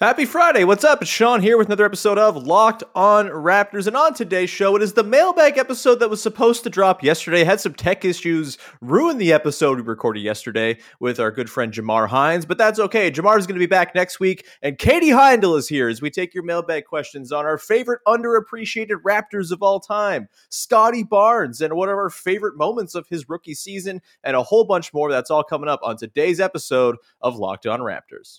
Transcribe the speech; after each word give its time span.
Happy 0.00 0.26
Friday. 0.26 0.62
What's 0.62 0.84
up? 0.84 1.02
It's 1.02 1.10
Sean 1.10 1.42
here 1.42 1.58
with 1.58 1.66
another 1.66 1.84
episode 1.84 2.18
of 2.18 2.36
Locked 2.46 2.84
on 2.94 3.26
Raptors. 3.30 3.88
And 3.88 3.96
on 3.96 4.14
today's 4.14 4.48
show, 4.48 4.76
it 4.76 4.82
is 4.82 4.92
the 4.92 5.02
mailbag 5.02 5.58
episode 5.58 5.96
that 5.96 6.08
was 6.08 6.22
supposed 6.22 6.62
to 6.62 6.70
drop 6.70 7.02
yesterday. 7.02 7.42
Had 7.42 7.60
some 7.60 7.74
tech 7.74 8.04
issues, 8.04 8.58
ruined 8.80 9.20
the 9.20 9.32
episode 9.32 9.76
we 9.76 9.82
recorded 9.82 10.20
yesterday 10.20 10.78
with 11.00 11.18
our 11.18 11.32
good 11.32 11.50
friend 11.50 11.72
Jamar 11.72 12.06
Hines, 12.06 12.46
but 12.46 12.58
that's 12.58 12.78
okay. 12.78 13.10
Jamar 13.10 13.40
is 13.40 13.48
going 13.48 13.56
to 13.56 13.58
be 13.58 13.66
back 13.66 13.92
next 13.92 14.20
week. 14.20 14.46
And 14.62 14.78
Katie 14.78 15.08
Heindl 15.08 15.58
is 15.58 15.66
here 15.66 15.88
as 15.88 16.00
we 16.00 16.10
take 16.10 16.32
your 16.32 16.44
mailbag 16.44 16.84
questions 16.84 17.32
on 17.32 17.44
our 17.44 17.58
favorite 17.58 17.98
underappreciated 18.06 19.02
Raptors 19.04 19.50
of 19.50 19.64
all 19.64 19.80
time, 19.80 20.28
Scottie 20.48 21.02
Barnes, 21.02 21.60
and 21.60 21.74
one 21.74 21.88
of 21.88 21.96
our 21.96 22.08
favorite 22.08 22.56
moments 22.56 22.94
of 22.94 23.08
his 23.08 23.28
rookie 23.28 23.52
season, 23.52 24.00
and 24.22 24.36
a 24.36 24.44
whole 24.44 24.62
bunch 24.62 24.94
more. 24.94 25.10
That's 25.10 25.32
all 25.32 25.42
coming 25.42 25.68
up 25.68 25.80
on 25.82 25.96
today's 25.96 26.38
episode 26.38 26.98
of 27.20 27.34
Locked 27.34 27.66
on 27.66 27.80
Raptors. 27.80 28.38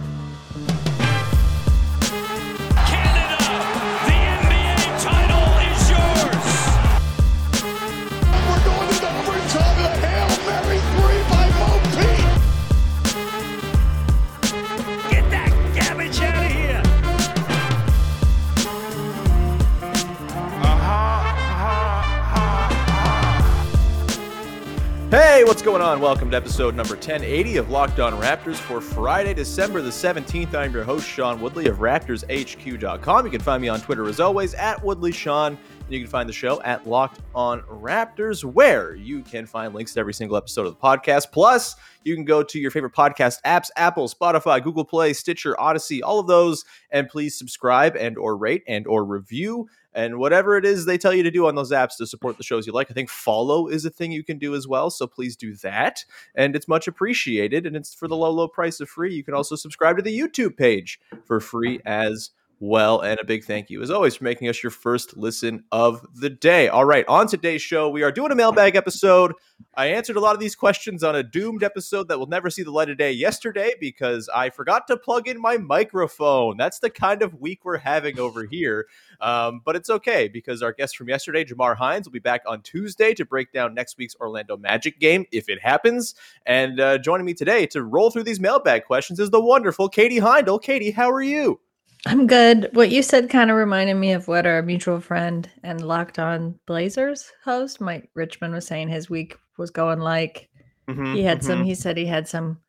Hey, 25.11 25.43
what's 25.43 25.61
going 25.61 25.81
on? 25.81 25.99
Welcome 25.99 26.31
to 26.31 26.37
episode 26.37 26.73
number 26.73 26.93
1080 26.93 27.57
of 27.57 27.69
Locked 27.69 27.99
On 27.99 28.13
Raptors 28.13 28.55
for 28.55 28.79
Friday, 28.79 29.33
December 29.33 29.81
the 29.81 29.89
17th. 29.89 30.55
I'm 30.55 30.71
your 30.71 30.85
host, 30.85 31.05
Sean 31.05 31.41
Woodley 31.41 31.67
of 31.67 31.79
RaptorsHQ.com. 31.79 33.25
You 33.25 33.29
can 33.29 33.41
find 33.41 33.61
me 33.61 33.67
on 33.67 33.81
Twitter 33.81 34.07
as 34.07 34.21
always 34.21 34.53
at 34.53 34.81
WoodleySean. 34.81 35.47
And 35.47 35.57
you 35.89 35.99
can 35.99 36.07
find 36.07 36.29
the 36.29 36.33
show 36.33 36.61
at 36.61 36.87
Locked 36.87 37.19
On 37.35 37.59
Raptors, 37.63 38.45
where 38.45 38.95
you 38.95 39.21
can 39.23 39.45
find 39.45 39.75
links 39.75 39.93
to 39.95 39.99
every 39.99 40.13
single 40.13 40.37
episode 40.37 40.65
of 40.65 40.75
the 40.75 40.79
podcast. 40.79 41.33
Plus, 41.33 41.75
you 42.05 42.15
can 42.15 42.23
go 42.23 42.41
to 42.41 42.57
your 42.57 42.71
favorite 42.71 42.93
podcast 42.93 43.41
apps, 43.45 43.67
Apple, 43.75 44.07
Spotify, 44.07 44.63
Google 44.63 44.85
Play, 44.85 45.11
Stitcher, 45.11 45.59
Odyssey, 45.59 46.01
all 46.01 46.19
of 46.19 46.27
those, 46.27 46.63
and 46.89 47.09
please 47.09 47.37
subscribe 47.37 47.97
and 47.97 48.17
or 48.17 48.37
rate 48.37 48.63
and 48.65 48.87
or 48.87 49.03
review 49.03 49.67
and 49.93 50.17
whatever 50.17 50.57
it 50.57 50.65
is 50.65 50.85
they 50.85 50.97
tell 50.97 51.13
you 51.13 51.23
to 51.23 51.31
do 51.31 51.47
on 51.47 51.55
those 51.55 51.71
apps 51.71 51.97
to 51.97 52.07
support 52.07 52.37
the 52.37 52.43
shows 52.43 52.65
you 52.65 52.73
like. 52.73 52.89
I 52.89 52.93
think 52.93 53.09
follow 53.09 53.67
is 53.67 53.85
a 53.85 53.89
thing 53.89 54.11
you 54.11 54.23
can 54.23 54.37
do 54.37 54.55
as 54.55 54.67
well. 54.67 54.89
So 54.89 55.07
please 55.07 55.35
do 55.35 55.55
that. 55.57 56.05
And 56.35 56.55
it's 56.55 56.67
much 56.67 56.87
appreciated. 56.87 57.65
And 57.65 57.75
it's 57.75 57.93
for 57.93 58.07
the 58.07 58.15
low, 58.15 58.31
low 58.31 58.47
price 58.47 58.79
of 58.79 58.89
free. 58.89 59.13
You 59.13 59.23
can 59.23 59.33
also 59.33 59.55
subscribe 59.55 59.97
to 59.97 60.03
the 60.03 60.17
YouTube 60.17 60.57
page 60.57 60.99
for 61.25 61.39
free 61.39 61.79
as 61.85 62.31
well. 62.61 63.01
And 63.01 63.19
a 63.19 63.25
big 63.25 63.43
thank 63.43 63.69
you, 63.69 63.81
as 63.81 63.89
always, 63.89 64.15
for 64.15 64.23
making 64.23 64.47
us 64.47 64.63
your 64.63 64.69
first 64.69 65.17
listen 65.17 65.63
of 65.71 66.05
the 66.13 66.29
day. 66.29 66.69
All 66.69 66.85
right, 66.85 67.03
on 67.07 67.27
today's 67.27 67.61
show, 67.61 67.89
we 67.89 68.03
are 68.03 68.11
doing 68.11 68.31
a 68.31 68.35
mailbag 68.35 68.75
episode. 68.75 69.33
I 69.75 69.87
answered 69.87 70.15
a 70.15 70.19
lot 70.19 70.35
of 70.35 70.39
these 70.39 70.55
questions 70.55 71.03
on 71.03 71.15
a 71.15 71.23
doomed 71.23 71.63
episode 71.63 72.07
that 72.07 72.19
will 72.19 72.27
never 72.27 72.49
see 72.49 72.61
the 72.63 72.71
light 72.71 72.89
of 72.89 72.97
day 72.97 73.11
yesterday 73.11 73.73
because 73.79 74.29
I 74.29 74.51
forgot 74.51 74.87
to 74.87 74.97
plug 74.97 75.27
in 75.27 75.41
my 75.41 75.57
microphone. 75.57 76.55
That's 76.57 76.79
the 76.79 76.89
kind 76.89 77.23
of 77.23 77.41
week 77.41 77.65
we're 77.65 77.77
having 77.77 78.19
over 78.19 78.45
here. 78.45 78.87
Um, 79.19 79.61
but 79.65 79.75
it's 79.75 79.89
okay 79.89 80.27
because 80.27 80.61
our 80.61 80.71
guest 80.71 80.97
from 80.97 81.09
yesterday, 81.09 81.43
Jamar 81.43 81.75
Hines, 81.75 82.05
will 82.05 82.13
be 82.13 82.19
back 82.19 82.43
on 82.47 82.61
Tuesday 82.61 83.13
to 83.15 83.25
break 83.25 83.51
down 83.51 83.73
next 83.73 83.97
week's 83.97 84.15
Orlando 84.19 84.55
Magic 84.55 84.99
game 84.99 85.25
if 85.31 85.49
it 85.49 85.61
happens. 85.61 86.13
And 86.45 86.79
uh, 86.79 86.99
joining 86.99 87.25
me 87.25 87.33
today 87.33 87.65
to 87.67 87.83
roll 87.83 88.11
through 88.11 88.23
these 88.23 88.39
mailbag 88.39 88.85
questions 88.85 89.19
is 89.19 89.31
the 89.31 89.41
wonderful 89.41 89.89
Katie 89.89 90.19
Heindl. 90.19 90.61
Katie, 90.61 90.91
how 90.91 91.09
are 91.09 91.21
you? 91.23 91.59
I'm 92.07 92.25
good. 92.25 92.69
What 92.73 92.89
you 92.89 93.03
said 93.03 93.29
kind 93.29 93.51
of 93.51 93.57
reminded 93.57 93.93
me 93.95 94.13
of 94.13 94.27
what 94.27 94.47
our 94.47 94.61
mutual 94.63 94.99
friend 94.99 95.47
and 95.63 95.85
Locked 95.85 96.17
On 96.19 96.59
Blazers 96.65 97.31
host, 97.43 97.79
Mike 97.79 98.09
Richman, 98.15 98.51
was 98.53 98.65
saying 98.65 98.89
his 98.89 99.09
week 99.09 99.37
was 99.57 99.69
going 99.69 99.99
like. 99.99 100.49
Mhm, 100.89 101.15
He 101.15 101.23
had 101.23 101.43
some, 101.43 101.59
mhm. 101.61 101.65
he 101.65 101.75
said 101.75 101.97
he 101.97 102.05
had 102.07 102.27
some 102.27 102.59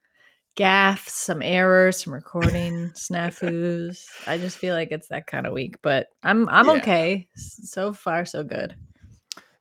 gaffes, 0.57 1.09
some 1.09 1.41
errors, 1.41 2.05
some 2.05 2.13
recording 2.13 2.91
snafus. 2.91 4.05
I 4.27 4.37
just 4.37 4.59
feel 4.59 4.75
like 4.75 4.93
it's 4.93 5.09
that 5.09 5.27
kind 5.27 5.47
of 5.47 5.55
week, 5.55 5.77
but 5.83 6.09
I'm 6.23 6.47
I'm 6.51 6.67
Yeah. 6.67 6.73
okay. 6.75 7.29
So 7.35 7.95
far, 7.95 8.27
so 8.27 8.45
good. 8.45 8.77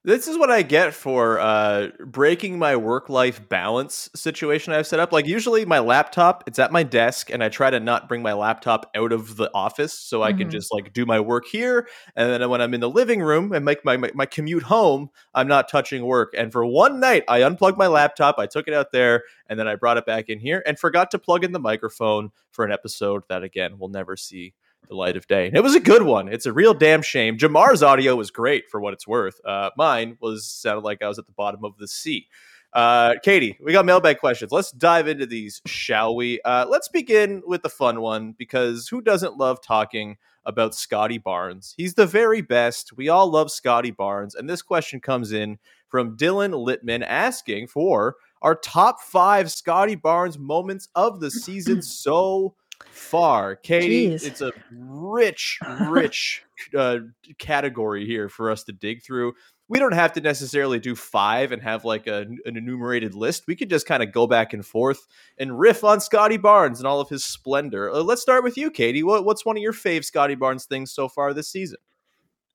This 0.03 0.27
is 0.27 0.35
what 0.35 0.49
I 0.49 0.63
get 0.63 0.95
for 0.95 1.39
uh, 1.39 1.89
breaking 1.99 2.57
my 2.57 2.75
work 2.75 3.07
life 3.07 3.47
balance 3.49 4.09
situation 4.15 4.73
I've 4.73 4.87
set 4.87 4.99
up. 4.99 5.11
Like, 5.11 5.27
usually 5.27 5.63
my 5.63 5.77
laptop, 5.77 6.43
it's 6.47 6.57
at 6.57 6.71
my 6.71 6.81
desk, 6.81 7.29
and 7.29 7.43
I 7.43 7.49
try 7.49 7.69
to 7.69 7.79
not 7.79 8.07
bring 8.09 8.23
my 8.23 8.33
laptop 8.33 8.89
out 8.95 9.11
of 9.11 9.35
the 9.37 9.51
office 9.53 9.93
so 9.93 10.23
I 10.23 10.33
can 10.33 10.47
Mhm. 10.47 10.51
just 10.51 10.73
like 10.73 10.91
do 10.93 11.05
my 11.05 11.19
work 11.19 11.45
here. 11.45 11.87
And 12.15 12.29
then 12.31 12.49
when 12.49 12.61
I'm 12.61 12.73
in 12.73 12.79
the 12.79 12.89
living 12.89 13.21
room 13.21 13.53
and 13.53 13.63
make 13.63 13.85
my, 13.85 13.95
my, 13.95 14.09
my 14.15 14.25
commute 14.25 14.63
home, 14.63 15.09
I'm 15.35 15.47
not 15.47 15.69
touching 15.69 16.03
work. 16.03 16.33
And 16.35 16.51
for 16.51 16.65
one 16.65 16.99
night, 16.99 17.23
I 17.27 17.43
unplugged 17.43 17.77
my 17.77 17.87
laptop, 17.87 18.39
I 18.39 18.47
took 18.47 18.67
it 18.67 18.73
out 18.73 18.91
there, 18.91 19.21
and 19.47 19.59
then 19.59 19.67
I 19.67 19.75
brought 19.75 19.97
it 19.97 20.07
back 20.07 20.29
in 20.29 20.39
here 20.39 20.63
and 20.65 20.79
forgot 20.79 21.11
to 21.11 21.19
plug 21.19 21.43
in 21.43 21.51
the 21.51 21.59
microphone 21.59 22.31
for 22.51 22.65
an 22.65 22.71
episode 22.71 23.21
that, 23.29 23.43
again, 23.43 23.77
we'll 23.77 23.89
never 23.89 24.17
see 24.17 24.55
the 24.87 24.95
light 24.95 25.17
of 25.17 25.27
day. 25.27 25.47
And 25.47 25.55
it 25.55 25.63
was 25.63 25.75
a 25.75 25.79
good 25.79 26.03
one. 26.03 26.27
It's 26.27 26.45
a 26.45 26.53
real 26.53 26.73
damn 26.73 27.01
shame. 27.01 27.37
Jamar's 27.37 27.81
audio 27.83 28.15
was 28.15 28.31
great 28.31 28.69
for 28.69 28.81
what 28.81 28.93
it's 28.93 29.07
worth. 29.07 29.39
Uh, 29.45 29.69
mine 29.77 30.17
was 30.19 30.45
sounded 30.45 30.83
like 30.83 31.01
I 31.01 31.07
was 31.07 31.19
at 31.19 31.25
the 31.25 31.31
bottom 31.31 31.63
of 31.63 31.77
the 31.77 31.87
sea. 31.87 32.27
Uh, 32.73 33.15
Katie, 33.21 33.57
we 33.63 33.73
got 33.73 33.85
mailbag 33.85 34.19
questions. 34.19 34.51
Let's 34.51 34.71
dive 34.71 35.07
into 35.07 35.25
these, 35.25 35.61
shall 35.65 36.15
we? 36.15 36.39
Uh, 36.41 36.65
let's 36.69 36.87
begin 36.87 37.41
with 37.45 37.63
the 37.63 37.69
fun 37.69 38.01
one 38.01 38.33
because 38.37 38.87
who 38.87 39.01
doesn't 39.01 39.37
love 39.37 39.61
talking 39.61 40.17
about 40.45 40.73
Scottie 40.73 41.17
Barnes? 41.17 41.73
He's 41.75 41.95
the 41.95 42.05
very 42.05 42.41
best. 42.41 42.95
We 42.95 43.09
all 43.09 43.29
love 43.29 43.51
Scottie 43.51 43.91
Barnes. 43.91 44.35
And 44.35 44.49
this 44.49 44.61
question 44.61 45.01
comes 45.01 45.33
in 45.33 45.59
from 45.89 46.15
Dylan 46.15 46.53
Littman 46.53 47.03
asking 47.05 47.67
for 47.67 48.15
our 48.41 48.55
top 48.55 49.01
five 49.01 49.51
Scottie 49.51 49.95
Barnes 49.95 50.39
moments 50.39 50.87
of 50.95 51.19
the 51.19 51.29
season 51.29 51.81
so 51.81 52.55
far. 52.89 53.55
Katie, 53.55 54.09
Jeez. 54.09 54.25
it's 54.25 54.41
a 54.41 54.51
rich, 54.71 55.59
rich 55.87 56.43
uh, 56.77 56.99
category 57.37 58.05
here 58.05 58.29
for 58.29 58.51
us 58.51 58.63
to 58.65 58.71
dig 58.71 59.03
through. 59.03 59.33
We 59.67 59.79
don't 59.79 59.93
have 59.93 60.11
to 60.13 60.21
necessarily 60.21 60.79
do 60.79 60.95
five 60.95 61.51
and 61.51 61.61
have 61.61 61.85
like 61.85 62.07
a, 62.07 62.21
an 62.45 62.57
enumerated 62.57 63.15
list. 63.15 63.47
We 63.47 63.55
could 63.55 63.69
just 63.69 63.85
kind 63.85 64.03
of 64.03 64.11
go 64.11 64.27
back 64.27 64.53
and 64.53 64.65
forth 64.65 65.07
and 65.37 65.57
riff 65.57 65.83
on 65.83 66.01
Scottie 66.01 66.37
Barnes 66.37 66.79
and 66.79 66.87
all 66.87 66.99
of 66.99 67.07
his 67.07 67.23
splendor. 67.23 67.89
Uh, 67.89 68.01
let's 68.01 68.21
start 68.21 68.43
with 68.43 68.57
you, 68.57 68.69
Katie. 68.69 69.03
What, 69.03 69.23
what's 69.23 69.45
one 69.45 69.55
of 69.55 69.63
your 69.63 69.73
fave 69.73 70.03
Scottie 70.03 70.35
Barnes 70.35 70.65
things 70.65 70.91
so 70.91 71.07
far 71.07 71.33
this 71.33 71.49
season? 71.49 71.77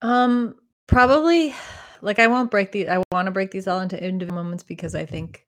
Um, 0.03 0.57
probably 0.87 1.55
like 2.03 2.19
I 2.19 2.27
won't 2.27 2.51
break 2.51 2.73
the 2.73 2.89
I 2.89 3.03
want 3.13 3.27
to 3.27 3.33
break 3.33 3.51
these 3.51 3.67
all 3.67 3.81
into 3.81 4.03
individual 4.03 4.43
moments 4.43 4.63
because 4.63 4.95
I 4.95 5.07
think 5.07 5.47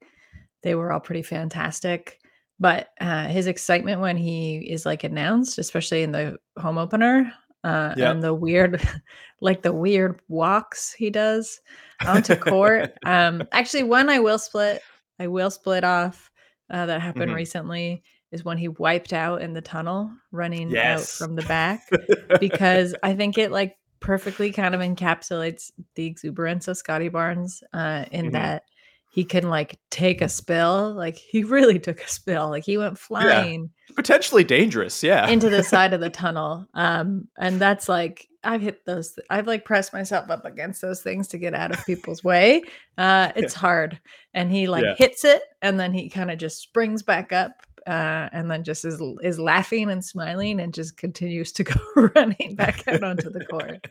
they 0.63 0.75
were 0.75 0.93
all 0.93 1.01
pretty 1.01 1.23
fantastic. 1.23 2.19
But 2.61 2.89
uh, 3.01 3.29
his 3.29 3.47
excitement 3.47 4.01
when 4.01 4.17
he 4.17 4.59
is 4.59 4.85
like 4.85 5.05
announced, 5.05 5.59
especially 5.59 6.03
in 6.03 6.13
the 6.13 6.39
home 6.59 6.79
opener, 6.79 7.33
uh, 7.65 7.95
Yep. 7.97 8.11
and 8.15 8.23
the 8.23 8.35
weird, 8.35 8.83
like 9.41 9.63
the 9.63 9.73
weird 9.73 10.21
walks 10.29 10.93
he 10.93 11.11
does 11.11 11.61
onto 12.07 12.35
court. 12.37 12.91
um, 13.07 13.47
actually, 13.53 13.85
one 13.85 14.09
I 14.11 14.19
will 14.19 14.39
split. 14.39 14.83
I 15.21 15.27
will 15.29 15.51
split 15.51 15.85
off. 15.85 16.31
Uh, 16.71 16.85
that 16.87 17.01
happened 17.01 17.31
Mhm. 17.33 17.37
recently 17.37 18.03
is 18.31 18.45
when 18.45 18.59
he 18.59 18.69
wiped 18.69 19.15
out 19.15 19.41
in 19.41 19.55
the 19.55 19.61
tunnel 19.63 20.11
running 20.33 20.77
out 20.77 21.01
from 21.01 21.35
the 21.35 21.43
back 21.45 21.81
because 22.41 22.95
I 23.03 23.15
think 23.15 23.39
it 23.39 23.51
like 23.51 23.77
perfectly 24.01 24.53
kind 24.53 24.75
of 24.75 24.83
encapsulates 24.83 25.71
the 25.95 26.05
exuberance 26.07 26.69
of 26.69 26.77
Scottie 26.77 27.09
Barnes 27.09 27.63
uh, 27.73 28.05
in 28.13 28.27
Mhm. 28.27 28.33
that 28.33 28.65
he 29.11 29.25
can 29.25 29.49
like 29.49 29.79
take 29.91 30.21
a 30.21 30.29
spill. 30.29 30.93
Like 30.95 31.17
he 31.17 31.43
really 31.45 31.79
took 31.81 32.01
a 32.03 32.09
spill. 32.09 32.49
Like 32.51 32.65
he 32.65 32.79
went 32.79 32.99
flying 32.99 33.71
Potentially 33.97 34.45
dangerous, 34.45 35.03
yeah. 35.03 35.27
into 35.29 35.49
the 35.49 35.63
side 35.65 35.93
of 35.93 36.01
the 36.01 36.11
tunnel. 36.23 36.67
Um, 36.75 37.27
and 37.39 37.61
that's 37.61 37.89
like 37.89 38.29
I've 38.45 38.61
hit 38.63 38.85
those. 38.85 39.19
I've 39.31 39.47
like 39.47 39.65
pressed 39.65 39.93
myself 39.93 40.31
up 40.31 40.45
against 40.45 40.81
those 40.81 41.03
things 41.03 41.27
to 41.29 41.39
get 41.39 41.55
out 41.55 41.73
of 41.73 41.85
people's 41.87 42.23
way. 42.23 42.63
Uh, 42.97 43.33
it's 43.35 43.55
hard, 43.55 43.99
and 44.35 44.53
he 44.53 44.69
like 44.69 44.85
Yeah. 44.85 44.95
hits 44.97 45.25
it, 45.25 45.43
and 45.63 45.81
then 45.81 45.93
he 45.93 46.09
kind 46.09 46.31
of 46.31 46.39
just 46.39 46.61
springs 46.61 47.03
back 47.03 47.33
up. 47.33 47.53
Uh, 47.87 48.29
and 48.33 48.51
then 48.51 48.63
just 48.63 48.85
is 48.85 49.01
is 49.23 49.41
laughing 49.41 49.91
and 49.91 50.05
smiling 50.05 50.61
and 50.61 50.75
just 50.75 50.97
continues 50.99 51.51
to 51.53 51.65
go 51.65 51.81
running 52.15 52.55
back 52.55 52.87
out 52.87 53.03
onto 53.03 53.31
the 53.31 53.45
court. 53.47 53.87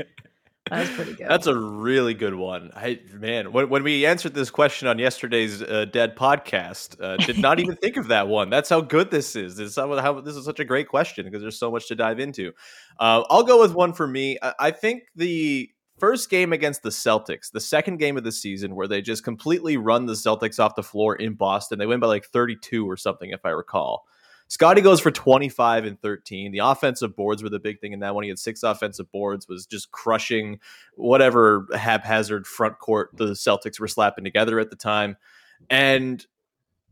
That 0.69 0.79
was 0.79 0.89
pretty 0.89 1.13
good. 1.13 1.27
That's 1.27 1.47
a 1.47 1.57
really 1.57 2.13
good 2.13 2.35
one. 2.35 2.71
I 2.75 2.99
man, 3.13 3.51
when, 3.51 3.69
when 3.69 3.83
we 3.83 4.05
answered 4.05 4.33
this 4.33 4.49
question 4.49 4.87
on 4.87 4.99
yesterday's 4.99 5.61
uh, 5.61 5.85
Dead 5.91 6.15
podcast, 6.15 7.01
uh, 7.01 7.17
did 7.17 7.39
not 7.39 7.59
even 7.59 7.75
think 7.75 7.97
of 7.97 8.07
that 8.09 8.27
one. 8.27 8.49
That's 8.49 8.69
how 8.69 8.81
good 8.81 9.11
this 9.11 9.35
is. 9.35 9.55
This 9.55 9.69
is 9.69 9.75
how, 9.75 9.95
how 9.97 10.21
this 10.21 10.35
is 10.35 10.45
such 10.45 10.59
a 10.59 10.65
great 10.65 10.87
question 10.87 11.25
because 11.25 11.41
there's 11.41 11.59
so 11.59 11.71
much 11.71 11.87
to 11.87 11.95
dive 11.95 12.19
into. 12.19 12.51
Uh, 12.99 13.23
I'll 13.29 13.43
go 13.43 13.61
with 13.61 13.73
one 13.73 13.93
for 13.93 14.07
me. 14.07 14.37
I, 14.41 14.53
I 14.59 14.71
think 14.71 15.03
the 15.15 15.69
first 15.97 16.29
game 16.29 16.53
against 16.53 16.83
the 16.83 16.89
Celtics, 16.89 17.51
the 17.51 17.59
second 17.59 17.97
game 17.97 18.17
of 18.17 18.23
the 18.23 18.31
season, 18.31 18.75
where 18.75 18.87
they 18.87 19.01
just 19.01 19.23
completely 19.23 19.77
run 19.77 20.05
the 20.05 20.13
Celtics 20.13 20.59
off 20.59 20.75
the 20.75 20.83
floor 20.83 21.15
in 21.15 21.33
Boston. 21.33 21.79
They 21.79 21.85
win 21.85 21.99
by 21.99 22.07
like 22.07 22.25
32 22.25 22.89
or 22.89 22.97
something, 22.97 23.31
if 23.31 23.45
I 23.45 23.49
recall. 23.49 24.05
Scottie 24.47 24.81
goes 24.81 24.99
for 24.99 25.11
25 25.11 25.85
and 25.85 26.01
13. 26.01 26.51
The 26.51 26.59
offensive 26.59 27.15
boards 27.15 27.43
were 27.43 27.49
the 27.49 27.59
big 27.59 27.79
thing 27.79 27.91
in 27.91 27.99
that 27.99 28.15
one. 28.15 28.23
He 28.23 28.29
had 28.29 28.39
six 28.39 28.63
offensive 28.63 29.11
boards, 29.11 29.47
was 29.47 29.65
just 29.65 29.91
crushing 29.91 30.59
whatever 30.95 31.67
haphazard 31.75 32.47
front 32.47 32.79
court 32.79 33.11
the 33.15 33.31
Celtics 33.31 33.79
were 33.79 33.87
slapping 33.87 34.23
together 34.23 34.59
at 34.59 34.69
the 34.69 34.75
time. 34.75 35.17
And 35.69 36.25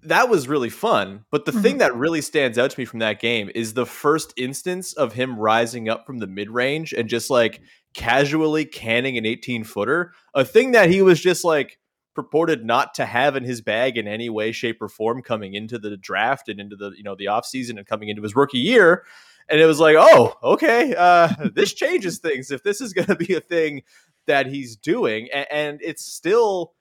that 0.04 0.30
was 0.30 0.48
really 0.48 0.70
fun. 0.70 1.26
But 1.32 1.46
the 1.46 1.52
thing 1.52 1.74
mm-hmm. 1.74 1.78
that 1.80 1.96
really 1.96 2.22
stands 2.22 2.58
out 2.58 2.72
to 2.72 2.80
me 2.80 2.86
from 2.86 3.00
that 3.00 3.20
game 3.20 3.50
is 3.56 3.74
the 3.74 3.86
first 3.86 4.34
instance 4.38 4.94
of 4.94 5.14
him 5.14 5.40
rising 5.40 5.90
up 5.90 6.06
from 6.06 6.20
the 6.20 6.28
mid 6.28 6.50
range 6.50 6.94
and 6.94 7.10
just 7.10 7.30
like 7.30 7.62
casually 7.94 8.66
canning 8.66 9.18
an 9.18 9.26
18 9.26 9.64
footer, 9.64 10.14
a 10.34 10.46
thing 10.46 10.72
that 10.72 10.90
he 10.90 11.02
was 11.02 11.20
just 11.20 11.44
like 11.44 11.80
purported 12.16 12.66
not 12.66 12.94
to 12.96 13.06
have 13.06 13.36
in 13.36 13.44
his 13.44 13.62
bag 13.62 13.98
in 13.98 14.08
any 14.08 14.30
way, 14.30 14.52
shape, 14.52 14.82
or 14.82 14.88
form 14.88 15.22
coming 15.22 15.54
into 15.54 15.78
the 15.78 15.98
draft 15.98 16.50
and 16.50 16.60
into 16.60 16.76
the 16.76 16.92
you 16.98 17.04
know 17.04 17.16
the 17.16 17.26
offseason 17.26 17.78
and 17.78 17.86
coming 17.86 18.10
into 18.10 18.24
his 18.24 18.36
rookie 18.36 18.58
year. 18.58 19.04
And 19.48 19.62
it 19.62 19.66
was 19.68 19.80
like, 19.80 19.96
oh, 20.00 20.34
okay, 20.42 20.96
uh, 20.98 21.30
this 21.54 21.74
changes 21.74 22.18
things 22.18 22.50
if 22.50 22.64
this 22.64 22.82
is 22.82 22.94
going 22.94 23.08
to 23.08 23.16
be 23.16 23.36
a 23.36 23.42
thing 23.42 23.84
that 24.26 24.48
he's 24.48 24.76
doing, 24.76 25.30
and, 25.32 25.48
and 25.52 25.80
it's 25.84 26.04
still 26.04 26.74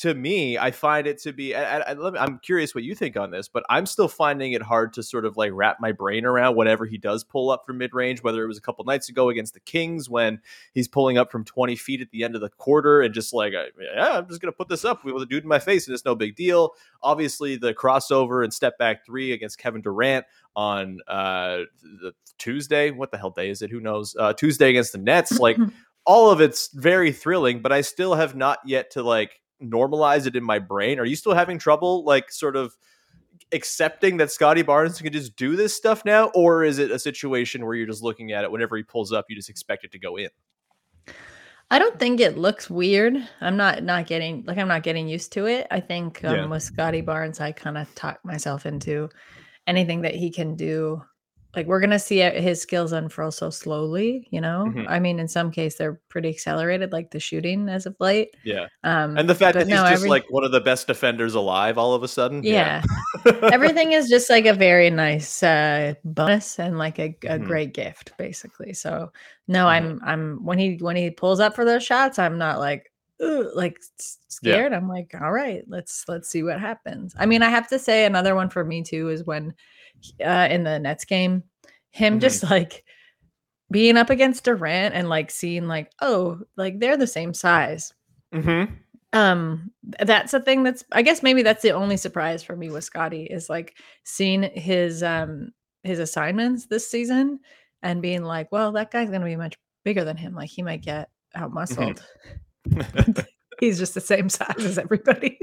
to 0.00 0.14
me, 0.14 0.56
I 0.56 0.70
find 0.70 1.06
it 1.06 1.18
to 1.22 1.32
be. 1.32 1.54
I, 1.54 1.80
I, 1.80 1.94
I'm 2.18 2.38
curious 2.38 2.74
what 2.74 2.84
you 2.84 2.94
think 2.94 3.18
on 3.18 3.30
this, 3.30 3.48
but 3.48 3.64
I'm 3.68 3.84
still 3.84 4.08
finding 4.08 4.52
it 4.52 4.62
hard 4.62 4.94
to 4.94 5.02
sort 5.02 5.26
of 5.26 5.36
like 5.36 5.50
wrap 5.52 5.76
my 5.78 5.92
brain 5.92 6.24
around 6.24 6.56
whatever 6.56 6.86
he 6.86 6.96
does 6.96 7.22
pull 7.22 7.50
up 7.50 7.66
from 7.66 7.76
mid 7.76 7.92
range. 7.92 8.22
Whether 8.22 8.42
it 8.42 8.48
was 8.48 8.56
a 8.56 8.62
couple 8.62 8.82
nights 8.86 9.10
ago 9.10 9.28
against 9.28 9.52
the 9.52 9.60
Kings 9.60 10.08
when 10.08 10.40
he's 10.72 10.88
pulling 10.88 11.18
up 11.18 11.30
from 11.30 11.44
20 11.44 11.76
feet 11.76 12.00
at 12.00 12.10
the 12.12 12.24
end 12.24 12.34
of 12.34 12.40
the 12.40 12.48
quarter 12.48 13.02
and 13.02 13.12
just 13.12 13.34
like, 13.34 13.52
yeah, 13.52 14.16
I'm 14.16 14.26
just 14.26 14.40
gonna 14.40 14.52
put 14.52 14.68
this 14.68 14.86
up 14.86 15.04
with 15.04 15.22
a 15.22 15.26
dude 15.26 15.42
in 15.42 15.48
my 15.50 15.58
face 15.58 15.86
and 15.86 15.92
it's 15.92 16.06
no 16.06 16.14
big 16.14 16.34
deal. 16.34 16.70
Obviously, 17.02 17.56
the 17.56 17.74
crossover 17.74 18.42
and 18.42 18.54
step 18.54 18.78
back 18.78 19.04
three 19.04 19.32
against 19.32 19.58
Kevin 19.58 19.82
Durant 19.82 20.24
on 20.56 21.00
uh, 21.08 21.58
the 21.82 22.12
Tuesday. 22.38 22.90
What 22.90 23.10
the 23.10 23.18
hell 23.18 23.30
day 23.30 23.50
is 23.50 23.60
it? 23.60 23.70
Who 23.70 23.80
knows? 23.80 24.16
Uh, 24.18 24.32
Tuesday 24.32 24.70
against 24.70 24.92
the 24.92 24.98
Nets. 24.98 25.38
Like 25.38 25.58
all 26.06 26.30
of 26.30 26.40
it's 26.40 26.68
very 26.68 27.12
thrilling, 27.12 27.60
but 27.60 27.70
I 27.70 27.82
still 27.82 28.14
have 28.14 28.34
not 28.34 28.60
yet 28.64 28.92
to 28.92 29.02
like 29.02 29.39
normalize 29.62 30.26
it 30.26 30.36
in 30.36 30.44
my 30.44 30.58
brain. 30.58 30.98
Are 30.98 31.04
you 31.04 31.16
still 31.16 31.34
having 31.34 31.58
trouble 31.58 32.04
like 32.04 32.30
sort 32.32 32.56
of 32.56 32.76
accepting 33.52 34.16
that 34.18 34.30
Scottie 34.30 34.62
Barnes 34.62 35.00
can 35.00 35.12
just 35.12 35.36
do 35.36 35.56
this 35.56 35.74
stuff 35.74 36.04
now? 36.04 36.26
Or 36.34 36.64
is 36.64 36.78
it 36.78 36.90
a 36.90 36.98
situation 36.98 37.64
where 37.64 37.74
you're 37.74 37.86
just 37.86 38.02
looking 38.02 38.32
at 38.32 38.44
it 38.44 38.50
whenever 38.50 38.76
he 38.76 38.82
pulls 38.82 39.12
up, 39.12 39.26
you 39.28 39.36
just 39.36 39.50
expect 39.50 39.84
it 39.84 39.92
to 39.92 39.98
go 39.98 40.16
in? 40.16 40.28
I 41.72 41.78
don't 41.78 41.98
think 42.00 42.20
it 42.20 42.36
looks 42.36 42.68
weird. 42.68 43.16
I'm 43.40 43.56
not 43.56 43.84
not 43.84 44.06
getting 44.06 44.44
like 44.44 44.58
I'm 44.58 44.66
not 44.68 44.82
getting 44.82 45.08
used 45.08 45.32
to 45.34 45.46
it. 45.46 45.68
I 45.70 45.78
think 45.80 46.24
um, 46.24 46.34
Yeah. 46.34 46.46
with 46.46 46.62
Scottie 46.64 47.00
Barnes, 47.00 47.40
I 47.40 47.52
kind 47.52 47.78
of 47.78 47.92
talk 47.94 48.18
myself 48.24 48.66
into 48.66 49.08
anything 49.68 50.00
that 50.02 50.14
he 50.14 50.30
can 50.30 50.56
do. 50.56 51.02
Like 51.56 51.66
we're 51.66 51.80
gonna 51.80 51.98
see 51.98 52.18
his 52.20 52.62
skills 52.62 52.92
unfurl 52.92 53.32
so 53.32 53.50
slowly. 53.50 54.28
You 54.30 54.40
know, 54.40 54.72
Mhm. 54.72 54.86
I 54.88 55.00
mean, 55.00 55.18
in 55.18 55.26
some 55.26 55.50
case 55.50 55.74
they're 55.74 56.00
pretty 56.08 56.28
accelerated, 56.28 56.92
like 56.92 57.10
the 57.10 57.18
shooting 57.18 57.68
as 57.68 57.86
of 57.86 57.96
late. 57.98 58.36
Yeah. 58.44 58.66
Um, 58.84 59.18
And 59.18 59.28
the 59.28 59.34
fact 59.34 59.54
that 59.54 59.66
he's 59.66 59.74
no, 59.74 59.82
just 59.82 59.92
every- 59.94 60.10
like 60.10 60.24
one 60.30 60.44
of 60.44 60.52
the 60.52 60.60
best 60.60 60.86
defenders 60.86 61.34
alive 61.34 61.76
all 61.76 61.92
of 61.92 62.04
a 62.04 62.08
sudden. 62.08 62.42
yeah, 62.44 62.82
everything 63.52 63.92
is 63.92 64.08
just 64.08 64.30
like 64.30 64.46
a 64.46 64.52
very 64.54 64.90
nice 64.90 65.42
uh 65.42 65.94
bonus 66.04 66.58
and 66.60 66.78
like 66.78 66.98
a, 67.00 67.16
a 67.24 67.38
Mhm. 67.38 67.44
great 67.44 67.74
gift 67.74 68.12
basically 68.16 68.72
so 68.72 69.10
no 69.48 69.64
Mhm. 69.64 69.68
i'm 69.68 70.00
i'm 70.04 70.44
when 70.44 70.58
he 70.58 70.76
when 70.80 70.94
he 70.96 71.10
pulls 71.10 71.40
up 71.40 71.54
for 71.56 71.64
those 71.64 71.82
shots 71.84 72.18
i'm 72.18 72.38
not 72.38 72.58
like 72.60 72.92
like 73.54 73.76
s- 73.98 74.18
Yeah. 74.42 74.54
scared 74.54 74.72
i'm 74.72 74.88
like 74.88 75.14
all 75.20 75.32
right 75.32 75.64
let's 75.68 76.04
let's 76.08 76.28
see 76.30 76.42
what 76.42 76.60
happens 76.60 77.14
i 77.18 77.26
mean 77.26 77.42
i 77.42 77.50
have 77.50 77.68
to 77.68 77.78
say 77.78 78.04
another 78.06 78.34
one 78.34 78.48
for 78.48 78.64
me 78.64 78.82
too 78.82 79.08
is 79.10 79.24
when 79.24 79.52
uh 80.24 80.48
in 80.50 80.64
the 80.64 80.78
nets 80.78 81.04
game 81.04 81.42
him 81.90 82.18
Mhm. 82.18 82.20
just 82.20 82.42
like 82.50 82.84
being 83.70 83.96
up 83.96 84.10
against 84.10 84.44
durant 84.44 84.94
and 84.94 85.08
like 85.08 85.30
seeing 85.30 85.66
like 85.68 85.90
oh 86.00 86.40
like 86.56 86.78
they're 86.80 86.96
the 86.96 87.06
same 87.06 87.32
size. 87.34 87.92
Mm-hmm. 88.34 88.72
um 89.12 89.70
that's 90.04 90.34
a 90.34 90.40
thing 90.40 90.62
that's 90.62 90.84
i 90.92 91.02
guess 91.02 91.22
maybe 91.22 91.42
that's 91.42 91.62
the 91.62 91.72
only 91.72 91.96
surprise 91.96 92.42
for 92.44 92.54
me 92.54 92.70
with 92.70 92.84
scottie 92.84 93.24
is 93.24 93.50
like 93.50 93.76
seeing 94.04 94.44
his 94.44 95.02
um 95.02 95.50
his 95.82 95.98
assignments 95.98 96.66
this 96.66 96.88
season 96.88 97.40
and 97.82 98.02
being 98.02 98.22
like 98.22 98.52
well 98.52 98.70
that 98.72 98.90
guy's 98.92 99.10
gonna 99.10 99.24
be 99.24 99.34
much 99.36 99.56
bigger 99.84 100.04
than 100.04 100.16
him. 100.16 100.34
Like 100.34 100.50
he 100.50 100.62
might 100.62 100.82
get 100.82 101.08
out 101.34 101.52
muscled. 101.54 102.02
He's 103.60 103.78
just 103.78 103.94
the 103.94 104.00
same 104.00 104.28
size 104.28 104.54
as 104.64 104.78
everybody 104.78 105.38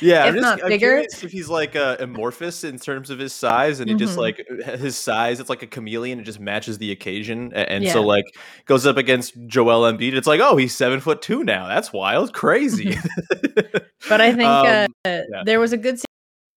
Yeah, 0.00 0.22
If 0.22 0.28
I'm 0.28 0.34
just 0.34 0.42
not 0.42 0.68
bigger. 0.68 0.96
if 1.22 1.30
he's 1.30 1.48
like 1.48 1.76
uh, 1.76 1.96
amorphous 2.00 2.64
in 2.64 2.78
terms 2.78 3.10
of 3.10 3.18
his 3.18 3.32
size, 3.32 3.80
and 3.80 3.90
he 3.90 3.96
just 3.96 4.16
like 4.16 4.46
his 4.78 4.96
size. 4.96 5.40
It's 5.40 5.50
like 5.50 5.62
a 5.62 5.66
chameleon; 5.66 6.20
it 6.20 6.24
just 6.24 6.40
matches 6.40 6.78
the 6.78 6.92
occasion. 6.92 7.52
And 7.54 7.86
so, 7.88 8.02
like, 8.02 8.24
goes 8.66 8.86
up 8.86 8.96
against 8.96 9.34
Joel 9.46 9.90
Embiid. 9.92 10.14
It's 10.14 10.26
like, 10.26 10.40
oh, 10.40 10.56
he's 10.56 10.74
seven 10.76 11.00
foot 11.00 11.22
two 11.22 11.44
now. 11.44 11.66
That's 11.68 11.92
wild, 11.92 12.32
crazy. 12.32 12.96
but 14.08 14.20
i 14.20 14.32
think 14.34 14.42
uh, 14.48 14.86
Um, 14.86 14.94
yeah. 15.04 15.42
there 15.44 15.60
was 15.60 15.72
a 15.72 15.76
good 15.76 16.00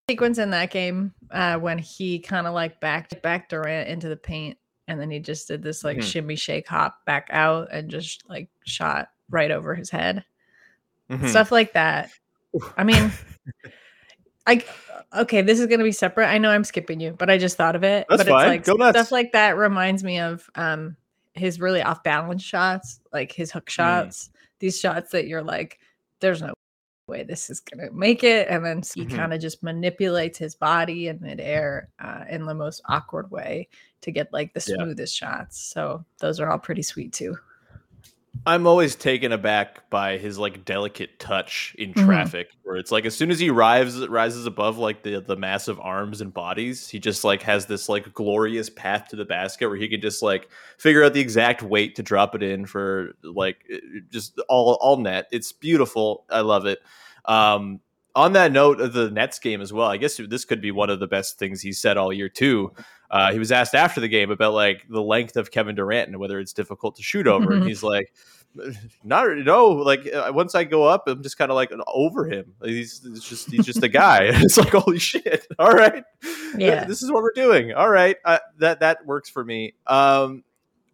sequence 0.10 0.38
in 0.38 0.50
that 0.52 0.70
game 0.72 1.14
uh 1.32 1.56
when 1.58 1.78
he 1.78 2.20
kind 2.20 2.46
of 2.48 2.54
like 2.54 2.80
backed 2.82 3.22
back 3.22 3.50
durant 3.50 3.88
into 3.90 4.10
the 4.10 4.16
paint 4.18 4.58
and 4.88 5.00
then 5.00 5.10
he 5.10 5.20
just 5.20 5.48
did 5.48 5.64
this 5.64 5.84
like 5.84 5.98
Mhm. 5.98 6.04
shimmy 6.04 6.36
shake 6.36 6.68
hop 6.68 6.98
back 7.06 7.28
out 7.32 7.70
and 7.72 7.90
just 7.90 8.28
like 8.30 8.50
shot 8.66 9.08
right 9.30 9.50
over 9.52 9.74
his 9.76 9.90
head 9.90 10.24
Mhm. 11.10 11.30
stuff 11.30 11.52
like 11.52 11.74
that. 11.74 12.10
I 12.78 12.84
mean, 12.84 13.12
I 14.46 14.64
okay, 15.16 15.42
this 15.42 15.60
is 15.60 15.68
gonna 15.68 15.84
be 15.84 15.92
separate. 15.92 16.28
I 16.28 16.38
know 16.38 16.50
I'm 16.50 16.64
skipping 16.64 17.00
you, 17.00 17.12
but 17.18 17.30
I 17.30 17.38
just 17.38 17.56
thought 17.58 17.76
of 17.76 17.84
it. 17.84 18.06
That's 18.10 18.24
but 18.24 18.28
fine. 18.28 18.60
it's 18.60 18.68
Go 18.68 18.74
like 18.74 18.80
nuts. 18.80 18.98
stuff 19.00 19.12
like 19.12 19.32
that 19.32 19.58
reminds 19.58 20.04
me 20.04 20.20
of 20.20 20.50
um 20.56 20.96
his 21.34 21.60
really 21.60 21.82
off 21.82 22.04
balance 22.04 22.44
shots, 22.44 23.00
like 23.12 23.32
his 23.32 23.52
hook 23.52 23.66
Mm. 23.68 23.70
shots. 23.72 24.30
These 24.60 24.80
shots 24.80 25.12
that 25.12 25.28
you're 25.28 25.42
like, 25.44 25.80
there's 26.20 26.42
no 26.42 26.54
way 27.08 27.24
this 27.24 27.50
is 27.50 27.60
gonna 27.60 27.92
make 27.92 28.24
it, 28.24 28.48
and 28.50 28.64
then 28.66 28.82
he 28.96 29.06
Mhm. 29.06 29.16
kind 29.16 29.34
of 29.34 29.42
just 29.42 29.64
manipulates 29.64 30.38
his 30.38 30.56
body 30.56 31.08
in 31.08 31.20
midair 31.22 31.90
uh, 32.00 32.24
in 32.30 32.46
the 32.46 32.54
most 32.54 32.82
awkward 32.88 33.32
way 33.32 33.68
to 34.02 34.12
get 34.12 34.32
like 34.34 34.54
the 34.54 34.64
Yeah. 34.68 34.76
smoothest 34.76 35.16
shots. 35.16 35.58
So 35.60 36.06
those 36.20 36.40
are 36.40 36.50
all 36.52 36.60
pretty 36.60 36.82
sweet 36.82 37.14
too. 37.14 37.38
I'm 38.46 38.68
always 38.68 38.96
taken 38.96 39.32
aback 39.32 39.90
by 39.90 40.18
his 40.18 40.38
like 40.38 40.66
delicate 40.66 41.18
touch 41.20 41.76
in 41.78 41.94
Mhm. 41.94 42.06
traffic, 42.06 42.50
where 42.64 42.76
it's 42.76 42.92
like 42.92 43.06
as 43.06 43.16
soon 43.16 43.32
as 43.32 43.40
he 43.40 43.50
rises 43.50 44.08
rises 44.08 44.46
above 44.46 44.78
like 44.78 45.04
the 45.04 45.22
the 45.22 45.36
massive 45.36 45.80
arms 45.80 46.20
and 46.20 46.34
bodies, 46.34 46.90
he 46.90 47.00
just 47.00 47.24
like 47.24 47.42
has 47.44 47.68
this 47.68 47.88
like 47.88 48.14
glorious 48.14 48.70
path 48.70 49.08
to 49.10 49.16
the 49.16 49.26
basket 49.26 49.68
where 49.70 49.78
he 49.78 49.88
can 49.88 50.02
just 50.02 50.22
like 50.22 50.50
figure 50.78 51.04
out 51.04 51.14
the 51.14 51.22
exact 51.22 51.64
weight 51.64 51.96
to 51.96 52.04
drop 52.04 52.36
it 52.36 52.44
in 52.44 52.66
for 52.66 53.14
like 53.24 53.64
it 53.70 54.10
just 54.12 54.38
all 54.50 54.78
all 54.82 54.98
net. 54.98 55.28
It's 55.32 55.52
beautiful. 55.52 56.26
I 56.30 56.42
love 56.42 56.66
it. 56.66 56.80
Um, 57.26 57.80
on 58.16 58.34
that 58.34 58.52
note 58.52 58.80
of 58.80 58.94
the 58.94 59.10
Nets 59.10 59.40
game 59.40 59.62
as 59.62 59.74
well, 59.74 59.88
I 59.88 59.98
guess 59.98 60.18
this 60.18 60.46
could 60.46 60.62
be 60.62 60.72
one 60.72 60.90
of 60.90 61.00
the 61.00 61.08
best 61.08 61.40
things 61.40 61.62
he 61.62 61.72
said 61.74 61.98
all 61.98 62.14
year 62.14 62.30
too. 62.30 62.72
Uh, 63.10 63.32
he 63.32 63.40
was 63.40 63.52
asked 63.52 63.76
after 63.76 64.02
the 64.02 64.08
game 64.08 64.32
about 64.32 64.54
like 64.54 64.86
the 64.90 65.02
length 65.02 65.36
of 65.38 65.52
Kevin 65.52 65.76
Durant 65.76 66.10
and 66.10 66.18
whether 66.20 66.40
it's 66.40 66.54
difficult 66.54 66.96
to 66.96 67.04
shoot 67.04 67.28
over, 67.28 67.54
and 67.54 67.64
he's 67.68 67.84
like, 67.84 68.12
"Not 69.04 69.28
no, 69.38 69.68
like 69.68 70.12
uh, 70.12 70.32
once 70.34 70.56
I 70.56 70.64
go 70.64 70.84
up, 70.84 71.08
I'm 71.08 71.22
just 71.22 71.38
kind 71.38 71.52
of 71.52 71.56
like 71.56 71.72
over 71.88 72.26
him. 72.28 72.54
Like, 72.60 72.72
he's, 72.72 73.02
he's 73.04 73.24
just 73.24 73.52
he's 73.52 73.66
just 73.66 73.84
a 73.84 73.88
guy. 73.90 74.22
it's 74.32 74.58
like 74.58 74.70
holy 74.74 74.98
shit. 75.00 75.46
All 75.60 75.74
right, 75.74 76.04
Yeah. 76.58 76.86
this 76.86 77.04
is 77.04 77.12
what 77.12 77.22
we're 77.22 77.34
doing. 77.34 77.74
All 77.74 77.90
right, 77.90 78.18
uh, 78.26 78.40
that 78.60 78.80
that 78.80 79.06
works 79.06 79.30
for 79.30 79.44
me. 79.46 79.74
Um, 79.86 80.44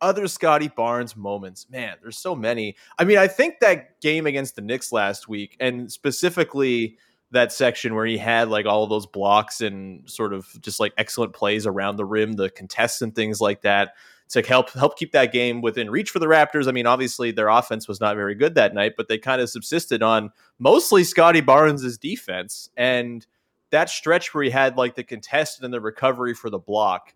other 0.01 0.27
Scottie 0.27 0.69
Barnes 0.69 1.15
moments, 1.15 1.67
man, 1.69 1.97
there's 2.01 2.17
so 2.17 2.33
many. 2.35 2.75
I 2.97 3.03
mean, 3.03 3.17
I 3.17 3.27
think 3.27 3.59
that 3.61 3.99
game 4.01 4.25
against 4.27 4.55
the 4.55 4.61
Knicks 4.61 4.91
last 4.91 5.27
week, 5.29 5.55
and 5.59 5.89
specifically 5.91 6.97
that 7.31 7.51
section 7.51 7.93
where 7.93 8.05
he 8.05 8.17
had 8.17 8.49
like 8.49 8.65
all 8.65 8.87
those 8.87 9.05
blocks 9.05 9.61
and 9.61 10.09
sort 10.09 10.33
of 10.33 10.47
just 10.61 10.79
like 10.79 10.93
excellent 10.97 11.33
plays 11.33 11.65
around 11.67 11.95
the 11.95 12.05
rim, 12.05 12.33
the 12.33 12.49
contests 12.49 13.01
and 13.01 13.13
things 13.13 13.39
like 13.39 13.61
that 13.61 13.93
to 14.29 14.41
help 14.43 14.71
help 14.71 14.97
keep 14.97 15.11
that 15.11 15.31
game 15.31 15.61
within 15.61 15.89
reach 15.89 16.11
for 16.11 16.19
the 16.19 16.27
Raptors. 16.27 16.67
I 16.67 16.71
mean, 16.71 16.85
obviously 16.85 17.31
their 17.31 17.49
offense 17.49 17.87
was 17.87 17.99
not 17.99 18.15
very 18.15 18.35
good 18.35 18.55
that 18.55 18.73
night, 18.73 18.93
but 18.95 19.07
they 19.07 19.17
kind 19.17 19.41
of 19.41 19.49
subsisted 19.49 20.03
on 20.03 20.31
mostly 20.59 21.03
Scottie 21.03 21.41
Barnes' 21.41 21.97
defense 21.97 22.69
and 22.77 23.25
that 23.71 23.89
stretch 23.89 24.33
where 24.33 24.43
he 24.43 24.49
had 24.49 24.77
like 24.77 24.95
the 24.95 25.03
contest 25.03 25.63
and 25.63 25.73
the 25.73 25.81
recovery 25.81 26.33
for 26.33 26.49
the 26.49 26.59
block. 26.59 27.13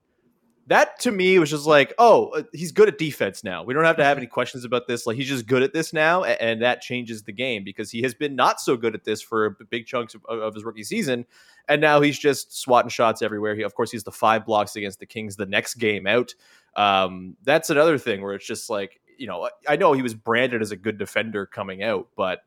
That 0.67 0.99
to 1.01 1.11
me 1.11 1.37
was 1.39 1.49
just 1.49 1.65
like, 1.65 1.93
oh, 1.99 2.27
uh, 2.29 2.43
he's 2.53 2.71
good 2.71 2.87
at 2.87 2.97
defense 2.97 3.43
now. 3.43 3.63
We 3.63 3.73
don't 3.73 3.83
have 3.83 3.97
to 3.97 4.03
have 4.03 4.17
any 4.17 4.27
questions 4.27 4.63
about 4.63 4.87
this. 4.87 5.05
Like 5.05 5.17
he's 5.17 5.27
just 5.27 5.45
good 5.45 5.61
at 5.61 5.73
this 5.73 5.91
now, 5.91 6.23
and 6.23 6.61
that 6.61 6.81
changes 6.81 7.23
the 7.23 7.33
game 7.33 7.65
because 7.65 7.91
he 7.91 8.01
has 8.03 8.13
been 8.13 8.35
not 8.35 8.61
so 8.61 8.77
good 8.77 8.95
at 8.95 9.03
this 9.03 9.21
for 9.21 9.57
big 9.69 9.85
chunks 9.85 10.15
of, 10.15 10.23
of 10.25 10.53
his 10.53 10.63
rookie 10.63 10.83
season, 10.83 11.25
and 11.67 11.81
now 11.81 11.99
he's 11.99 12.17
just 12.17 12.57
swatting 12.57 12.89
shots 12.89 13.21
everywhere. 13.21 13.55
He, 13.55 13.63
of 13.63 13.75
course, 13.75 13.91
he's 13.91 14.05
the 14.05 14.11
five 14.11 14.45
blocks 14.45 14.75
against 14.77 14.99
the 14.99 15.05
Kings 15.05 15.35
the 15.35 15.45
next 15.45 15.75
game 15.75 16.07
out. 16.07 16.33
Um, 16.75 17.35
that's 17.43 17.69
another 17.69 17.97
thing 17.97 18.21
where 18.21 18.33
it's 18.33 18.47
just 18.47 18.69
like, 18.69 19.01
you 19.17 19.27
know, 19.27 19.49
I 19.67 19.75
know 19.75 19.93
he 19.93 20.01
was 20.01 20.13
branded 20.13 20.61
as 20.61 20.71
a 20.71 20.77
good 20.77 20.97
defender 20.97 21.45
coming 21.45 21.83
out, 21.83 22.07
but 22.15 22.39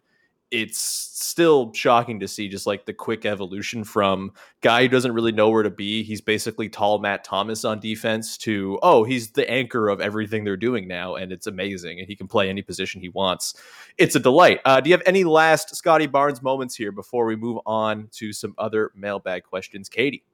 it's 0.50 0.78
still 0.78 1.72
shocking 1.72 2.20
to 2.20 2.28
see 2.28 2.48
just 2.48 2.66
like 2.66 2.86
the 2.86 2.92
quick 2.92 3.26
evolution 3.26 3.82
from 3.82 4.32
guy 4.60 4.82
who 4.82 4.88
doesn't 4.88 5.12
really 5.12 5.32
know 5.32 5.50
where 5.50 5.62
to 5.62 5.70
be. 5.70 6.02
He's 6.02 6.20
basically 6.20 6.68
tall 6.68 6.98
Matt 6.98 7.24
Thomas 7.24 7.64
on 7.64 7.80
defense 7.80 8.38
to, 8.38 8.78
oh, 8.82 9.02
he's 9.04 9.32
the 9.32 9.48
anchor 9.50 9.88
of 9.88 10.00
everything 10.00 10.44
they're 10.44 10.56
doing 10.56 10.86
now. 10.86 11.16
And 11.16 11.32
it's 11.32 11.46
amazing. 11.46 11.98
And 11.98 12.08
he 12.08 12.14
can 12.14 12.28
play 12.28 12.48
any 12.48 12.62
position 12.62 13.00
he 13.00 13.08
wants. 13.08 13.54
It's 13.98 14.14
a 14.14 14.20
delight. 14.20 14.60
Uh, 14.64 14.80
do 14.80 14.88
you 14.88 14.94
have 14.94 15.02
any 15.04 15.24
last 15.24 15.74
Scottie 15.74 16.06
Barnes 16.06 16.42
moments 16.42 16.76
here 16.76 16.92
before 16.92 17.26
we 17.26 17.34
move 17.34 17.58
on 17.66 18.08
to 18.12 18.32
some 18.32 18.54
other 18.56 18.92
mailbag 18.94 19.42
questions? 19.44 19.88
Katie. 19.88 20.24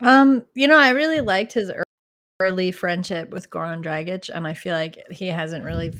Um, 0.00 0.44
you 0.54 0.68
know, 0.68 0.78
I 0.78 0.90
really 0.90 1.20
liked 1.20 1.52
his 1.52 1.70
ear- 1.70 1.84
early 2.40 2.72
friendship 2.72 3.30
with 3.30 3.48
Goran 3.50 3.82
Dragic, 3.82 4.28
and 4.32 4.46
I 4.46 4.54
feel 4.54 4.74
like 4.74 4.98
he 5.10 5.28
hasn't 5.28 5.64
really 5.64 5.94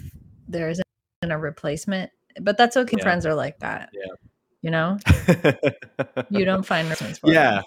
there 0.48 0.68
isn't 0.68 0.84
a 1.22 1.38
replacement. 1.38 2.10
But 2.40 2.56
that's 2.56 2.76
okay. 2.76 2.96
Yeah. 2.98 3.04
Friends 3.04 3.26
are 3.26 3.34
like 3.34 3.58
that. 3.60 3.90
Yeah. 3.92 4.12
You 4.62 4.70
know, 4.70 4.98
you 6.30 6.46
don't 6.46 6.64
find 6.64 6.88
replacements 6.88 7.18
for 7.18 7.30
Yeah. 7.30 7.56
them. 7.56 7.64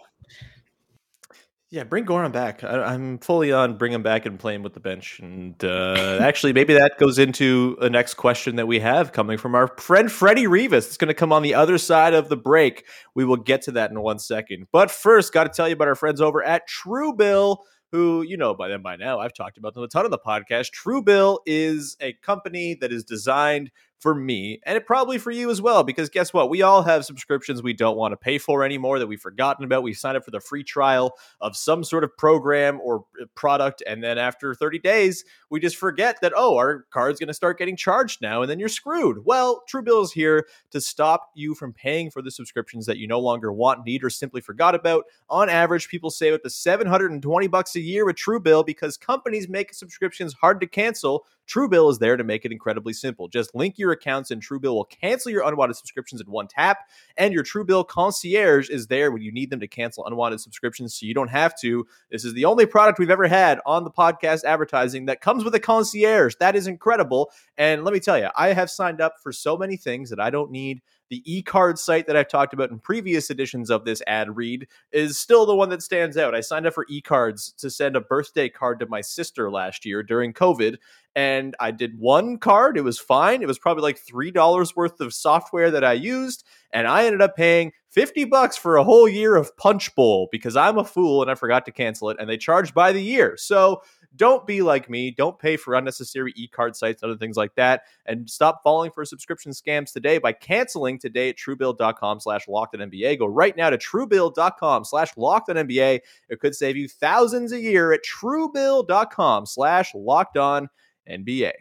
Yeah, 1.70 1.84
bring 1.84 2.06
Goran 2.06 2.32
back. 2.32 2.64
I, 2.64 2.82
I'm 2.82 3.18
fully 3.20 3.52
on 3.52 3.78
bring 3.78 3.92
him 3.92 4.02
back 4.02 4.26
and 4.26 4.40
play 4.40 4.56
him 4.56 4.64
with 4.64 4.74
the 4.74 4.80
bench. 4.80 5.20
And 5.20 5.62
uh, 5.64 6.18
actually, 6.22 6.54
maybe 6.54 6.74
that 6.76 6.98
goes 6.98 7.20
into 7.20 7.78
a 7.82 7.90
next 7.90 8.14
question 8.14 8.56
that 8.56 8.68
we 8.68 8.80
have 8.80 9.12
coming 9.12 9.38
from 9.38 9.54
our 9.54 9.68
friend 9.78 10.10
Freddie 10.10 10.48
Rivas. 10.48 10.88
It's 10.88 10.96
going 10.98 11.10
to 11.10 11.14
come 11.14 11.34
on 11.34 11.44
the 11.44 11.54
other 11.56 11.78
side 11.78 12.14
of 12.14 12.30
the 12.30 12.38
break. 12.38 12.86
We 13.16 13.26
will 13.26 13.36
get 13.36 13.64
to 13.64 13.72
that 13.74 13.92
in 13.92 14.00
one 14.00 14.18
second. 14.18 14.68
But 14.72 14.90
first, 14.92 15.34
got 15.34 15.44
to 15.44 15.50
tell 15.50 15.68
you 15.68 15.74
about 15.74 15.90
our 15.90 15.96
friends 15.96 16.22
over 16.22 16.42
at 16.42 16.64
Truebill, 16.70 17.58
who 17.92 18.22
you 18.22 18.38
know 18.38 18.54
by 18.54 18.70
them 18.70 18.82
by 18.82 18.96
now. 18.96 19.20
I've 19.20 19.34
talked 19.34 19.58
about 19.58 19.74
them 19.74 19.84
a 19.84 19.90
ton 19.90 20.06
on 20.06 20.12
the 20.12 20.18
podcast. 20.18 20.70
Truebill 20.72 21.40
is 21.46 21.98
a 22.00 22.14
company 22.14 22.78
that 22.80 22.94
is 22.94 23.04
designed 23.04 23.72
for 24.00 24.14
me 24.14 24.60
and 24.66 24.78
it 24.78 24.86
probably 24.86 25.18
for 25.18 25.32
you 25.32 25.50
as 25.50 25.62
well 25.62 25.84
because 25.84 26.10
guess 26.10 26.34
what? 26.34 26.50
We 26.50 26.62
all 26.62 26.84
have 26.84 27.06
subscriptions 27.06 27.64
we 27.64 27.74
don't 27.74 27.98
want 27.98 28.12
to 28.12 28.18
pay 28.18 28.38
for 28.38 28.64
anymore 28.64 29.00
that 29.00 29.08
we've 29.08 29.20
forgotten 29.20 29.66
about. 29.66 29.84
We 29.84 29.94
signed 29.94 30.18
up 30.18 30.26
for 30.26 30.32
the 30.32 30.40
free 30.40 30.64
trial 30.64 31.18
of 31.42 31.58
some 31.58 31.84
sort 31.84 32.04
of 32.04 32.16
program 32.16 32.80
or 32.84 33.06
uh, 33.22 33.26
product 33.36 33.82
and 33.88 34.04
then 34.04 34.18
after 34.18 34.54
30 34.54 34.80
days 34.80 35.26
we 35.50 35.60
just 35.60 35.78
forget 35.78 36.22
that 36.22 36.34
oh 36.36 36.56
our 36.56 36.86
card's 36.92 37.20
going 37.20 37.28
to 37.28 37.34
start 37.34 37.58
getting 37.58 37.76
charged 37.76 38.22
now 38.22 38.42
and 38.42 38.52
then 38.52 38.60
you're 38.60 38.70
screwed. 38.70 39.26
Well 39.26 39.64
truebill 39.72 40.04
is 40.04 40.12
here 40.12 40.48
to 40.72 40.80
stop 40.80 41.32
you 41.36 41.56
from 41.56 41.74
paying 41.74 42.12
for 42.12 42.22
the 42.22 42.32
subscriptions 42.32 42.86
that 42.86 42.98
you 42.98 43.08
no 43.08 43.20
longer 43.20 43.52
want 43.52 43.86
need 43.86 44.04
or 44.04 44.10
simply 44.10 44.42
forgot 44.42 44.76
about. 44.76 45.06
On 45.30 45.50
average 45.50 45.90
people 45.90 46.12
save 46.12 46.34
up 46.34 46.44
to 46.44 46.50
720 46.50 47.48
bucks 47.48 47.76
a 47.76 47.80
year 47.80 48.06
with 48.06 48.16
truebill 48.16 48.66
because 48.66 48.96
companies 48.96 49.50
make 49.50 49.74
subscriptions 49.74 50.34
hard 50.34 50.62
to 50.62 50.68
cancel 50.68 51.26
Truebill 51.48 51.90
is 51.92 52.00
there 52.00 52.18
to 52.18 52.24
make 52.24 52.46
it 52.46 52.52
incredibly 52.52 52.94
simple. 52.94 53.28
Just 53.28 53.56
link 53.56 53.78
your 53.78 53.92
accounts 53.92 54.32
and 54.32 54.42
Truebill 54.42 54.74
will 54.74 54.86
cancel 54.86 55.32
your 55.32 55.48
unwanted 55.48 55.78
subscriptions 55.78 56.22
in 56.22 56.30
one 56.30 56.48
tap. 56.48 56.80
And 57.18 57.34
your 57.34 57.44
Truebill 57.44 57.88
concierge 57.88 58.70
is 58.70 58.88
there 58.88 59.12
when 59.12 59.22
you 59.22 59.32
need 59.32 59.50
them 59.50 59.60
to 59.60 59.68
cancel 59.68 60.06
unwanted 60.06 60.42
subscriptions 60.42 60.96
so 60.96 61.06
you 61.06 61.14
don't 61.14 61.30
have 61.30 61.58
to. 61.62 61.88
This 62.12 62.26
is 62.26 62.34
the 62.34 62.46
only 62.46 62.66
product 62.66 63.00
we've 63.00 63.10
ever 63.10 63.28
had 63.28 63.60
on 63.66 63.84
the 63.84 63.92
podcast 63.92 64.44
advertising 64.44 65.06
that 65.06 65.22
comes 65.22 65.44
with 65.44 65.56
a 65.56 65.60
concierge. 65.60 66.36
That 66.40 66.56
is 66.56 66.68
incredible. 66.68 67.32
And 67.58 67.84
let 67.84 67.94
me 67.94 68.00
tell 68.00 68.18
you, 68.18 68.30
I 68.36 68.54
have 68.54 68.70
signed 68.70 69.02
up 69.02 69.16
for 69.22 69.32
so 69.32 69.58
many 69.58 69.78
things 69.78 70.10
that 70.10 70.20
I 70.20 70.30
don't 70.30 70.52
need. 70.52 70.82
The 71.10 71.24
e-card 71.26 71.80
site 71.80 72.08
that 72.08 72.16
I've 72.18 72.28
talked 72.28 72.54
about 72.54 72.70
in 72.70 72.80
previous 72.80 73.30
editions 73.30 73.70
of 73.70 73.86
this 73.86 74.02
ad 74.08 74.36
read 74.36 74.68
is 74.92 75.18
still 75.18 75.46
the 75.46 75.56
one 75.56 75.70
that 75.70 75.82
stands 75.82 76.18
out. 76.18 76.36
I 76.36 76.42
signed 76.42 76.68
up 76.68 76.74
for 76.74 76.86
e-cards 76.90 77.54
to 77.60 77.70
send 77.70 77.96
a 77.96 78.02
birthday 78.02 78.50
card 78.50 78.80
to 78.80 78.88
my 78.88 79.02
sister 79.02 79.50
last 79.50 79.86
year 79.86 80.04
during 80.04 80.34
COVID 80.34 80.78
and 81.18 81.56
I 81.60 81.72
did 81.72 81.98
one 81.98 82.38
card. 82.38 82.78
It 82.78 82.84
was 82.84 83.00
fine. 83.00 83.42
It 83.42 83.48
was 83.48 83.58
probably 83.58 83.82
like 83.82 83.98
three 83.98 84.30
dollars 84.30 84.76
worth 84.76 85.02
of 85.02 85.16
software 85.16 85.72
that 85.72 85.84
I 85.84 85.94
used, 85.94 86.44
and 86.72 86.88
I 86.88 87.06
ended 87.06 87.24
up 87.24 87.36
paying 87.36 87.72
fifty 87.90 88.24
bucks 88.24 88.56
for 88.56 88.78
a 88.78 88.84
whole 88.84 89.10
year 89.10 89.36
of 89.36 89.58
Punch 89.58 89.96
Bowl 89.96 90.30
because 90.32 90.56
I'm 90.56 90.78
a 90.78 90.86
fool 90.86 91.24
and 91.24 91.32
I 91.32 91.34
forgot 91.34 91.66
to 91.66 91.72
cancel 91.72 92.12
it, 92.12 92.18
and 92.20 92.30
they 92.30 92.38
charge 92.38 92.72
by 92.72 92.92
the 92.92 93.02
year. 93.02 93.36
So 93.36 93.82
don't 94.16 94.46
be 94.48 94.62
like 94.62 94.90
me. 94.90 95.12
Don't 95.12 95.38
pay 95.38 95.58
for 95.58 95.76
unnecessary 95.76 96.34
e-card 96.36 96.76
sites 96.76 97.04
and 97.04 97.12
other 97.12 97.20
things 97.20 97.38
like 97.38 97.54
that, 97.56 97.84
and 98.06 98.30
stop 98.30 98.62
falling 98.64 98.92
for 98.92 99.06
subscription 99.06 99.52
scams 99.52 99.92
today 99.92 100.18
by 100.18 100.34
canceling 100.34 100.98
today 100.98 101.30
at 101.30 101.38
Truebill.com 101.38 102.20
slash 102.20 102.48
Locked 102.48 102.76
on 102.76 102.90
NBA. 102.90 103.20
Go 103.20 103.28
right 103.28 103.56
now 103.56 103.70
to 103.70 103.78
Truebill.com 103.78 104.86
slash 104.86 105.16
Locked 105.18 105.50
on 105.50 105.56
NBA. 105.56 106.00
It 106.30 106.40
could 106.40 106.56
save 106.56 106.78
you 106.78 106.88
thousands 106.88 107.52
a 107.52 107.60
year 107.60 107.94
at 107.94 108.02
Truebill.com 108.04 109.46
slash 109.46 109.94
Locked 109.94 110.38
on 110.38 110.70
NBA. 111.10 111.52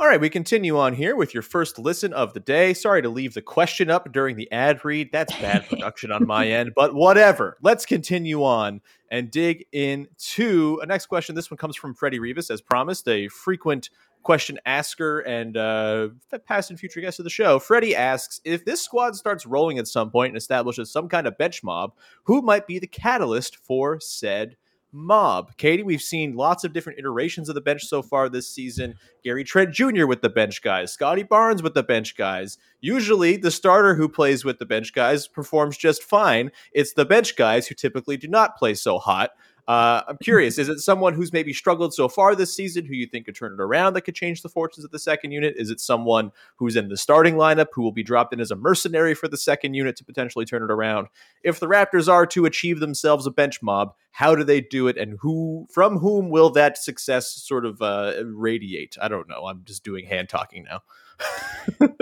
All 0.00 0.06
right, 0.06 0.18
we 0.18 0.30
continue 0.30 0.78
on 0.78 0.94
here 0.94 1.14
with 1.14 1.34
your 1.34 1.42
first 1.42 1.78
listen 1.78 2.14
of 2.14 2.32
the 2.32 2.40
day. 2.40 2.72
Sorry 2.72 3.02
to 3.02 3.10
leave 3.10 3.34
the 3.34 3.42
question 3.42 3.90
up 3.90 4.10
during 4.10 4.34
the 4.34 4.50
ad 4.50 4.82
read. 4.82 5.12
That's 5.12 5.36
bad 5.36 5.68
production 5.68 6.10
on 6.10 6.26
my 6.26 6.48
end, 6.50 6.72
but 6.74 6.94
whatever. 6.94 7.58
Let's 7.60 7.84
continue 7.84 8.42
on 8.42 8.80
and 9.10 9.30
dig 9.30 9.66
into 9.72 10.80
a 10.82 10.86
next 10.86 11.04
question. 11.04 11.34
This 11.34 11.50
one 11.50 11.58
comes 11.58 11.76
from 11.76 11.92
Freddie 11.92 12.18
Rivas, 12.18 12.50
as 12.50 12.62
promised, 12.62 13.06
a 13.08 13.28
frequent 13.28 13.90
question 14.22 14.58
asker 14.64 15.20
and 15.20 15.58
uh, 15.58 16.08
past 16.46 16.70
and 16.70 16.80
future 16.80 17.02
guest 17.02 17.20
of 17.20 17.24
the 17.24 17.30
show. 17.30 17.58
Freddie 17.58 17.94
asks 17.94 18.40
If 18.42 18.64
this 18.64 18.80
squad 18.80 19.16
starts 19.16 19.44
rolling 19.44 19.78
at 19.78 19.86
some 19.86 20.10
point 20.10 20.30
and 20.30 20.38
establishes 20.38 20.90
some 20.90 21.10
kind 21.10 21.26
of 21.26 21.36
bench 21.36 21.62
mob, 21.62 21.92
who 22.22 22.40
might 22.40 22.66
be 22.66 22.78
the 22.78 22.86
catalyst 22.86 23.58
for 23.58 24.00
said 24.00 24.56
mob. 24.92 25.56
Katie, 25.56 25.82
we've 25.82 26.02
seen 26.02 26.36
lots 26.36 26.64
of 26.64 26.72
different 26.72 26.98
iterations 26.98 27.48
of 27.48 27.54
the 27.54 27.60
bench 27.60 27.86
so 27.86 28.02
far 28.02 28.28
this 28.28 28.48
season. 28.48 28.94
Gary 29.22 29.44
Trent 29.44 29.72
Jr. 29.72 30.06
with 30.06 30.22
the 30.22 30.28
bench 30.28 30.62
guys, 30.62 30.92
Scottie 30.92 31.22
Barnes 31.22 31.62
with 31.62 31.74
the 31.74 31.82
bench 31.82 32.16
guys. 32.16 32.58
Usually, 32.80 33.36
the 33.36 33.50
starter 33.50 33.94
who 33.94 34.08
plays 34.08 34.44
with 34.44 34.58
the 34.58 34.66
bench 34.66 34.92
guys 34.92 35.28
performs 35.28 35.76
just 35.76 36.02
fine. 36.02 36.50
It's 36.72 36.94
the 36.94 37.04
bench 37.04 37.36
guys 37.36 37.66
who 37.66 37.74
typically 37.74 38.16
do 38.16 38.28
not 38.28 38.56
play 38.56 38.74
so 38.74 38.98
hot. 38.98 39.30
Uh, 39.68 40.02
I'm 40.08 40.18
curious, 40.22 40.58
is 40.58 40.68
it 40.68 40.80
someone 40.80 41.14
who's 41.14 41.32
maybe 41.32 41.52
struggled 41.52 41.94
so 41.94 42.08
far 42.08 42.34
this 42.34 42.54
season 42.54 42.84
who 42.84 42.94
you 42.94 43.06
think 43.06 43.26
could 43.26 43.36
turn 43.36 43.52
it 43.52 43.60
around 43.60 43.94
that 43.94 44.02
could 44.02 44.14
change 44.14 44.42
the 44.42 44.48
fortunes 44.48 44.84
of 44.84 44.90
the 44.90 44.98
second 44.98 45.32
unit? 45.32 45.54
Is 45.56 45.70
it 45.70 45.80
someone 45.80 46.32
who's 46.56 46.76
in 46.76 46.88
the 46.88 46.96
starting 46.96 47.34
lineup 47.34 47.68
who 47.72 47.82
will 47.82 47.92
be 47.92 48.02
dropped 48.02 48.32
in 48.32 48.40
as 48.40 48.50
a 48.50 48.56
mercenary 48.56 49.14
for 49.14 49.28
the 49.28 49.36
second 49.36 49.74
unit 49.74 49.96
to 49.96 50.04
potentially 50.04 50.44
turn 50.44 50.62
it 50.62 50.70
around? 50.70 51.08
If 51.44 51.60
the 51.60 51.68
Raptors 51.68 52.08
are 52.08 52.26
to 52.26 52.46
achieve 52.46 52.80
themselves 52.80 53.26
a 53.26 53.30
bench 53.30 53.62
mob, 53.62 53.94
How 54.12 54.34
do 54.34 54.44
they 54.44 54.60
do 54.60 54.88
it, 54.88 54.96
and 54.96 55.18
who 55.20 55.66
from 55.72 55.98
whom 55.98 56.30
will 56.30 56.50
that 56.50 56.76
success 56.76 57.30
sort 57.30 57.64
of 57.64 57.80
uh, 57.80 58.14
radiate? 58.24 58.96
I 59.00 59.08
don't 59.08 59.28
know. 59.28 59.46
I'm 59.46 59.62
just 59.64 59.84
doing 59.84 60.06
hand 60.06 60.28
talking 60.28 60.64
now. 60.64 60.82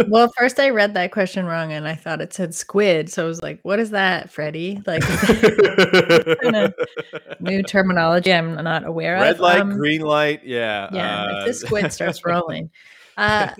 Well, 0.08 0.32
first 0.36 0.58
I 0.58 0.70
read 0.70 0.94
that 0.94 1.12
question 1.12 1.46
wrong 1.46 1.72
and 1.72 1.86
I 1.86 1.94
thought 1.94 2.20
it 2.20 2.32
said 2.32 2.54
squid. 2.54 3.10
So 3.10 3.24
I 3.24 3.28
was 3.28 3.42
like, 3.42 3.60
what 3.62 3.78
is 3.78 3.90
that, 3.90 4.30
Freddie? 4.30 4.82
Like 4.86 5.02
new 7.40 7.62
terminology 7.62 8.32
I'm 8.32 8.54
not 8.56 8.86
aware 8.86 9.14
Red 9.14 9.22
of. 9.22 9.26
Red 9.26 9.40
light, 9.40 9.60
Um, 9.60 9.76
green 9.76 10.00
light. 10.02 10.44
Yeah. 10.44 10.88
Yeah, 10.92 11.22
uh, 11.22 11.38
if 11.40 11.46
this 11.46 11.60
squid 11.60 11.92
starts 11.92 12.20
rolling. 12.24 12.70
Uh, 13.16 13.50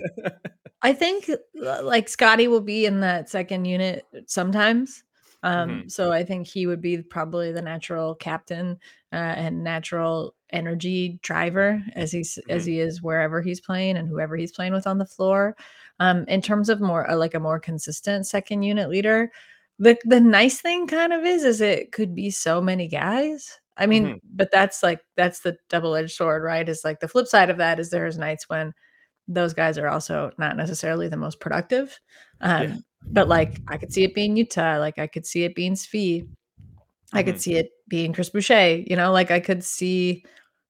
I 0.81 0.93
think 0.93 1.29
uh, 1.29 1.83
like 1.83 2.09
Scottie 2.09 2.47
will 2.47 2.61
be 2.61 2.85
in 2.85 3.01
that 3.01 3.29
second 3.29 3.65
unit 3.65 4.05
sometimes. 4.27 5.03
Um, 5.43 5.69
Mm-hmm. 5.69 5.87
So 5.89 6.11
I 6.11 6.23
think 6.23 6.47
he 6.47 6.67
would 6.67 6.81
be 6.81 7.01
probably 7.01 7.51
the 7.51 7.61
natural 7.61 8.15
captain 8.15 8.79
uh, 9.13 9.15
and 9.15 9.63
natural 9.63 10.35
energy 10.51 11.19
driver 11.23 11.81
as 11.95 12.11
he's 12.11 12.37
as 12.49 12.63
Mm-hmm. 12.63 12.71
he 12.71 12.79
is 12.79 13.01
wherever 13.01 13.41
he's 13.41 13.61
playing 13.61 13.97
and 13.97 14.07
whoever 14.07 14.35
he's 14.35 14.51
playing 14.51 14.73
with 14.73 14.87
on 14.87 14.97
the 14.97 15.05
floor. 15.05 15.55
Um, 15.99 16.25
in 16.27 16.41
terms 16.41 16.69
of 16.69 16.79
more 16.81 17.09
uh, 17.09 17.15
like 17.15 17.33
a 17.35 17.39
more 17.39 17.59
consistent 17.59 18.25
second 18.27 18.63
unit 18.63 18.89
leader, 18.89 19.31
the 19.79 19.97
the 20.05 20.19
nice 20.21 20.61
thing 20.61 20.87
kind 20.87 21.13
of 21.13 21.23
is 21.25 21.43
is 21.43 21.61
it 21.61 21.91
could 21.91 22.13
be 22.15 22.29
so 22.31 22.61
many 22.61 22.87
guys. 22.87 23.59
I 23.77 23.85
mean, 23.85 24.05
Mhm. 24.07 24.19
but 24.35 24.51
that's 24.51 24.83
like 24.83 24.99
that's 25.15 25.39
the 25.41 25.57
double 25.69 25.95
edged 25.95 26.11
sword, 26.15 26.43
right? 26.43 26.67
Is 26.67 26.83
like 26.83 26.99
the 26.99 27.07
flip 27.07 27.27
side 27.27 27.49
of 27.49 27.57
that 27.57 27.79
is 27.79 27.89
there's 27.89 28.17
nights 28.17 28.49
when 28.49 28.73
those 29.27 29.53
guys 29.53 29.77
are 29.77 29.87
also 29.87 30.31
not 30.37 30.57
necessarily 30.57 31.07
the 31.07 31.15
most 31.17 31.39
productive. 31.39 31.97
Um, 32.41 32.63
Yeah. 32.63 32.77
But 33.11 33.29
like 33.29 33.59
I 33.69 33.77
could 33.77 33.93
see 33.93 34.03
it 34.03 34.13
being 34.15 34.35
Yuta, 34.35 34.79
like 34.79 34.99
I 34.99 35.07
could 35.07 35.25
see 35.25 35.43
it 35.45 35.55
being 35.55 35.75
Svi, 35.75 36.27
I 37.13 37.23
could 37.23 37.35
Mhm. 37.35 37.41
see 37.41 37.55
it 37.55 37.71
being 37.87 38.13
Chris 38.13 38.29
Boucher. 38.29 38.77
You 38.85 38.95
know, 38.95 39.11
like 39.11 39.31
I 39.31 39.39
could 39.39 39.63
see 39.63 40.23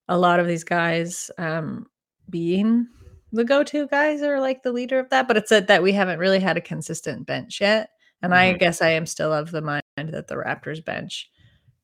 a 0.07 0.17
lot 0.17 0.39
of 0.39 0.47
these 0.47 0.63
guys 0.63 1.29
um, 1.37 1.87
being 2.29 2.87
the 3.31 3.43
go-to 3.43 3.87
guys 3.87 4.21
or 4.21 4.39
like 4.39 4.63
the 4.63 4.71
leader 4.71 4.99
of 4.99 5.09
that. 5.09 5.27
But 5.27 5.37
it's 5.37 5.51
a, 5.51 5.61
that 5.61 5.83
we 5.83 5.91
haven't 5.91 6.19
really 6.19 6.39
had 6.39 6.57
a 6.57 6.61
consistent 6.61 7.25
bench 7.27 7.61
yet, 7.61 7.89
and 8.21 8.33
I 8.33 8.53
Mhm. 8.53 8.59
guess 8.59 8.81
I 8.81 8.89
am 8.91 9.05
still 9.05 9.31
of 9.33 9.51
the 9.51 9.61
mind 9.61 9.83
that 9.97 10.27
the 10.27 10.35
Raptors 10.35 10.83
bench, 10.83 11.29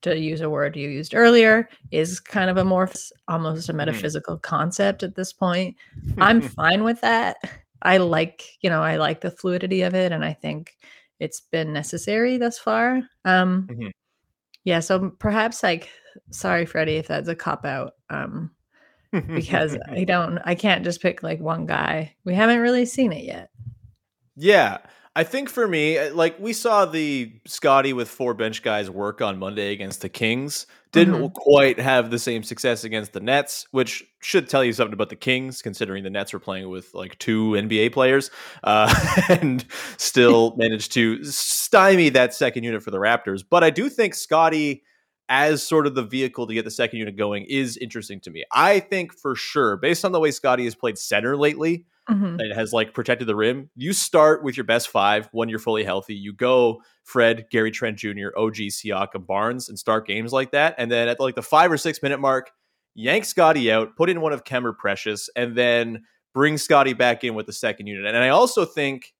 to 0.01 0.17
use 0.17 0.41
a 0.41 0.49
word 0.49 0.75
you 0.75 0.87
used 0.89 1.13
earlier, 1.15 1.67
is 1.91 2.19
kind 2.19 2.49
of 2.49 2.57
a 2.57 2.63
more 2.63 2.89
almost 3.27 3.69
a 3.69 3.73
metaphysical 3.73 4.37
concept 4.37 5.03
at 5.03 5.15
this 5.15 5.33
point. 5.33 5.75
I'm 6.17 6.41
fine 6.57 6.83
with 6.83 7.01
that. 7.01 7.37
I 7.81 7.97
like, 7.97 8.43
you 8.61 8.69
know, 8.69 8.81
I 8.81 8.95
like 8.97 9.21
the 9.21 9.31
fluidity 9.31 9.81
of 9.83 9.93
it, 9.93 10.11
and 10.11 10.23
I 10.25 10.33
think 10.33 10.77
it's 11.19 11.41
been 11.41 11.73
necessary 11.73 12.37
thus 12.37 12.57
far. 12.57 13.01
Um, 13.25 13.67
Mhm. 13.71 13.91
Yeah, 14.65 14.81
so 14.81 15.11
perhaps 15.19 15.63
like, 15.63 15.89
sorry, 16.31 16.65
Freddie, 16.65 16.97
if 16.97 17.07
that's 17.07 17.29
a 17.29 17.35
cop 17.35 17.65
out, 17.65 17.93
um, 18.09 18.51
because 19.11 19.77
I 19.89 20.03
don't, 20.03 20.39
I 20.43 20.55
can't 20.55 20.83
just 20.83 21.01
pick 21.01 21.23
like 21.23 21.39
one 21.39 21.65
guy. 21.65 22.15
We 22.25 22.33
haven't 22.33 22.59
really 22.59 22.85
seen 22.85 23.13
it 23.13 23.23
yet. 23.23 23.49
Yeah. 24.35 24.79
I 25.15 25.23
think 25.23 25.49
for 25.49 25.67
me, 25.67 25.97
uh, 25.97 26.13
like 26.13 26.37
we 26.39 26.51
saw 26.51 26.85
the 26.85 27.31
Scottie 27.45 27.93
with 27.93 28.09
four 28.09 28.33
bench 28.33 28.63
guys 28.63 28.89
work 28.89 29.21
on 29.21 29.39
Monday 29.39 29.71
against 29.71 30.01
the 30.01 30.09
Kings. 30.09 30.67
Didn't 30.95 31.15
Mhm. 31.15 31.33
quite 31.33 31.79
have 31.79 32.09
the 32.09 32.17
same 32.19 32.41
success 32.43 32.83
against 32.83 33.13
the 33.13 33.19
Nets, 33.19 33.67
which 33.71 34.03
should 34.21 34.49
tell 34.49 34.63
you 34.63 34.73
something 34.73 34.93
about 34.93 35.09
the 35.09 35.15
Kings, 35.15 35.61
considering 35.61 36.03
the 36.03 36.09
Nets 36.09 36.33
were 36.33 36.39
playing 36.39 36.69
with 36.69 36.93
like 36.93 37.17
two 37.19 37.55
NBA 37.55 37.89
players 37.93 38.31
uh, 38.63 38.93
and 39.29 39.63
still 39.97 40.55
managed 40.57 40.91
to 40.93 41.23
stymie 41.23 42.09
that 42.09 42.33
second 42.33 42.63
unit 42.63 42.81
for 42.81 42.91
the 42.91 42.97
Raptors. 42.97 43.43
But 43.47 43.63
I 43.63 43.69
do 43.69 43.89
think 43.89 44.15
Scotty, 44.15 44.83
as 45.29 45.65
sort 45.65 45.87
of 45.87 45.95
the 45.95 46.03
vehicle 46.03 46.45
to 46.47 46.53
get 46.53 46.65
the 46.65 46.71
second 46.71 46.99
unit 46.99 47.17
going, 47.17 47.45
is 47.49 47.77
interesting 47.77 48.19
to 48.21 48.29
me. 48.29 48.43
I 48.51 48.79
think 48.79 49.13
for 49.13 49.35
sure, 49.35 49.77
based 49.77 50.05
on 50.05 50.11
the 50.11 50.19
way 50.19 50.31
Scottie 50.31 50.65
has 50.65 50.75
played 50.75 50.97
center 50.97 51.35
lately, 51.35 51.85
Mhm. 52.09 52.39
and 52.39 52.53
has 52.53 52.71
like 52.71 52.93
protected 52.93 53.27
the 53.27 53.35
rim. 53.35 53.71
You 53.75 53.91
start 53.91 54.43
with 54.43 54.55
your 54.55 54.63
best 54.63 54.89
five 54.89 55.27
when 55.31 55.49
you're 55.49 55.57
fully 55.57 55.83
healthy. 55.83 56.13
You 56.13 56.33
go 56.33 56.83
Fred, 57.03 57.47
Gary 57.49 57.71
Trent 57.71 57.97
Jr., 57.97 58.29
OG, 58.37 58.67
Siakam, 58.69 59.25
Barnes, 59.25 59.69
and 59.69 59.79
start 59.79 60.05
games 60.05 60.31
like 60.31 60.51
that. 60.51 60.75
And 60.77 60.91
then 60.91 61.07
at 61.07 61.19
like 61.19 61.33
the 61.33 61.41
five 61.41 61.71
or 61.71 61.77
six 61.77 62.03
minute 62.03 62.19
mark, 62.19 62.51
yank 62.93 63.25
Scottie 63.25 63.71
out, 63.71 63.95
put 63.95 64.11
in 64.11 64.21
one 64.21 64.33
of 64.33 64.43
Kemmer 64.43 64.77
Precious, 64.77 65.31
and 65.35 65.55
then 65.57 66.03
bring 66.35 66.59
Scottie 66.59 66.93
back 66.93 67.23
in 67.23 67.33
with 67.33 67.47
the 67.47 67.53
second 67.53 67.87
unit. 67.87 68.05
And 68.05 68.17
I 68.23 68.29
also 68.29 68.65
think 68.65 69.14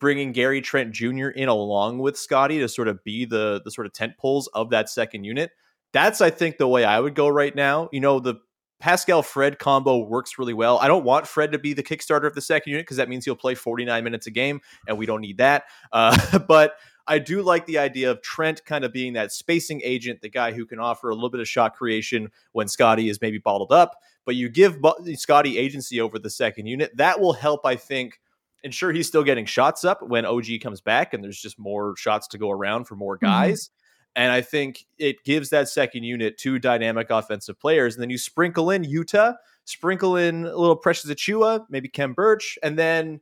bringing 0.00 0.32
Gary 0.32 0.60
Trent 0.60 0.92
Jr. 0.92 1.28
in 1.28 1.48
along 1.48 1.98
with 1.98 2.18
Scottie 2.18 2.58
to 2.60 2.68
sort 2.68 2.88
of 2.88 3.02
be 3.04 3.24
the 3.24 3.60
the 3.64 3.70
sort 3.70 3.86
of 3.86 3.92
tent 3.92 4.16
poles 4.18 4.48
of 4.48 4.70
that 4.70 4.88
second 4.88 5.24
unit. 5.24 5.50
That's 5.92 6.20
I 6.20 6.30
think 6.30 6.58
the 6.58 6.68
way 6.68 6.84
I 6.84 7.00
would 7.00 7.14
go 7.14 7.28
right 7.28 7.54
now. 7.54 7.88
You 7.92 8.00
know 8.00 8.20
the 8.20 8.36
Pascal 8.80 9.22
Fred 9.22 9.58
combo 9.58 9.98
works 9.98 10.38
really 10.38 10.54
well. 10.54 10.78
I 10.78 10.86
don't 10.86 11.04
want 11.04 11.26
Fred 11.26 11.52
to 11.52 11.58
be 11.58 11.72
the 11.72 11.82
Kickstarter 11.82 12.26
of 12.26 12.34
the 12.34 12.40
second 12.40 12.70
unit 12.70 12.86
because 12.86 12.98
that 12.98 13.08
means 13.08 13.24
he'll 13.24 13.34
play 13.34 13.54
49 13.54 14.04
minutes 14.04 14.26
a 14.26 14.30
game, 14.30 14.60
and 14.86 14.96
we 14.96 15.06
don't 15.06 15.20
need 15.20 15.38
that. 15.38 15.64
Uh, 15.92 16.38
but 16.48 16.76
I 17.08 17.18
do 17.18 17.42
like 17.42 17.66
the 17.66 17.78
idea 17.78 18.10
of 18.10 18.22
Trent 18.22 18.64
kind 18.64 18.84
of 18.84 18.92
being 18.92 19.14
that 19.14 19.32
spacing 19.32 19.80
agent, 19.82 20.20
the 20.20 20.28
guy 20.28 20.52
who 20.52 20.66
can 20.66 20.78
offer 20.78 21.08
a 21.08 21.14
little 21.14 21.30
bit 21.30 21.40
of 21.40 21.48
shot 21.48 21.74
creation 21.74 22.30
when 22.52 22.68
Scottie 22.68 23.08
is 23.08 23.20
maybe 23.20 23.38
bottled 23.38 23.72
up. 23.72 23.96
But 24.24 24.36
you 24.36 24.48
give 24.50 24.78
Scottie 25.14 25.58
agency 25.58 26.00
over 26.00 26.18
the 26.18 26.30
second 26.30 26.66
unit. 26.66 26.94
That 26.96 27.18
will 27.18 27.32
help, 27.32 27.64
I 27.64 27.76
think, 27.76 28.20
ensure 28.62 28.92
he's 28.92 29.06
still 29.06 29.24
getting 29.24 29.46
shots 29.46 29.84
up 29.84 30.00
when 30.02 30.24
OG 30.24 30.46
comes 30.62 30.80
back 30.80 31.14
and 31.14 31.22
there's 31.22 31.40
just 31.40 31.58
more 31.58 31.94
shots 31.96 32.28
to 32.28 32.38
go 32.38 32.50
around 32.50 32.84
for 32.84 32.96
more 32.96 33.16
mm-hmm. 33.16 33.26
guys. 33.26 33.70
And 34.16 34.32
I 34.32 34.40
think 34.40 34.84
it 34.98 35.22
gives 35.24 35.50
that 35.50 35.68
second 35.68 36.02
unit 36.02 36.38
two 36.38 36.58
dynamic 36.58 37.10
offensive 37.10 37.60
players. 37.60 37.94
And 37.94 38.02
then 38.02 38.10
you 38.10 38.18
sprinkle 38.18 38.70
in 38.70 38.82
Yuta, 38.82 39.36
sprinkle 39.64 40.16
in 40.16 40.44
a 40.44 40.56
little 40.56 40.76
Precious 40.76 41.10
Achiuwa, 41.10 41.66
maybe 41.70 41.88
Khem 41.88 42.14
Birch. 42.14 42.58
And 42.62 42.76
then, 42.76 43.20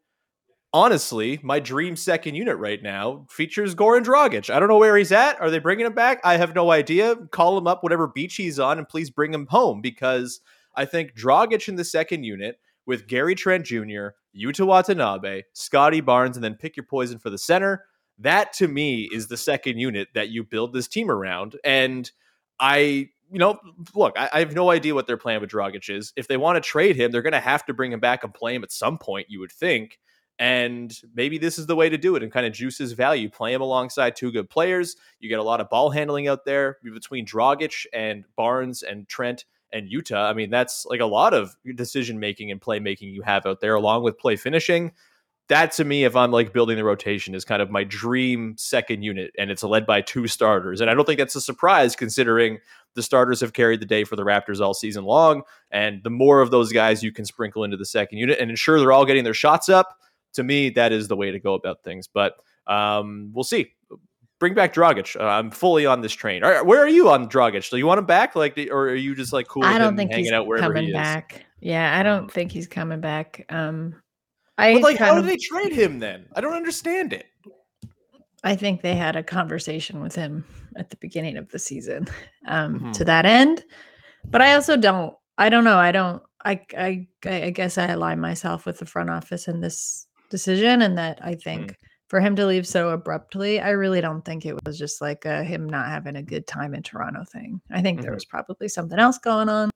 honestly, 0.72 1.38
my 1.42 1.60
dream 1.60 1.96
second 1.96 2.34
unit 2.34 2.56
right 2.56 2.82
now 2.82 3.26
features 3.28 3.74
Goran 3.74 4.04
Dragic. 4.04 4.48
I 4.48 4.58
don't 4.58 4.68
know 4.68 4.78
where 4.78 4.96
he's 4.96 5.12
at. 5.12 5.38
Are 5.40 5.50
they 5.50 5.58
bringing 5.58 5.84
him 5.84 5.92
back? 5.92 6.20
I 6.24 6.38
have 6.38 6.54
no 6.54 6.70
idea. 6.70 7.14
Call 7.30 7.58
him 7.58 7.66
up, 7.66 7.82
whatever 7.82 8.06
beach 8.06 8.36
he's 8.36 8.58
on, 8.58 8.78
and 8.78 8.88
please 8.88 9.10
bring 9.10 9.34
him 9.34 9.46
home 9.48 9.82
because 9.82 10.40
I 10.74 10.86
think 10.86 11.14
Dragic 11.14 11.68
in 11.68 11.76
the 11.76 11.84
second 11.84 12.24
unit 12.24 12.58
with 12.86 13.06
Gary 13.06 13.34
Trent 13.34 13.66
Jr., 13.66 14.08
Yuta 14.34 14.66
Watanabe, 14.66 15.42
Scottie 15.52 16.00
Barnes, 16.00 16.36
and 16.36 16.44
then 16.44 16.54
pick 16.54 16.76
your 16.76 16.86
poison 16.86 17.18
for 17.18 17.30
the 17.30 17.38
center. 17.38 17.84
That 18.18 18.52
to 18.54 18.68
me 18.68 19.08
is 19.12 19.26
the 19.26 19.36
second 19.36 19.78
unit 19.78 20.08
that 20.14 20.30
you 20.30 20.44
build 20.44 20.72
this 20.72 20.88
team 20.88 21.10
around. 21.10 21.56
And 21.64 22.10
I, 22.58 23.10
you 23.30 23.38
know, 23.38 23.58
look, 23.94 24.14
I, 24.16 24.30
I 24.32 24.38
have 24.38 24.54
no 24.54 24.70
idea 24.70 24.94
what 24.94 25.06
their 25.06 25.16
plan 25.16 25.40
with 25.40 25.50
Dragic 25.50 25.90
is. 25.90 26.12
If 26.16 26.28
they 26.28 26.36
want 26.36 26.56
to 26.56 26.66
trade 26.66 26.96
him, 26.96 27.10
they're 27.10 27.22
going 27.22 27.32
to 27.32 27.40
have 27.40 27.66
to 27.66 27.74
bring 27.74 27.92
him 27.92 28.00
back 28.00 28.24
and 28.24 28.32
play 28.32 28.54
him 28.54 28.62
at 28.62 28.72
some 28.72 28.98
point, 28.98 29.26
you 29.28 29.40
would 29.40 29.52
think. 29.52 29.98
And 30.38 30.94
maybe 31.14 31.38
this 31.38 31.58
is 31.58 31.66
the 31.66 31.76
way 31.76 31.88
to 31.88 31.96
do 31.96 32.14
it 32.14 32.22
and 32.22 32.30
kind 32.30 32.46
of 32.46 32.52
juice 32.52 32.76
his 32.76 32.92
value. 32.92 33.30
Play 33.30 33.54
him 33.54 33.62
alongside 33.62 34.16
two 34.16 34.30
good 34.30 34.50
players. 34.50 34.96
You 35.18 35.30
get 35.30 35.38
a 35.38 35.42
lot 35.42 35.62
of 35.62 35.70
ball 35.70 35.90
handling 35.90 36.28
out 36.28 36.44
there 36.44 36.76
between 36.84 37.26
Dragic 37.26 37.86
and 37.92 38.24
Barnes 38.36 38.82
and 38.82 39.08
Trent 39.08 39.46
and 39.72 39.90
Yuta. 39.90 40.16
I 40.16 40.32
mean, 40.32 40.50
that's 40.50 40.86
like 40.86 41.00
a 41.00 41.06
lot 41.06 41.34
of 41.34 41.56
decision 41.74 42.18
making 42.20 42.50
and 42.50 42.60
playmaking 42.60 43.12
you 43.12 43.22
have 43.22 43.46
out 43.46 43.60
there, 43.60 43.74
along 43.74 44.02
with 44.02 44.18
play 44.18 44.36
finishing. 44.36 44.92
That 45.48 45.70
to 45.72 45.84
me, 45.84 46.04
if 46.04 46.16
I'm 46.16 46.32
like 46.32 46.52
building 46.52 46.76
the 46.76 46.84
rotation, 46.84 47.34
is 47.34 47.44
kind 47.44 47.62
of 47.62 47.70
my 47.70 47.84
dream 47.84 48.54
second 48.58 49.02
unit, 49.02 49.30
and 49.38 49.50
it's 49.50 49.62
led 49.62 49.86
by 49.86 50.00
two 50.00 50.26
starters. 50.26 50.80
And 50.80 50.90
I 50.90 50.94
don't 50.94 51.04
think 51.04 51.18
that's 51.18 51.36
a 51.36 51.40
surprise 51.40 51.94
considering 51.94 52.58
the 52.94 53.02
starters 53.02 53.40
have 53.42 53.52
carried 53.52 53.80
the 53.80 53.86
day 53.86 54.02
for 54.02 54.16
the 54.16 54.24
Raptors 54.24 54.60
all 54.60 54.74
season 54.74 55.04
long. 55.04 55.42
And 55.70 56.02
the 56.02 56.10
more 56.10 56.40
of 56.40 56.50
those 56.50 56.72
guys 56.72 57.02
you 57.02 57.12
can 57.12 57.24
sprinkle 57.24 57.62
into 57.62 57.76
the 57.76 57.84
second 57.84 58.18
unit 58.18 58.40
and 58.40 58.50
ensure 58.50 58.80
they're 58.80 58.92
all 58.92 59.04
getting 59.04 59.22
their 59.22 59.34
shots 59.34 59.68
up, 59.68 59.98
to 60.32 60.42
me, 60.42 60.70
that 60.70 60.92
is 60.92 61.06
the 61.06 61.16
way 61.16 61.30
to 61.30 61.38
go 61.38 61.54
about 61.54 61.84
things. 61.84 62.08
But 62.08 62.34
um, 62.66 63.30
we'll 63.32 63.44
see. 63.44 63.75
Bring 64.38 64.52
back 64.54 64.74
Dragic. 64.74 65.18
Uh, 65.18 65.24
I'm 65.24 65.50
fully 65.50 65.86
on 65.86 66.02
this 66.02 66.12
train. 66.12 66.44
All 66.44 66.50
right, 66.50 66.64
where 66.64 66.80
are 66.82 66.88
you 66.88 67.08
on 67.08 67.28
Dragic? 67.28 67.68
Do 67.70 67.78
you 67.78 67.86
want 67.86 67.98
him 67.98 68.04
back, 68.06 68.36
like, 68.36 68.56
or 68.70 68.88
are 68.90 68.94
you 68.94 69.14
just 69.14 69.32
like 69.32 69.48
cool? 69.48 69.64
I 69.64 69.78
don't 69.78 69.90
him 69.90 69.96
think 69.96 70.10
hanging 70.10 70.24
he's 70.26 70.32
out 70.32 70.46
wherever 70.46 70.66
coming 70.68 70.84
he 70.84 70.90
is? 70.90 70.94
back. 70.94 71.46
Yeah, 71.60 71.98
I 71.98 72.02
don't 72.02 72.30
think 72.30 72.52
he's 72.52 72.66
coming 72.68 73.00
back. 73.00 73.46
Um, 73.48 73.94
I 74.58 74.74
But 74.74 74.82
like, 74.82 74.96
how 74.98 75.12
kind 75.14 75.22
do 75.22 75.28
they 75.28 75.38
trade 75.38 75.72
him 75.72 75.98
then? 75.98 76.26
I 76.34 76.40
don't 76.42 76.52
understand 76.52 77.12
it. 77.14 77.26
I 78.44 78.54
think 78.56 78.82
they 78.82 78.94
had 78.94 79.16
a 79.16 79.22
conversation 79.22 80.00
with 80.00 80.14
him 80.14 80.44
at 80.76 80.90
the 80.90 80.96
beginning 80.98 81.36
of 81.36 81.48
the 81.48 81.58
season 81.58 82.06
um, 82.46 82.78
Mhm. 82.80 82.92
to 82.94 83.04
that 83.06 83.24
end. 83.26 83.64
But 84.26 84.42
I 84.42 84.54
also 84.54 84.76
don't. 84.76 85.14
I 85.38 85.48
don't 85.48 85.64
know. 85.64 85.78
I 85.78 85.92
don't. 85.92 86.22
I, 86.44 86.60
I 86.76 87.06
I 87.24 87.50
guess 87.50 87.76
I 87.78 87.86
align 87.88 88.20
myself 88.20 88.66
with 88.66 88.78
the 88.78 88.86
front 88.86 89.10
office 89.10 89.48
in 89.48 89.60
this 89.60 90.06
decision, 90.30 90.82
and 90.82 90.96
that 90.98 91.18
I 91.22 91.34
think 91.34 91.76
for 92.08 92.20
him 92.20 92.36
to 92.36 92.46
leave 92.46 92.66
so 92.66 92.90
abruptly, 92.90 93.60
I 93.60 93.70
really 93.70 94.00
don't 94.00 94.24
think 94.24 94.46
it 94.46 94.56
was 94.64 94.78
just 94.78 95.00
like 95.00 95.24
a, 95.24 95.42
him 95.42 95.68
not 95.68 95.88
having 95.88 96.16
a 96.16 96.22
good 96.22 96.46
time 96.46 96.74
in 96.74 96.82
Toronto 96.82 97.24
thing. 97.24 97.60
I 97.70 97.82
think 97.82 98.00
there 98.00 98.12
Mhm. 98.12 98.14
was 98.14 98.24
probably 98.24 98.68
something 98.68 98.98
else 98.98 99.18
going 99.18 99.48
on. 99.48 99.70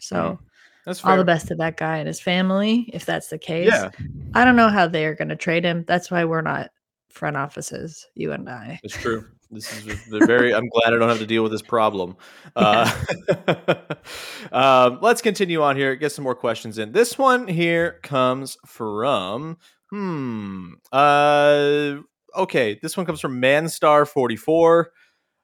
So 0.00 0.38
That's 0.84 1.04
all 1.04 1.16
the 1.16 1.24
best 1.24 1.48
to 1.48 1.54
that 1.56 1.76
guy 1.76 1.98
and 1.98 2.08
his 2.08 2.20
family, 2.20 2.88
if 2.92 3.04
that's 3.04 3.28
the 3.28 3.38
case. 3.38 3.68
Yeah. 3.68 3.90
I 4.34 4.44
don't 4.44 4.56
know 4.56 4.68
how 4.68 4.86
they 4.88 5.04
are 5.06 5.14
going 5.14 5.28
to 5.28 5.36
trade 5.36 5.64
him. 5.64 5.84
That's 5.86 6.10
why 6.10 6.24
we're 6.24 6.40
not 6.40 6.70
front 7.10 7.36
offices, 7.36 8.06
you 8.14 8.32
and 8.32 8.48
I. 8.48 8.80
It's 8.82 8.96
true. 8.96 9.26
This 9.50 9.86
is 9.86 9.98
very. 10.08 10.54
I'm 10.54 10.68
glad 10.68 10.92
I 10.92 10.98
don't 10.98 11.08
have 11.08 11.18
to 11.20 11.26
deal 11.26 11.42
with 11.42 11.52
this 11.52 11.62
problem. 11.62 12.16
Uh, 12.54 12.90
um, 14.52 14.98
let's 15.00 15.22
continue 15.22 15.62
on 15.62 15.76
here. 15.76 15.94
Get 15.96 16.12
some 16.12 16.22
more 16.22 16.34
questions 16.34 16.78
in. 16.78 16.92
This 16.92 17.16
one 17.18 17.48
here 17.48 17.98
comes 18.02 18.56
from 18.66 19.56
hmm. 19.90 20.72
Uh, 20.92 21.96
okay, 22.36 22.78
this 22.80 22.96
one 22.96 23.06
comes 23.06 23.20
from 23.20 23.40
Manstar44. 23.40 24.86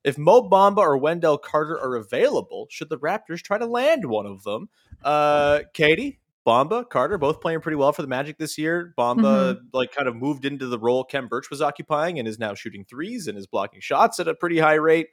If 0.04 0.18
Mo 0.18 0.48
Bamba 0.48 0.78
or 0.78 0.98
Wendell 0.98 1.38
Carter 1.38 1.80
are 1.80 1.96
available, 1.96 2.66
should 2.70 2.90
the 2.90 2.98
Raptors 2.98 3.40
try 3.42 3.56
to 3.56 3.66
land 3.66 4.04
one 4.04 4.26
of 4.26 4.42
them? 4.42 4.68
Uh, 5.02 5.60
Katie, 5.72 6.20
Bamba, 6.46 6.86
Carter, 6.88 7.16
both 7.16 7.40
playing 7.40 7.60
pretty 7.60 7.76
well 7.76 7.92
for 7.92 8.02
the 8.02 8.08
Magic 8.08 8.36
this 8.36 8.58
year. 8.58 8.92
Bamba 8.98 9.54
Mm-hmm. 9.54 9.66
like 9.72 9.92
kind 9.92 10.08
of 10.08 10.14
moved 10.14 10.44
into 10.44 10.66
the 10.66 10.78
role 10.78 11.04
Khem 11.04 11.26
Birch 11.26 11.48
was 11.48 11.62
occupying 11.62 12.18
and 12.18 12.28
is 12.28 12.38
now 12.38 12.52
shooting 12.54 12.84
threes 12.84 13.26
and 13.26 13.38
is 13.38 13.46
blocking 13.46 13.80
shots 13.80 14.20
at 14.20 14.28
a 14.28 14.34
pretty 14.34 14.58
high 14.58 14.74
rate. 14.74 15.08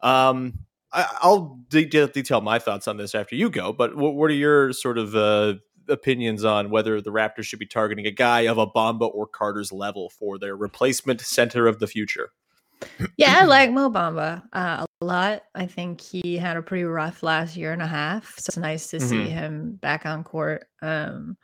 Um, 0.00 0.54
I, 0.92 1.06
I'll 1.22 1.60
de- 1.68 1.84
de- 1.86 2.08
detail 2.08 2.40
my 2.40 2.58
thoughts 2.58 2.88
on 2.88 2.96
this 2.96 3.14
after 3.14 3.36
you 3.36 3.48
go. 3.48 3.72
But 3.72 3.96
what, 3.96 4.14
what 4.14 4.28
are 4.30 4.34
your 4.34 4.72
sort 4.72 4.98
of 4.98 5.14
uh, 5.14 5.54
opinions 5.92 6.44
on 6.44 6.70
whether 6.70 7.00
the 7.00 7.10
Raptors 7.12 7.44
should 7.44 7.58
be 7.58 7.66
targeting 7.66 8.06
a 8.06 8.10
guy 8.10 8.40
of 8.42 8.58
a 8.58 8.66
Bamba 8.66 9.12
or 9.14 9.26
Carter's 9.26 9.72
level 9.72 10.10
for 10.10 10.38
their 10.38 10.56
replacement 10.56 11.20
center 11.20 11.66
of 11.66 11.78
the 11.78 11.86
future? 11.86 12.30
Yeah, 13.16 13.40
I 13.40 13.44
like 13.44 13.70
Mo 13.70 13.90
Bamba 13.90 14.42
uh, 14.52 14.84
a 15.00 15.04
lot. 15.04 15.42
I 15.54 15.66
think 15.66 16.00
he 16.00 16.36
had 16.36 16.56
a 16.56 16.62
pretty 16.62 16.84
rough 16.84 17.22
last 17.22 17.56
year 17.56 17.72
and 17.72 17.82
a 17.82 17.86
half. 17.86 18.34
So 18.38 18.50
it's 18.50 18.56
nice 18.56 18.88
to 18.88 19.00
see 19.00 19.16
Mhm. 19.16 19.28
him 19.28 19.72
back 19.80 20.06
on 20.06 20.24
court. 20.24 20.66
Um, 20.80 21.36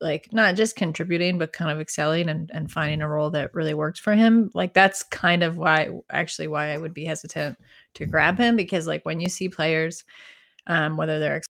like 0.00 0.32
not 0.32 0.54
just 0.54 0.76
contributing, 0.76 1.38
but 1.38 1.52
kind 1.52 1.70
of 1.70 1.80
excelling 1.80 2.28
and, 2.28 2.50
and 2.54 2.70
finding 2.70 3.02
a 3.02 3.08
role 3.08 3.30
that 3.30 3.52
really 3.52 3.74
works 3.74 3.98
for 3.98 4.14
him. 4.14 4.50
Like 4.54 4.72
that's 4.72 5.02
kind 5.02 5.42
of 5.42 5.56
why 5.56 5.90
actually 6.10 6.48
why 6.48 6.72
I 6.72 6.78
would 6.78 6.94
be 6.94 7.04
hesitant 7.04 7.58
to 7.94 8.06
grab 8.06 8.38
him 8.38 8.54
because 8.54 8.86
like 8.86 9.04
when 9.04 9.20
you 9.20 9.28
see 9.28 9.48
players, 9.48 10.04
um, 10.68 10.96
whether 10.96 11.18
they're 11.18 11.42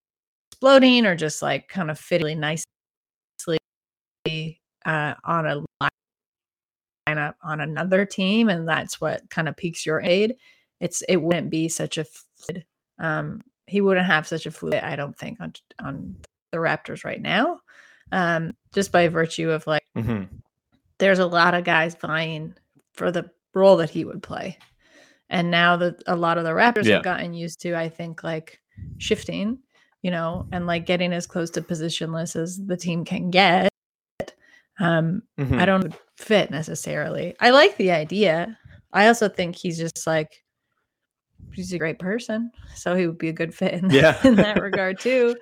exploding 0.63 1.07
or 1.07 1.15
just 1.15 1.41
like 1.43 1.69
kind 1.69 1.91
of 1.91 1.99
fit 1.99 2.21
really 2.21 2.35
nicely 2.35 2.67
uh, 4.85 5.15
on 5.25 5.47
a 5.47 5.65
lineup 7.09 7.35
on 7.43 7.61
another 7.61 8.05
team, 8.05 8.49
and 8.49 8.69
that's 8.69 9.01
what 9.01 9.29
kind 9.31 9.49
of 9.49 9.57
piques 9.57 9.87
your 9.87 10.01
aid. 10.01 10.35
It's 10.81 11.03
it 11.09 11.17
wouldn't 11.17 11.51
be 11.51 11.69
such 11.69 11.99
a 11.99 12.05
fluid, 12.05 12.65
um 12.99 13.41
he 13.67 13.81
wouldn't 13.83 14.07
have 14.07 14.27
such 14.27 14.47
a 14.47 14.51
fluid, 14.51 14.83
I 14.83 14.97
don't 14.97 15.17
think, 15.17 15.41
on 15.41 15.53
on 15.81 16.17
the 16.53 16.59
Raptors 16.59 17.05
right 17.05 17.21
now. 17.21 17.61
Um, 18.11 18.55
just 18.75 18.91
by 18.93 19.09
virtue 19.09 19.51
of 19.51 19.67
like 19.67 19.83
Mm-hmm. 19.97 20.35
there's 20.99 21.19
a 21.19 21.27
lot 21.27 21.55
of 21.55 21.65
guys 21.65 21.95
vying 21.95 22.55
for 22.95 23.11
the 23.11 23.31
role 23.55 23.77
that 23.77 23.91
he 23.91 24.05
would 24.05 24.23
play. 24.23 24.57
And 25.29 25.51
now 25.51 25.77
that 25.77 26.03
a 26.07 26.17
lot 26.17 26.39
of 26.39 26.45
the 26.45 26.51
Raptors 26.51 26.85
Yeah. 26.85 26.95
have 26.97 27.05
gotten 27.05 27.35
used 27.35 27.61
to, 27.63 27.75
I 27.75 27.89
think, 27.89 28.23
like 28.23 28.61
shifting, 28.99 29.59
you 30.03 30.11
know, 30.11 30.47
and 30.53 30.67
like 30.67 30.87
getting 30.87 31.13
as 31.13 31.27
close 31.27 31.51
to 31.51 31.63
positionless 31.63 32.37
as 32.37 32.65
the 32.67 32.77
team 32.77 33.05
can 33.05 33.31
get. 33.31 33.71
Um, 34.81 35.23
Mm-hmm. 35.39 35.59
I 35.59 35.67
don't 35.67 35.95
fit 36.17 36.51
necessarily. 36.51 37.35
I 37.41 37.51
like 37.51 37.77
the 37.77 37.91
idea. 37.93 38.59
I 38.93 39.07
also 39.07 39.29
think 39.29 39.55
he's 39.57 39.79
just 39.79 40.07
like 40.07 40.43
he's 41.53 41.73
a 41.73 41.79
great 41.79 41.99
person, 41.99 42.51
so 42.75 42.95
he 42.95 43.07
would 43.07 43.19
be 43.19 43.29
a 43.29 43.33
good 43.33 43.55
fit 43.55 43.75
in, 43.75 43.91
Yeah. 43.91 44.17
in 44.27 44.37
that 44.37 44.61
regard 44.63 44.99
too. 45.01 45.37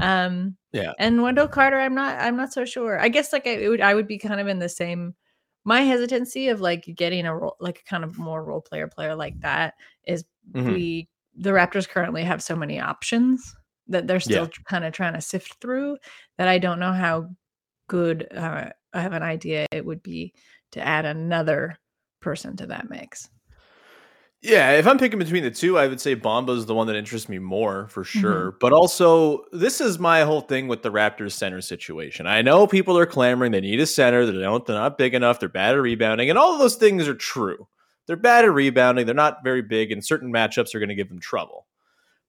Um, 0.00 0.56
Yeah. 0.72 0.92
and 0.98 1.22
Wendell 1.22 1.48
Carter, 1.48 1.78
I'm 1.78 1.94
not, 1.94 2.20
I'm 2.20 2.36
not 2.36 2.52
so 2.52 2.64
sure. 2.64 2.98
I 3.00 3.08
guess 3.08 3.32
like 3.32 3.46
I 3.46 3.50
it 3.50 3.68
would, 3.68 3.80
I 3.80 3.94
would 3.94 4.06
be 4.06 4.18
kind 4.18 4.40
of 4.40 4.46
in 4.48 4.58
the 4.58 4.68
same. 4.68 5.14
My 5.64 5.82
hesitancy 5.82 6.48
of 6.48 6.60
like 6.60 6.84
getting 6.96 7.26
a 7.26 7.36
role, 7.36 7.56
like 7.60 7.80
a 7.80 7.90
kind 7.90 8.02
of 8.04 8.18
more 8.18 8.42
role 8.42 8.60
player 8.62 8.88
player 8.88 9.14
like 9.14 9.38
that 9.40 9.74
is 10.06 10.24
Mhm. 10.54 10.72
we 10.72 11.08
the 11.36 11.50
Raptors 11.50 11.88
currently 11.88 12.22
have 12.24 12.42
so 12.42 12.56
many 12.56 12.80
options 12.80 13.54
that 13.90 14.06
they're 14.06 14.20
still 14.20 14.44
Yeah. 14.44 14.62
kind 14.64 14.84
of 14.84 14.92
trying 14.92 15.14
to 15.14 15.20
sift 15.20 15.54
through 15.60 15.98
that 16.38 16.48
I 16.48 16.58
don't 16.58 16.80
know 16.80 16.92
how 16.92 17.28
good 17.88 18.26
uh, 18.34 18.70
I 18.92 19.00
have 19.00 19.12
an 19.12 19.22
idea 19.22 19.66
it 19.70 19.84
would 19.84 20.02
be 20.02 20.32
to 20.72 20.80
add 20.80 21.04
another 21.04 21.78
person 22.20 22.56
to 22.56 22.66
that 22.66 22.88
mix. 22.88 23.28
Yeah, 24.42 24.72
if 24.72 24.86
I'm 24.86 24.96
picking 24.96 25.18
between 25.18 25.42
the 25.42 25.50
two, 25.50 25.76
I 25.76 25.86
would 25.86 26.00
say 26.00 26.16
Bamba 26.16 26.46
Bamba's 26.46 26.64
the 26.64 26.74
one 26.74 26.86
that 26.86 26.96
interests 26.96 27.28
me 27.28 27.38
more 27.38 27.88
for 27.88 28.04
Mm-hmm. 28.04 28.20
sure. 28.20 28.56
But 28.58 28.72
also, 28.72 29.44
this 29.52 29.82
is 29.82 29.98
my 29.98 30.22
whole 30.22 30.40
thing 30.40 30.66
with 30.66 30.82
the 30.82 30.90
Raptors 30.90 31.32
center 31.32 31.60
situation. 31.60 32.26
I 32.26 32.40
know 32.40 32.66
people 32.66 32.96
are 32.96 33.04
clamoring 33.04 33.52
they 33.52 33.60
need 33.60 33.80
a 33.80 33.86
center, 33.86 34.24
they 34.24 34.32
don't, 34.32 34.64
they're 34.64 34.76
not 34.76 34.96
big 34.96 35.12
enough, 35.14 35.40
they're 35.40 35.50
bad 35.50 35.74
at 35.74 35.82
rebounding, 35.82 36.30
and 36.30 36.38
all 36.38 36.54
of 36.54 36.58
those 36.58 36.76
things 36.76 37.06
are 37.06 37.14
true. 37.14 37.68
They're 38.06 38.16
bad 38.16 38.46
at 38.46 38.52
rebounding, 38.52 39.04
they're 39.04 39.14
not 39.14 39.44
very 39.44 39.62
big, 39.62 39.92
and 39.92 40.02
certain 40.04 40.32
matchups 40.32 40.74
are 40.74 40.78
going 40.78 40.88
to 40.88 40.94
give 40.94 41.10
them 41.10 41.20
trouble. 41.20 41.66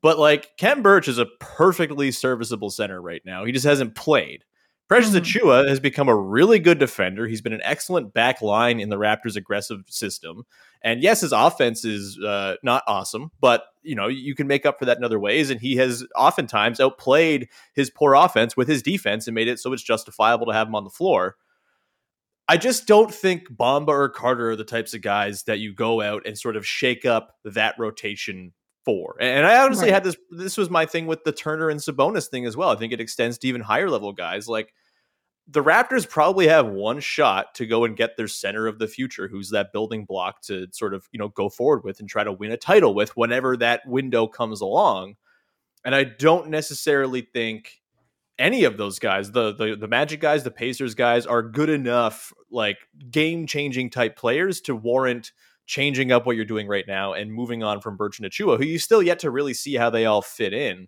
But 0.02 0.18
like 0.20 0.58
Khem 0.58 0.82
Birch 0.82 1.08
is 1.08 1.18
a 1.18 1.28
perfectly 1.40 2.12
serviceable 2.12 2.70
center 2.70 3.02
right 3.02 3.22
now. 3.26 3.46
He 3.46 3.52
just 3.52 3.66
hasn't 3.66 3.96
played. 3.96 4.44
Precious 4.88 5.12
Mhm. 5.12 5.22
Achiuwa 5.22 5.70
has 5.70 5.80
become 5.80 6.10
a 6.10 6.16
really 6.16 6.60
good 6.60 6.78
defender. 6.78 7.26
He's 7.26 7.42
been 7.42 7.54
an 7.54 7.62
excellent 7.64 8.14
back 8.14 8.42
line 8.42 8.82
in 8.82 8.90
the 8.90 8.98
Raptors' 8.98 9.38
aggressive 9.38 9.84
system. 9.88 10.44
And 10.82 11.02
yes, 11.02 11.22
his 11.22 11.32
offense 11.32 11.86
is 11.86 12.20
uh, 12.20 12.56
not 12.62 12.84
awesome, 12.88 13.32
but 13.40 13.64
you 13.84 13.96
know 13.96 14.08
you 14.10 14.36
can 14.36 14.48
make 14.48 14.66
up 14.66 14.80
for 14.80 14.86
that 14.86 14.98
in 14.98 15.04
other 15.06 15.20
ways. 15.20 15.50
And 15.50 15.62
he 15.62 15.78
has 15.78 16.06
oftentimes 16.16 16.82
outplayed 16.82 17.48
his 17.74 17.90
poor 17.90 18.16
offense 18.16 18.58
with 18.58 18.68
his 18.68 18.82
defense 18.82 19.28
and 19.28 19.36
made 19.36 19.48
it 19.48 19.60
so 19.60 19.72
it's 19.72 19.82
justifiable 19.82 20.48
to 20.48 20.54
have 20.54 20.68
him 20.68 20.76
on 20.76 20.84
the 20.84 20.90
floor. 20.90 21.38
I 22.50 22.58
just 22.58 22.86
don't 22.86 23.14
think 23.14 23.50
Bamba 23.50 23.90
or 23.90 24.10
Carter 24.10 24.50
are 24.50 24.56
the 24.58 24.66
types 24.66 24.94
of 24.94 25.02
guys 25.02 25.44
that 25.44 25.60
you 25.60 25.74
go 25.74 26.02
out 26.02 26.24
and 26.26 26.38
sort 26.38 26.58
of 26.58 26.68
shake 26.68 27.06
up 27.06 27.38
that 27.46 27.76
rotation 27.80 28.52
for. 28.86 29.16
And 29.20 29.46
I 29.46 29.64
honestly 29.64 29.86
Right. 29.88 29.94
had 29.94 30.04
this. 30.04 30.16
This 30.30 30.58
was 30.58 30.70
my 30.70 30.86
thing 30.86 31.08
with 31.08 31.24
the 31.24 31.32
Turner 31.32 31.70
and 31.70 31.80
Sabonis 31.80 32.28
thing 32.28 32.46
as 32.46 32.58
well. 32.58 32.70
I 32.70 32.76
think 32.76 32.94
it 32.94 33.00
extends 33.02 33.38
to 33.40 33.48
even 33.48 33.62
higher 33.62 33.90
level 33.90 34.14
guys 34.14 34.48
like 34.48 34.74
the 35.48 35.64
Raptors 35.64 36.08
probably 36.08 36.48
have 36.48 36.68
one 36.68 37.00
shot 37.00 37.56
to 37.56 37.66
go 37.66 37.84
and 37.84 37.98
get 37.98 38.16
their 38.16 38.28
center 38.28 38.68
of 38.68 38.80
the 38.80 38.88
future, 38.88 39.28
who's 39.28 39.50
that 39.50 39.74
building 39.74 40.06
block 40.06 40.42
to 40.44 40.68
sort 40.72 40.94
of, 40.94 41.08
you 41.12 41.18
know, 41.20 41.28
go 41.30 41.50
forward 41.50 41.84
with 41.84 42.00
and 42.00 42.08
try 42.08 42.24
to 42.24 42.32
win 42.32 42.52
a 42.52 42.58
title 42.58 42.94
with 42.94 43.18
whenever 43.18 43.58
that 43.58 43.86
window 43.86 44.28
comes 44.28 44.62
along. 44.62 45.16
And 45.84 45.96
I 45.96 46.04
don't 46.04 46.50
necessarily 46.50 47.22
think 47.22 47.82
any 48.40 48.64
of 48.64 48.78
those 48.78 49.00
guys, 49.00 49.32
the 49.32 49.52
the 49.54 49.76
the 49.76 49.88
Magic 49.88 50.20
guys, 50.22 50.44
the 50.44 50.52
Pacers 50.52 50.96
guys, 50.96 51.26
are 51.26 51.42
good 51.42 51.70
enough, 51.70 52.32
like 52.50 52.78
game 53.10 53.46
changing 53.48 53.90
type 53.90 54.16
players 54.16 54.62
to 54.62 54.76
warrant 54.76 55.32
changing 55.66 56.12
up 56.12 56.26
what 56.26 56.36
you're 56.36 56.46
doing 56.46 56.68
right 56.68 56.86
now 56.88 57.14
and 57.14 57.34
moving 57.34 57.64
on 57.64 57.82
from 57.82 57.98
Birch 57.98 58.20
and 58.20 58.30
Achiuwa, 58.30 58.58
who 58.58 58.66
you 58.66 58.80
still 58.80 59.02
yet 59.02 59.20
to 59.20 59.32
really 59.32 59.54
see 59.54 59.76
how 59.76 59.90
they 59.90 60.06
all 60.06 60.22
fit 60.22 60.54
in. 60.54 60.88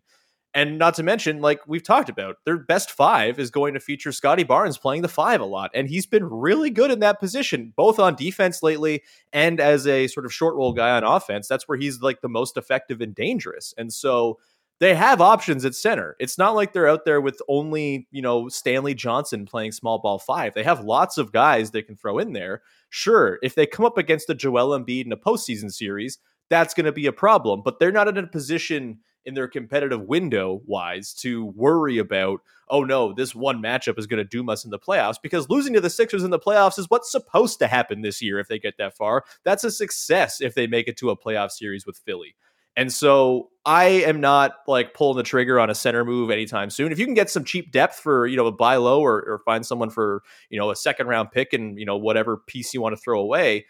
And 0.55 0.77
not 0.77 0.93
to 0.95 1.03
mention, 1.03 1.41
like 1.41 1.61
we've 1.65 1.83
talked 1.83 2.09
about, 2.09 2.35
their 2.45 2.57
best 2.57 2.91
five 2.91 3.39
is 3.39 3.49
going 3.49 3.73
to 3.73 3.79
feature 3.79 4.11
Scottie 4.11 4.43
Barnes 4.43 4.77
playing 4.77 5.01
the 5.01 5.07
five 5.07 5.41
a 5.41 5.45
lot. 5.45 5.71
And 5.73 5.89
he's 5.89 6.05
been 6.05 6.25
really 6.25 6.69
good 6.69 6.91
in 6.91 6.99
that 6.99 7.19
position, 7.19 7.73
both 7.75 7.97
on 7.97 8.15
defense 8.15 8.61
lately 8.61 9.01
and 9.31 9.59
as 9.59 9.87
a 9.87 10.07
sort 10.07 10.27
of 10.27 10.33
short 10.33 10.55
roll 10.55 10.73
guy 10.73 10.91
on 10.91 11.03
offense. 11.03 11.47
That's 11.47 11.67
where 11.67 11.77
he's 11.77 12.01
like 12.01 12.21
the 12.21 12.29
most 12.29 12.55
effective 12.55 13.01
and 13.01 13.15
dangerous. 13.15 13.73
And 13.79 13.91
so 13.91 14.37
they 14.79 14.95
have 14.95 15.21
options 15.21 15.65
at 15.65 15.75
center. 15.75 16.15
It's 16.19 16.37
not 16.37 16.55
like 16.55 16.73
they're 16.73 16.89
out 16.89 17.05
there 17.05 17.21
with 17.21 17.41
only, 17.47 18.07
you 18.11 18.21
know, 18.21 18.49
Stanley 18.49 18.93
Johnson 18.93 19.45
playing 19.45 19.71
small 19.71 19.99
ball 19.99 20.19
five. 20.19 20.53
They 20.53 20.63
have 20.63 20.83
lots 20.83 21.17
of 21.17 21.31
guys 21.31 21.71
they 21.71 21.81
can 21.81 21.95
throw 21.95 22.19
in 22.19 22.33
there. 22.33 22.61
Sure, 22.89 23.39
if 23.41 23.55
they 23.55 23.65
come 23.65 23.85
up 23.85 23.97
against 23.97 24.29
a 24.29 24.35
Joel 24.35 24.77
Embiid 24.77 25.05
in 25.05 25.11
a 25.11 25.17
postseason 25.17 25.71
series, 25.71 26.17
that's 26.49 26.73
going 26.73 26.85
to 26.85 26.91
be 26.91 27.05
a 27.05 27.13
problem. 27.13 27.61
But 27.63 27.79
they're 27.79 27.91
not 27.91 28.07
in 28.07 28.17
a 28.17 28.27
position 28.27 28.99
in 29.25 29.33
their 29.33 29.47
competitive 29.47 30.01
window 30.01 30.61
wise 30.65 31.13
to 31.13 31.45
worry 31.55 31.97
about, 31.97 32.41
oh 32.69 32.83
no, 32.83 33.13
this 33.13 33.33
one 33.33 33.61
matchup 33.61 33.97
is 33.97 34.07
going 34.07 34.21
to 34.21 34.29
doom 34.29 34.49
us 34.49 34.65
in 34.65 34.71
the 34.71 34.79
playoffs 34.79 35.15
because 35.21 35.49
losing 35.49 35.73
to 35.73 35.81
the 35.81 35.89
Sixers 35.89 36.23
in 36.23 36.31
the 36.31 36.39
playoffs 36.39 36.77
is 36.77 36.89
what's 36.89 37.11
supposed 37.11 37.59
to 37.59 37.67
happen 37.67 38.01
this 38.01 38.21
year 38.21 38.39
if 38.39 38.47
they 38.47 38.59
get 38.59 38.77
that 38.77 38.97
far. 38.97 39.23
That's 39.43 39.63
a 39.63 39.71
success 39.71 40.41
if 40.41 40.55
they 40.55 40.67
make 40.67 40.87
it 40.87 40.97
to 40.97 41.09
a 41.09 41.17
playoff 41.17 41.51
series 41.51 41.85
with 41.85 41.97
Philly. 41.97 42.35
And 42.75 42.91
so 42.91 43.49
I 43.65 43.85
am 43.85 44.19
not 44.19 44.55
like 44.67 44.93
pulling 44.93 45.17
the 45.17 45.23
trigger 45.23 45.59
on 45.59 45.69
a 45.69 45.75
center 45.75 46.03
move 46.03 46.31
anytime 46.31 46.69
soon. 46.69 46.91
If 46.91 46.99
you 46.99 47.05
can 47.05 47.13
get 47.13 47.29
some 47.29 47.43
cheap 47.43 47.71
depth 47.71 47.99
for, 47.99 48.27
you 48.27 48.35
know, 48.35 48.47
a 48.47 48.51
buy 48.51 48.75
low 48.75 49.01
or, 49.01 49.21
or 49.21 49.41
find 49.45 49.65
someone 49.65 49.89
for, 49.89 50.23
you 50.49 50.59
know, 50.59 50.71
a 50.71 50.75
second 50.75 51.07
round 51.07 51.31
pick 51.31 51.53
and, 51.53 51.79
you 51.79 51.85
know, 51.85 51.97
whatever 51.97 52.37
piece 52.37 52.73
you 52.73 52.81
want 52.81 52.95
to 52.95 53.01
throw 53.01 53.19
away, 53.19 53.65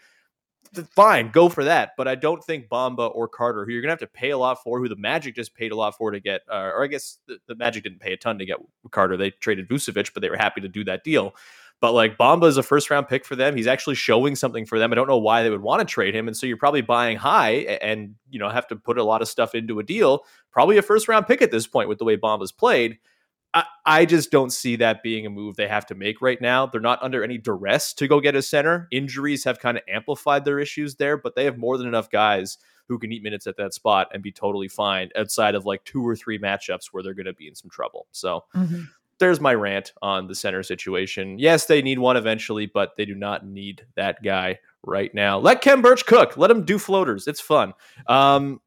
fine, 0.96 1.30
go 1.30 1.48
for 1.48 1.64
that. 1.64 1.90
But 1.96 2.08
I 2.08 2.14
don't 2.14 2.42
think 2.42 2.68
Bamba 2.68 3.14
or 3.14 3.28
Carter, 3.28 3.64
who 3.64 3.72
you're 3.72 3.82
going 3.82 3.88
to 3.88 3.92
have 3.92 4.10
to 4.10 4.18
pay 4.18 4.30
a 4.30 4.38
lot 4.38 4.62
for, 4.62 4.80
who 4.80 4.88
the 4.88 4.96
Magic 4.96 5.36
just 5.36 5.54
paid 5.54 5.70
a 5.70 5.76
lot 5.76 5.96
for 5.96 6.10
to 6.10 6.18
get, 6.18 6.40
uh, 6.50 6.70
or 6.74 6.82
I 6.82 6.86
guess 6.88 7.18
the, 7.28 7.38
the 7.46 7.54
Magic 7.54 7.84
didn't 7.84 8.00
pay 8.00 8.12
a 8.14 8.16
ton 8.16 8.38
to 8.38 8.46
get 8.46 8.56
Carter. 8.90 9.16
They 9.16 9.30
traded 9.30 9.68
Vucevic, 9.68 10.12
but 10.14 10.22
they 10.22 10.30
were 10.30 10.36
happy 10.36 10.62
to 10.62 10.68
do 10.68 10.82
that 10.84 11.04
deal. 11.04 11.34
But 11.80 11.92
like 11.92 12.16
Bamba 12.16 12.46
is 12.46 12.56
a 12.56 12.62
first 12.62 12.88
round 12.88 13.08
pick 13.08 13.24
for 13.26 13.36
them. 13.36 13.56
He's 13.56 13.66
actually 13.66 13.96
showing 13.96 14.36
something 14.36 14.64
for 14.64 14.78
them. 14.78 14.90
I 14.92 14.94
don't 14.94 15.08
know 15.08 15.18
why 15.18 15.42
they 15.42 15.50
would 15.50 15.62
want 15.62 15.80
to 15.80 15.84
trade 15.84 16.14
him. 16.14 16.28
And 16.28 16.36
so 16.36 16.46
you're 16.46 16.56
probably 16.56 16.80
buying 16.80 17.18
high 17.18 17.50
and, 17.82 18.14
you 18.30 18.38
know, 18.38 18.48
have 18.48 18.66
to 18.68 18.76
put 18.76 18.96
a 18.96 19.04
lot 19.04 19.20
of 19.20 19.28
stuff 19.28 19.54
into 19.54 19.78
a 19.78 19.82
deal. 19.82 20.24
Probably 20.50 20.78
a 20.78 20.82
first 20.82 21.08
round 21.08 21.26
pick 21.26 21.42
at 21.42 21.50
this 21.50 21.66
point 21.66 21.88
with 21.88 21.98
the 21.98 22.04
way 22.04 22.16
Bamba's 22.16 22.52
played. 22.52 22.98
I, 23.86 24.04
just 24.04 24.32
don't 24.32 24.50
see 24.50 24.74
that 24.76 25.02
being 25.02 25.26
a 25.26 25.30
move 25.30 25.54
they 25.54 25.68
have 25.68 25.86
to 25.86 25.94
make 25.94 26.20
right 26.20 26.40
now. 26.40 26.66
They're 26.66 26.80
not 26.80 27.00
under 27.02 27.22
any 27.22 27.38
duress 27.38 27.92
to 27.94 28.08
go 28.08 28.18
get 28.18 28.34
a 28.34 28.42
center. 28.42 28.88
Injuries 28.90 29.44
have 29.44 29.60
kind 29.60 29.76
of 29.76 29.84
amplified 29.88 30.44
their 30.44 30.58
issues 30.58 30.96
there, 30.96 31.16
but 31.16 31.36
they 31.36 31.44
have 31.44 31.56
more 31.56 31.78
than 31.78 31.86
enough 31.86 32.10
guys 32.10 32.58
who 32.88 32.98
can 32.98 33.12
eat 33.12 33.22
minutes 33.22 33.46
at 33.46 33.56
that 33.58 33.72
spot 33.72 34.08
and 34.12 34.24
be 34.24 34.32
totally 34.32 34.66
fine 34.66 35.10
outside 35.16 35.54
of 35.54 35.66
like 35.66 35.84
two 35.84 36.04
or 36.04 36.16
three 36.16 36.38
matchups 36.38 36.86
where 36.90 37.02
they're 37.04 37.14
going 37.14 37.26
to 37.26 37.32
be 37.32 37.46
in 37.46 37.54
some 37.54 37.70
trouble. 37.70 38.06
So 38.10 38.44
Mhm. 38.56 38.88
There's 39.18 39.40
my 39.40 39.54
rant 39.54 39.92
on 40.02 40.26
the 40.26 40.34
center 40.34 40.62
situation. 40.62 41.38
Yes, 41.38 41.66
they 41.66 41.82
need 41.82 41.98
one 41.98 42.16
eventually, 42.16 42.66
but 42.66 42.96
they 42.96 43.04
do 43.04 43.14
not 43.14 43.46
need 43.46 43.86
that 43.96 44.22
guy 44.22 44.58
right 44.82 45.14
now. 45.14 45.38
Let 45.38 45.60
Khem 45.60 45.82
Birch 45.82 46.04
cook. 46.06 46.36
Let 46.36 46.50
him 46.50 46.64
do 46.64 46.78
floaters. 46.78 47.26
It's 47.26 47.40
fun. 47.40 47.74
Um, 48.06 48.60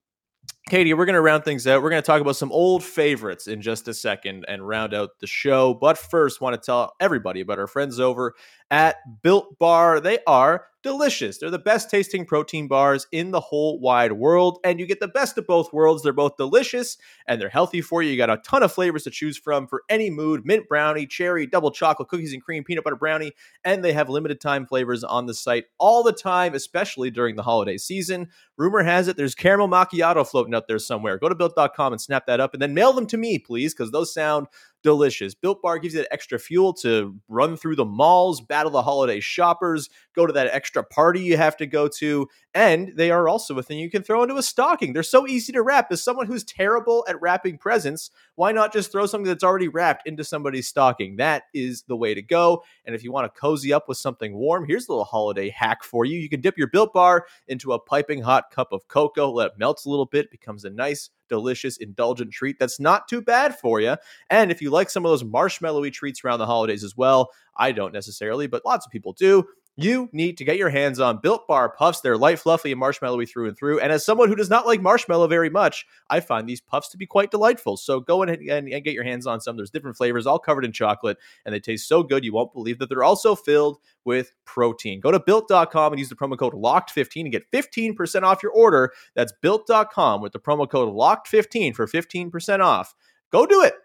Katie, 0.69 0.93
we're 0.93 1.05
going 1.05 1.13
to 1.15 1.21
round 1.21 1.45
things 1.45 1.65
out. 1.65 1.81
We're 1.81 1.89
going 1.89 2.01
to 2.01 2.05
talk 2.05 2.19
about 2.19 2.35
some 2.35 2.51
old 2.51 2.83
favorites 2.83 3.47
in 3.47 3.61
just 3.61 3.87
a 3.87 3.93
second 3.93 4.45
and 4.49 4.67
round 4.67 4.93
out 4.93 5.11
the 5.19 5.27
show. 5.27 5.73
But 5.73 5.97
first, 5.97 6.41
want 6.41 6.61
to 6.61 6.65
tell 6.65 6.93
everybody 6.99 7.39
about 7.39 7.57
our 7.57 7.67
friends 7.67 8.01
over 8.01 8.33
at 8.69 8.97
Built 9.21 9.57
Bar. 9.59 10.01
They 10.01 10.19
are 10.27 10.65
delicious. 10.83 11.37
They're 11.37 11.49
the 11.49 11.59
best 11.59 11.89
tasting 11.89 12.25
protein 12.25 12.67
bars 12.67 13.07
in 13.11 13.31
the 13.31 13.39
whole 13.39 13.79
wide 13.79 14.13
world, 14.13 14.59
and 14.63 14.79
you 14.79 14.85
get 14.85 14.99
the 14.99 15.07
best 15.07 15.37
of 15.37 15.47
both 15.47 15.73
worlds. 15.73 16.03
They're 16.03 16.13
both 16.13 16.37
delicious 16.37 16.97
and 17.27 17.41
they're 17.41 17.49
healthy 17.49 17.81
for 17.81 18.01
you. 18.01 18.11
You 18.11 18.17
got 18.17 18.29
a 18.29 18.37
ton 18.37 18.63
of 18.63 18.71
flavors 18.71 19.03
to 19.03 19.09
choose 19.09 19.37
from 19.37 19.67
for 19.67 19.83
any 19.89 20.09
mood 20.09 20.45
mint 20.45 20.67
brownie, 20.67 21.05
cherry, 21.05 21.45
double 21.45 21.71
chocolate, 21.71 22.09
cookies 22.09 22.33
and 22.33 22.41
cream, 22.41 22.63
peanut 22.63 22.83
butter 22.83 22.95
brownie, 22.95 23.33
and 23.63 23.83
they 23.83 23.93
have 23.93 24.09
limited 24.09 24.39
time 24.39 24.65
flavors 24.65 25.03
on 25.03 25.25
the 25.25 25.33
site 25.33 25.65
all 25.77 26.03
the 26.03 26.13
time, 26.13 26.53
especially 26.53 27.11
during 27.11 27.35
the 27.35 27.43
holiday 27.43 27.77
season. 27.77 28.29
Rumor 28.57 28.83
has 28.83 29.07
it 29.07 29.17
there's 29.17 29.35
caramel 29.35 29.67
macchiato 29.67 30.27
floating 30.27 30.55
out 30.55 30.67
there 30.67 30.79
somewhere. 30.79 31.17
Go 31.17 31.29
to 31.29 31.35
built.com 31.35 31.93
and 31.93 32.01
snap 32.01 32.25
that 32.27 32.39
up 32.39 32.53
and 32.53 32.61
then 32.61 32.73
mail 32.73 32.93
them 32.93 33.07
to 33.07 33.17
me, 33.17 33.39
please, 33.39 33.73
because 33.73 33.91
those 33.91 34.13
sound 34.13 34.47
delicious. 34.83 35.35
Built 35.35 35.61
Bar 35.61 35.79
gives 35.79 35.93
you 35.93 36.01
that 36.01 36.13
extra 36.13 36.39
fuel 36.39 36.73
to 36.75 37.15
run 37.27 37.57
through 37.57 37.75
the 37.75 37.85
malls, 37.85 38.41
battle 38.41 38.71
the 38.71 38.81
holiday 38.81 39.19
shoppers, 39.19 39.89
go 40.15 40.25
to 40.25 40.33
that 40.33 40.47
extra 40.53 40.83
party 40.83 41.21
you 41.21 41.37
have 41.37 41.57
to 41.57 41.65
go 41.65 41.87
to, 41.87 42.27
and 42.53 42.93
they 42.95 43.11
are 43.11 43.27
also 43.27 43.57
a 43.57 43.63
thing 43.63 43.79
you 43.79 43.89
can 43.89 44.03
throw 44.03 44.23
into 44.23 44.37
a 44.37 44.43
stocking. 44.43 44.93
They're 44.93 45.03
so 45.03 45.27
easy 45.27 45.51
to 45.53 45.61
wrap. 45.61 45.91
As 45.91 46.03
someone 46.03 46.25
who's 46.25 46.43
terrible 46.43 47.05
at 47.07 47.21
wrapping 47.21 47.57
presents, 47.57 48.09
why 48.35 48.51
not 48.51 48.73
just 48.73 48.91
throw 48.91 49.05
something 49.05 49.27
that's 49.27 49.43
already 49.43 49.67
wrapped 49.67 50.07
into 50.07 50.23
somebody's 50.23 50.67
stocking? 50.67 51.17
That 51.17 51.43
is 51.53 51.83
the 51.83 51.95
way 51.95 52.13
to 52.13 52.21
go. 52.21 52.63
And 52.85 52.95
if 52.95 53.03
you 53.03 53.11
want 53.11 53.31
to 53.31 53.39
cozy 53.39 53.73
up 53.73 53.87
with 53.87 53.97
something 53.97 54.35
warm, 54.35 54.65
here's 54.67 54.87
a 54.87 54.91
little 54.91 55.05
holiday 55.05 55.49
hack 55.49 55.83
for 55.83 56.05
you. 56.05 56.17
You 56.17 56.29
can 56.29 56.41
dip 56.41 56.57
your 56.57 56.67
Built 56.67 56.93
Bar 56.93 57.27
into 57.47 57.73
a 57.73 57.79
piping 57.79 58.21
hot 58.21 58.51
cup 58.51 58.71
of 58.71 58.87
cocoa, 58.87 59.31
let 59.31 59.47
it 59.47 59.59
melt 59.59 59.83
a 59.85 59.89
little 59.89 60.05
bit, 60.05 60.31
becomes 60.31 60.65
a 60.65 60.69
nice 60.69 61.09
delicious, 61.29 61.77
indulgent 61.77 62.31
treat 62.31 62.57
that's 62.59 62.79
not 62.79 63.07
too 63.07 63.21
bad 63.21 63.57
for 63.57 63.79
you. 63.81 63.95
And 64.29 64.51
if 64.51 64.61
you 64.61 64.69
like 64.69 64.89
some 64.89 65.05
of 65.05 65.11
those 65.11 65.23
marshmallowy 65.23 65.93
treats 65.93 66.23
around 66.23 66.39
the 66.39 66.45
holidays 66.45 66.83
as 66.83 66.95
well, 66.97 67.31
I 67.55 67.71
don't 67.71 67.93
necessarily, 67.93 68.47
but 68.47 68.65
lots 68.65 68.85
of 68.85 68.91
people 68.91 69.13
do. 69.13 69.47
You 69.79 70.09
need 70.11 70.37
to 70.37 70.43
get 70.43 70.57
your 70.57 70.71
hands 70.71 70.99
on 70.99 71.19
Built 71.21 71.47
Bar 71.47 71.69
Puffs. 71.69 72.01
They're 72.01 72.17
light, 72.17 72.39
fluffy, 72.39 72.71
and 72.71 72.81
marshmallowy 72.81 73.29
through 73.29 73.47
and 73.47 73.55
through. 73.55 73.79
And 73.79 73.91
as 73.91 74.03
someone 74.03 74.27
who 74.27 74.35
does 74.35 74.49
not 74.49 74.65
like 74.65 74.81
marshmallow 74.81 75.27
very 75.27 75.51
much, 75.51 75.85
I 76.09 76.19
find 76.19 76.49
these 76.49 76.59
puffs 76.59 76.89
to 76.89 76.97
be 76.97 77.05
quite 77.05 77.29
delightful. 77.29 77.77
So 77.77 77.99
go 77.99 78.23
ahead 78.23 78.39
and, 78.39 78.67
and 78.67 78.83
get 78.83 78.95
your 78.95 79.03
hands 79.03 79.27
on 79.27 79.39
some. 79.39 79.55
There's 79.55 79.69
different 79.69 79.95
flavors, 79.95 80.25
all 80.25 80.39
covered 80.39 80.65
in 80.65 80.71
chocolate, 80.71 81.19
and 81.45 81.53
they 81.53 81.59
taste 81.59 81.87
so 81.87 82.01
good 82.01 82.25
you 82.25 82.33
won't 82.33 82.53
believe 82.53 82.79
that 82.79 82.89
they're 82.89 83.03
also 83.03 83.35
filled 83.35 83.77
with 84.03 84.33
protein. 84.45 84.99
Go 84.99 85.11
to 85.11 85.19
built.com 85.19 85.93
and 85.93 85.99
use 85.99 86.09
the 86.09 86.15
promo 86.15 86.39
code 86.39 86.53
LOCKED15 86.53 87.21
and 87.21 87.31
get 87.31 87.51
15% 87.51 88.23
off 88.23 88.41
your 88.41 88.53
order. 88.53 88.91
That's 89.13 89.33
built.com 89.43 90.21
with 90.21 90.33
the 90.33 90.39
promo 90.39 90.67
code 90.67 90.91
LOCKED15 90.91 91.75
for 91.75 91.85
15% 91.85 92.61
off. 92.61 92.95
Go 93.31 93.45
do 93.45 93.61
it. 93.61 93.75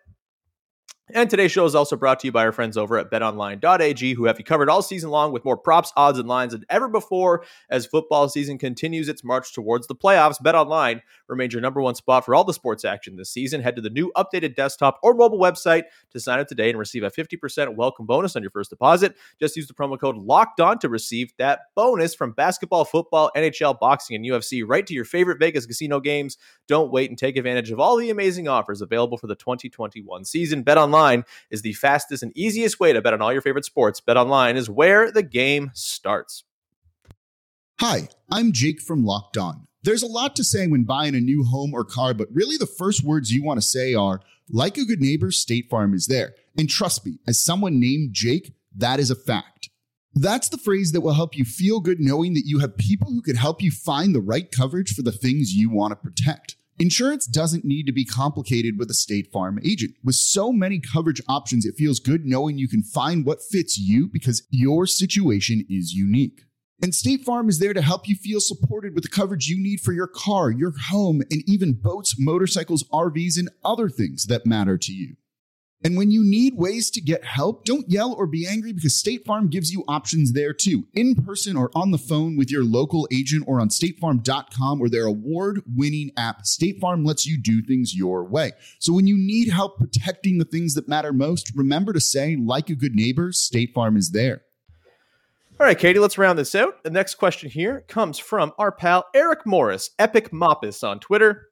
And 1.11 1.29
today's 1.29 1.51
show 1.51 1.65
is 1.65 1.75
also 1.75 1.97
brought 1.97 2.21
to 2.21 2.29
you 2.29 2.33
by 2.33 2.45
our 2.45 2.53
friends 2.53 2.77
over 2.77 2.97
at 2.97 3.11
betonline.ag, 3.11 4.15
who 4.15 4.25
have 4.27 4.39
you 4.39 4.45
covered 4.45 4.71
all 4.71 4.83
season 4.83 5.11
long 5.11 5.33
with 5.33 5.45
more 5.45 5.57
props, 5.57 5.93
odds, 5.97 6.17
and 6.17 6.29
lines 6.29 6.53
than 6.53 6.65
ever 6.71 6.87
before 6.87 7.45
as 7.69 7.87
football 7.87 8.29
season 8.29 8.57
continues 8.57 9.09
its 9.09 9.25
march 9.25 9.53
towards 9.53 9.89
the 9.89 9.97
playoffs. 9.97 10.41
BetOnline 10.41 11.03
remains 11.27 11.53
your 11.53 11.61
number 11.61 11.83
one 11.83 11.97
spot 11.97 12.25
for 12.25 12.37
all 12.37 12.45
the 12.45 12.55
sports 12.55 12.85
action 12.85 13.17
this 13.17 13.31
season. 13.31 13.61
Head 13.61 13.75
to 13.77 13.83
the 13.83 13.91
new 13.91 14.13
updated 14.17 14.55
desktop 14.55 15.01
or 15.03 15.13
mobile 15.13 15.41
website 15.41 15.83
to 16.13 16.21
sign 16.21 16.39
up 16.39 16.47
today 16.47 16.71
and 16.71 16.79
receive 16.79 17.03
a 17.03 17.11
50% 17.11 17.75
welcome 17.75 18.07
bonus 18.07 18.37
on 18.37 18.43
your 18.43 18.53
first 18.53 18.71
deposit. 18.71 19.17
Just 19.41 19.57
use 19.57 19.67
the 19.67 19.75
promo 19.75 19.99
code 19.99 20.17
LOCKED 20.17 20.61
ON 20.61 20.79
to 20.79 20.89
receive 20.89 21.33
that 21.37 21.63
bonus 21.75 22.15
from 22.15 22.31
basketball, 22.31 22.85
football, 22.85 23.33
NHL, 23.37 23.77
boxing, 23.81 24.15
and 24.15 24.25
UFC 24.25 24.63
right 24.65 24.87
to 24.87 24.95
your 24.95 25.05
favorite 25.05 25.41
Vegas 25.41 25.67
casino 25.67 25.99
games. 25.99 26.39
Don't 26.69 26.93
wait 26.93 27.11
and 27.11 27.19
take 27.19 27.37
advantage 27.37 27.73
of 27.73 27.81
all 27.81 27.97
the 27.97 28.11
amazing 28.11 28.47
offers 28.47 28.81
available 28.81 29.19
for 29.19 29.27
the 29.27 29.35
2021 29.35 30.25
season. 30.25 30.63
BetOnline 30.65 30.92
is 31.51 31.63
the 31.63 31.73
fastest 31.73 32.23
and 32.23 32.37
easiest 32.37 32.79
way 32.79 32.93
to 32.93 33.03
bet 33.03 33.15
on 33.15 33.23
all 33.23 33.33
your 33.33 33.43
favorite 33.43 33.65
sports. 33.65 34.01
BetOnline 34.01 34.57
is 34.57 34.71
where 34.71 35.11
the 35.11 35.23
game 35.23 35.71
starts. 35.75 36.45
Hi, 37.81 38.09
I'm 38.31 38.53
Jake 38.53 38.81
from 38.81 39.05
Locked 39.05 39.37
On. 39.37 39.67
There's 39.83 40.03
a 40.03 40.07
lot 40.07 40.37
to 40.37 40.45
say 40.45 40.67
when 40.69 40.85
buying 40.85 41.17
a 41.17 41.21
new 41.21 41.43
home 41.43 41.75
or 41.75 41.85
car, 41.85 42.15
but 42.15 42.29
really 42.33 42.57
the 42.57 42.67
first 42.67 43.03
words 43.03 43.33
you 43.33 43.43
want 43.43 43.61
to 43.61 43.67
say 43.67 43.95
are, 43.95 44.21
like 44.49 44.77
a 44.77 44.85
good 44.85 45.01
neighbor, 45.01 45.33
State 45.33 45.69
Farm 45.69 45.93
is 45.95 46.07
there. 46.07 46.35
And 46.57 46.69
trust 46.69 47.05
me, 47.05 47.19
as 47.27 47.43
someone 47.43 47.81
named 47.81 48.11
Jake, 48.13 48.55
that 48.77 49.01
is 49.01 49.11
a 49.11 49.17
fact. 49.17 49.71
That's 50.15 50.51
the 50.51 50.59
phrase 50.59 50.93
that 50.93 51.01
will 51.01 51.15
help 51.15 51.37
you 51.37 51.45
feel 51.45 51.81
good 51.81 51.99
knowing 51.99 52.35
that 52.35 52.47
you 52.47 52.59
have 52.59 52.77
people 52.77 53.11
who 53.11 53.23
could 53.23 53.37
help 53.37 53.63
you 53.63 53.71
find 53.71 54.15
the 54.15 54.21
right 54.21 54.51
coverage 54.51 54.95
for 54.95 55.03
the 55.03 55.11
things 55.11 55.55
you 55.55 55.71
want 55.71 55.93
to 55.93 55.97
protect. 55.97 56.57
Insurance 56.83 57.27
doesn't 57.27 57.65
need 57.65 57.87
to 57.87 57.93
be 57.93 58.05
complicated 58.05 58.77
with 58.77 58.91
a 58.91 58.95
State 58.95 59.31
Farm 59.31 59.61
agent. 59.65 59.95
With 60.03 60.17
so 60.17 60.53
many 60.53 60.81
coverage 60.81 61.23
options, 61.29 61.65
it 61.65 61.77
feels 61.77 62.01
good 62.01 62.27
knowing 62.27 62.59
you 62.59 62.67
can 62.67 62.83
find 62.83 63.25
what 63.25 63.39
fits 63.41 63.79
you 63.79 64.09
because 64.13 64.43
your 64.51 64.89
situation 64.89 65.65
is 65.71 65.93
unique. 65.93 66.41
And 66.83 66.93
State 66.93 67.21
Farm 67.21 67.49
is 67.49 67.61
there 67.61 67.73
to 67.73 67.83
help 67.83 68.09
you 68.09 68.17
feel 68.17 68.41
supported 68.41 68.97
with 68.97 69.05
the 69.05 69.11
coverage 69.11 69.47
you 69.47 69.63
need 69.63 69.79
for 69.79 69.93
your 69.93 70.09
car, 70.09 70.51
your 70.51 70.73
home, 70.91 71.23
and 71.31 71.45
even 71.47 71.75
boats, 71.75 72.17
motorcycles, 72.19 72.83
RVs, 72.93 73.39
and 73.39 73.49
other 73.65 73.89
things 73.89 74.25
that 74.25 74.45
matter 74.45 74.77
to 74.77 74.93
you. 74.93 75.15
And 75.85 75.97
when 75.97 76.11
you 76.11 76.23
need 76.23 76.55
ways 76.57 76.91
to 76.93 77.01
get 77.01 77.25
help, 77.25 77.65
don't 77.65 77.91
yell 77.91 78.15
or 78.15 78.27
be 78.27 78.47
angry 78.47 78.73
because 78.73 78.95
State 78.95 79.25
Farm 79.25 79.49
gives 79.49 79.73
you 79.73 79.85
options 79.89 80.33
there 80.33 80.53
too, 80.53 80.87
in 80.95 81.15
person 81.15 81.57
or 81.57 81.71
on 81.75 81.91
the 81.91 81.99
phone 81.99 82.37
with 82.37 82.51
your 82.51 82.65
local 82.65 83.09
agent 83.13 83.45
or 83.47 83.61
on 83.61 83.69
statefarm.com 83.69 84.81
or 84.81 84.89
their 84.89 85.07
award 85.07 85.63
winning 85.75 86.11
app. 86.17 86.47
State 86.47 86.79
Farm 86.81 87.05
lets 87.05 87.27
you 87.27 87.37
do 87.41 87.63
things 87.63 87.95
your 87.97 88.25
way. 88.25 88.53
So 88.79 88.93
when 88.93 89.07
you 89.07 89.17
need 89.17 89.49
help 89.49 89.79
protecting 89.79 90.39
the 90.39 90.45
things 90.45 90.75
that 90.75 90.89
matter 90.89 91.13
most, 91.13 91.53
remember 91.57 91.93
to 91.93 92.01
say, 92.01 92.37
like 92.37 92.71
a 92.71 92.77
good 92.77 92.95
neighbor, 92.95 93.33
State 93.33 93.75
Farm 93.75 93.97
is 93.97 94.11
there. 94.11 94.43
All 95.61 95.67
right, 95.67 95.79
Katie, 95.79 96.01
let's 96.01 96.19
round 96.19 96.39
this 96.39 96.55
out. 96.55 96.83
The 96.83 96.91
next 96.91 97.17
question 97.17 97.49
here 97.49 97.85
comes 97.87 98.19
from 98.19 98.53
our 98.59 98.73
pal 98.73 99.05
Eric 99.15 99.47
Morris, 99.47 99.91
Epic 99.99 100.31
Moppus 100.31 100.87
on 100.87 100.99
Twitter. 100.99 101.52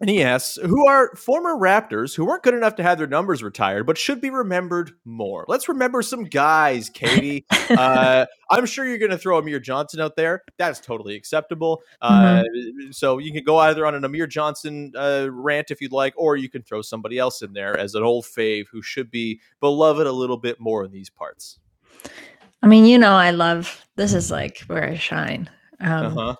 And 0.00 0.08
he 0.08 0.22
asks, 0.22 0.56
who 0.62 0.86
are 0.86 1.12
former 1.16 1.56
Raptors 1.56 2.14
who 2.14 2.24
weren't 2.24 2.44
good 2.44 2.54
enough 2.54 2.76
to 2.76 2.84
have 2.84 2.98
their 2.98 3.08
numbers 3.08 3.42
retired, 3.42 3.84
but 3.84 3.98
should 3.98 4.20
be 4.20 4.30
remembered 4.30 4.92
more? 5.04 5.44
Let's 5.48 5.68
remember 5.68 6.02
some 6.02 6.22
guys, 6.22 6.88
Katie. 6.94 7.44
uh, 7.70 8.26
I'm 8.48 8.64
sure 8.64 8.86
you're 8.86 8.98
going 8.98 9.10
to 9.10 9.18
throw 9.18 9.38
Amir 9.38 9.58
Johnson 9.58 10.00
out 10.00 10.14
there. 10.14 10.44
That's 10.56 10.78
totally 10.78 11.16
acceptable. 11.16 11.82
Uh, 12.00 12.44
so 12.92 13.18
you 13.18 13.32
can 13.32 13.42
go 13.42 13.58
either 13.58 13.84
on 13.86 13.96
an 13.96 14.04
Amir 14.04 14.28
Johnson 14.28 14.92
uh, 14.96 15.28
rant 15.32 15.72
if 15.72 15.80
you'd 15.80 15.90
like, 15.90 16.14
or 16.16 16.36
you 16.36 16.48
can 16.48 16.62
throw 16.62 16.80
somebody 16.80 17.18
else 17.18 17.42
in 17.42 17.52
there 17.52 17.76
as 17.76 17.96
an 17.96 18.04
old 18.04 18.24
fave 18.24 18.66
who 18.70 18.80
should 18.82 19.10
be 19.10 19.40
beloved 19.60 20.06
a 20.06 20.12
little 20.12 20.36
bit 20.38 20.60
more 20.60 20.84
in 20.84 20.92
these 20.92 21.10
parts. 21.10 21.58
I 22.62 22.68
mean, 22.68 22.86
you 22.86 22.98
know, 22.98 23.14
I 23.14 23.32
love 23.32 23.84
this 23.96 24.14
is 24.14 24.30
like 24.30 24.60
where 24.68 24.84
I 24.84 24.94
shine. 24.96 25.50
Um, 25.80 26.18
Uh-huh. 26.18 26.36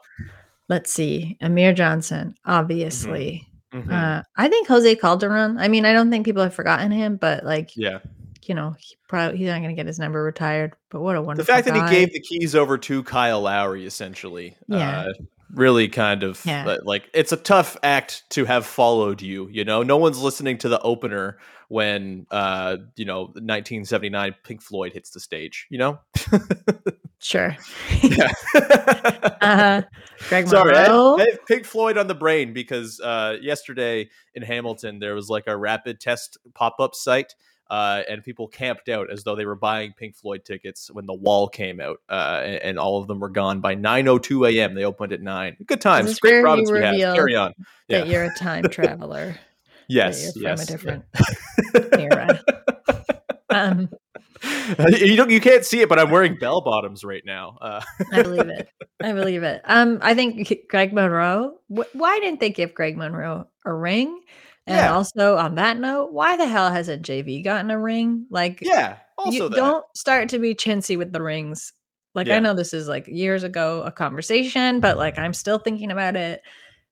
Let's 0.69 0.93
see, 0.93 1.39
Amir 1.41 1.73
Johnson, 1.73 2.35
obviously. 2.45 3.48
Mhm. 3.73 3.93
Uh, 3.93 4.23
I 4.37 4.49
think 4.49 4.67
Jose 4.69 4.95
Calderon. 4.97 5.59
I 5.59 5.69
mean, 5.69 5.85
I 5.85 5.93
don't 5.93 6.11
think 6.11 6.25
people 6.25 6.43
have 6.43 6.55
forgotten 6.55 6.91
him, 6.91 7.17
but 7.17 7.45
like, 7.45 7.77
Yeah. 7.77 7.99
you 8.45 8.55
know, 8.55 8.75
he 8.79 8.97
probably 9.09 9.37
he's 9.39 9.49
not 9.49 9.59
going 9.59 9.69
to 9.69 9.75
get 9.75 9.87
his 9.87 9.99
number 9.99 10.23
retired. 10.23 10.73
But 10.91 11.01
what 11.03 11.17
a 11.17 11.19
The 11.19 11.23
wonderful 11.23 11.55
fact 11.55 11.67
that 11.67 11.75
he 11.77 11.95
gave 11.95 12.13
the 12.13 12.21
keys 12.21 12.55
over 12.55 12.79
to 12.79 13.03
Kyle 13.03 13.43
Lowry, 13.43 13.85
essentially, 13.85 14.57
Yeah. 14.69 15.01
uh, 15.09 15.13
really 15.53 15.89
kind 15.89 16.23
of 16.23 16.45
Yeah. 16.45 16.77
like 16.85 17.09
it's 17.15 17.33
a 17.33 17.37
tough 17.37 17.77
act 17.83 18.25
to 18.31 18.45
have 18.45 18.67
followed 18.67 19.23
you. 19.23 19.49
You 19.51 19.65
know, 19.65 19.83
no 19.83 19.97
one's 19.97 20.21
listening 20.21 20.59
to 20.59 20.69
the 20.69 20.81
opener 20.81 21.39
when 21.69 22.27
uh, 22.31 22.79
you 22.97 23.05
know 23.05 23.25
1979 23.35 24.35
Pink 24.45 24.63
Floyd 24.63 24.93
hits 24.93 25.11
the 25.11 25.21
stage. 25.21 25.67
You 25.71 25.79
know, 25.79 25.99
sure. 27.19 27.57
yeah. 28.03 28.33
uh, 29.41 29.83
Greg 30.29 30.49
Sorry, 30.49 30.75
I. 30.77 30.87
I 30.87 31.27
have 31.31 31.47
Pink 31.47 31.65
Floyd 31.65 31.99
on 31.99 32.07
the 32.07 32.15
brain 32.15 32.53
because 32.53 33.01
uh, 33.01 33.37
yesterday 33.41 34.09
in 34.35 34.43
Hamilton 34.43 34.99
there 34.99 35.15
was 35.15 35.29
like 35.29 35.45
a 35.47 35.57
rapid 35.57 36.01
test 36.01 36.39
pop 36.55 36.77
up 36.81 36.95
site. 36.95 37.35
Uh, 37.71 38.03
and 38.09 38.25
people 38.25 38.49
camped 38.49 38.89
out 38.89 39.11
as 39.11 39.25
though 39.25 39.35
they 39.37 39.45
were 39.45 39.55
buying 39.55 39.93
Pink 39.93 40.17
Floyd 40.17 40.45
tickets 40.45 40.91
when 40.91 41.05
the 41.05 41.13
wall 41.15 41.49
came 41.49 41.81
out, 41.81 41.99
uh, 42.09 42.41
and, 42.45 42.55
and 42.63 42.79
all 42.79 42.99
of 43.01 43.07
them 43.09 43.21
were 43.21 43.29
gone 43.29 43.61
by 43.61 43.75
9:02 43.77 44.51
a.m. 44.55 44.75
They 44.75 44.85
opened 44.85 45.13
at 45.13 45.21
nine. 45.21 45.57
Good 45.67 45.81
times, 45.83 46.19
great 46.19 46.31
where 46.33 46.39
you 46.39 46.45
province 46.45 46.71
we 46.71 46.81
Carry 46.81 47.37
on. 47.37 47.53
that 47.89 48.07
Yeah. 48.07 48.13
you're 48.13 48.25
a 48.25 48.35
time 48.39 48.65
traveler. 48.71 49.37
Yes, 49.89 50.33
yes. 50.37 50.61
from 50.69 50.77
a 50.77 50.79
different 50.79 51.05
era. 51.99 52.41
Um, 53.51 53.89
you 54.91 55.17
don't, 55.17 55.31
you 55.31 55.41
can't 55.41 55.65
see 55.65 55.81
it, 55.81 55.89
but 55.89 55.99
I'm 55.99 56.11
wearing 56.11 56.37
bell 56.39 56.61
bottoms 56.61 57.03
right 57.03 57.23
now. 57.25 57.57
Uh, 57.63 57.81
I 58.13 58.23
believe 58.23 58.49
it. 58.49 58.69
I 59.03 59.13
believe 59.13 59.43
it. 59.43 59.63
Um, 59.65 59.99
I 60.03 60.15
think 60.15 60.53
Greg 60.69 60.93
Monroe. 60.93 61.55
Wh- 61.75 61.95
why 61.95 62.21
didn't 62.21 62.41
they 62.41 62.51
give 62.51 62.75
Greg 62.75 62.97
Monroe 62.99 63.49
a 63.65 63.73
ring? 63.73 64.21
And 64.69 64.77
Yeah. 64.77 64.95
also 64.95 65.37
on 65.37 65.55
that 65.55 65.79
note, 65.79 66.13
why 66.13 66.37
the 66.37 66.47
hell 66.47 66.71
hasn't 66.71 67.03
JV 67.03 67.43
gotten 67.43 67.71
a 67.71 67.79
ring? 67.79 68.27
Like, 68.31 68.59
yeah, 68.61 68.97
also 69.17 69.45
you 69.45 69.51
don't 69.51 69.85
start 69.97 70.29
to 70.29 70.39
be 70.39 70.55
chintzy 70.55 70.97
with 70.99 71.13
the 71.13 71.23
rings. 71.23 71.73
Like, 72.15 72.27
Yeah. 72.27 72.37
I 72.37 72.41
know 72.41 72.53
this 72.55 72.75
is 72.75 72.87
like 72.87 73.07
years 73.09 73.43
ago 73.45 73.83
a 73.83 73.91
conversation, 73.91 74.81
but 74.81 74.97
like 74.99 75.19
I'm 75.19 75.33
still 75.33 75.59
thinking 75.59 75.91
about 75.91 76.17
it. 76.17 76.43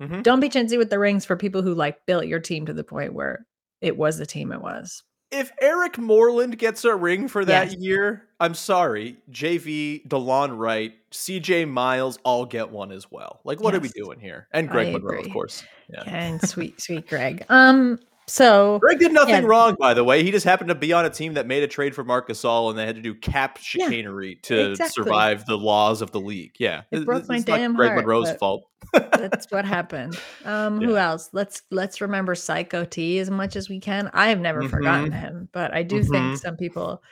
Mhm. 0.01 0.23
Don't 0.23 0.41
be 0.41 0.49
chintzy 0.49 0.79
with 0.79 0.89
the 0.91 0.99
rings 0.99 1.25
for 1.25 1.37
people 1.37 1.62
who 1.62 1.75
like 1.75 2.05
built 2.07 2.27
your 2.27 2.41
team 2.41 2.65
to 2.67 2.73
the 2.73 2.85
point 2.85 3.12
where 3.15 3.47
it 3.81 3.97
was 3.97 4.17
the 4.19 4.27
team 4.27 4.53
it 4.53 4.61
was. 4.62 5.03
If 5.33 5.51
Eric 5.61 5.99
Moreland 5.99 6.57
gets 6.59 6.85
a 6.85 6.95
ring 6.95 7.27
for 7.29 7.45
that 7.45 7.73
Yes. 7.73 7.77
year, 7.81 8.29
I'm 8.39 8.55
sorry. 8.55 9.17
JV, 9.31 10.07
DeLon 10.07 10.57
Wright, 10.57 10.95
CJ 11.11 11.69
Miles 11.69 12.19
all 12.25 12.47
get 12.47 12.71
one 12.71 12.93
as 12.93 13.11
well. 13.11 13.41
Like, 13.45 13.61
what 13.61 13.75
are 13.75 13.81
we 13.81 13.89
doing 13.89 14.21
here? 14.21 14.47
And 14.53 14.69
Greg 14.69 14.93
Monroe, 14.93 15.19
of 15.21 15.31
course. 15.31 15.65
Yeah. 15.93 16.03
And 16.07 16.41
sweet, 16.41 16.81
sweet 16.81 17.09
Greg. 17.09 17.45
Um, 17.49 17.99
so 18.29 18.79
Greg 18.81 18.99
did 18.99 19.12
nothing 19.12 19.35
Yeah. 19.43 19.49
wrong, 19.49 19.77
by 19.79 19.95
the 19.95 20.03
way. 20.05 20.23
He 20.25 20.31
just 20.31 20.45
happened 20.45 20.69
to 20.69 20.75
be 20.75 20.93
on 20.93 21.05
a 21.05 21.11
team 21.11 21.35
that 21.35 21.47
made 21.47 21.62
a 21.62 21.69
trade 21.69 21.95
for 21.95 22.03
Marc 22.05 22.29
Gasol, 22.29 22.71
and 22.71 22.79
they 22.79 22.85
had 22.87 22.97
to 22.97 23.03
do 23.03 23.15
cap 23.15 23.59
Yeah, 23.59 23.85
chicanery 23.87 24.37
to 24.45 24.71
exactly. 24.71 25.05
survive 25.05 25.47
the 25.47 25.57
laws 25.57 26.03
of 26.03 26.11
the 26.11 26.21
league. 26.21 26.53
Yeah, 26.59 26.83
It 26.91 27.05
broke 27.05 27.23
th- 27.23 27.29
my 27.29 27.37
it's 27.37 27.47
not 27.47 27.57
damn 27.59 27.75
Greg 27.75 27.91
heart, 27.93 28.01
Monroe's 28.05 28.33
fault. 28.33 28.65
that's 28.93 29.51
what 29.51 29.65
happened. 29.65 30.19
Um, 30.45 30.81
who 30.81 30.97
else? 30.97 31.31
Let's 31.33 31.62
let's 31.71 32.01
remember 32.01 32.35
Psycho 32.35 32.85
T 32.85 33.19
as 33.19 33.31
much 33.31 33.57
as 33.57 33.69
we 33.69 33.81
can. 33.81 34.11
I 34.12 34.29
have 34.29 34.41
never 34.41 34.69
forgotten 34.69 35.11
Mhm. 35.12 35.21
him, 35.21 35.49
but 35.53 35.73
I 35.75 35.83
do 35.83 36.01
Mhm. 36.01 36.11
think 36.11 36.37
some 36.39 36.57
people 36.57 37.03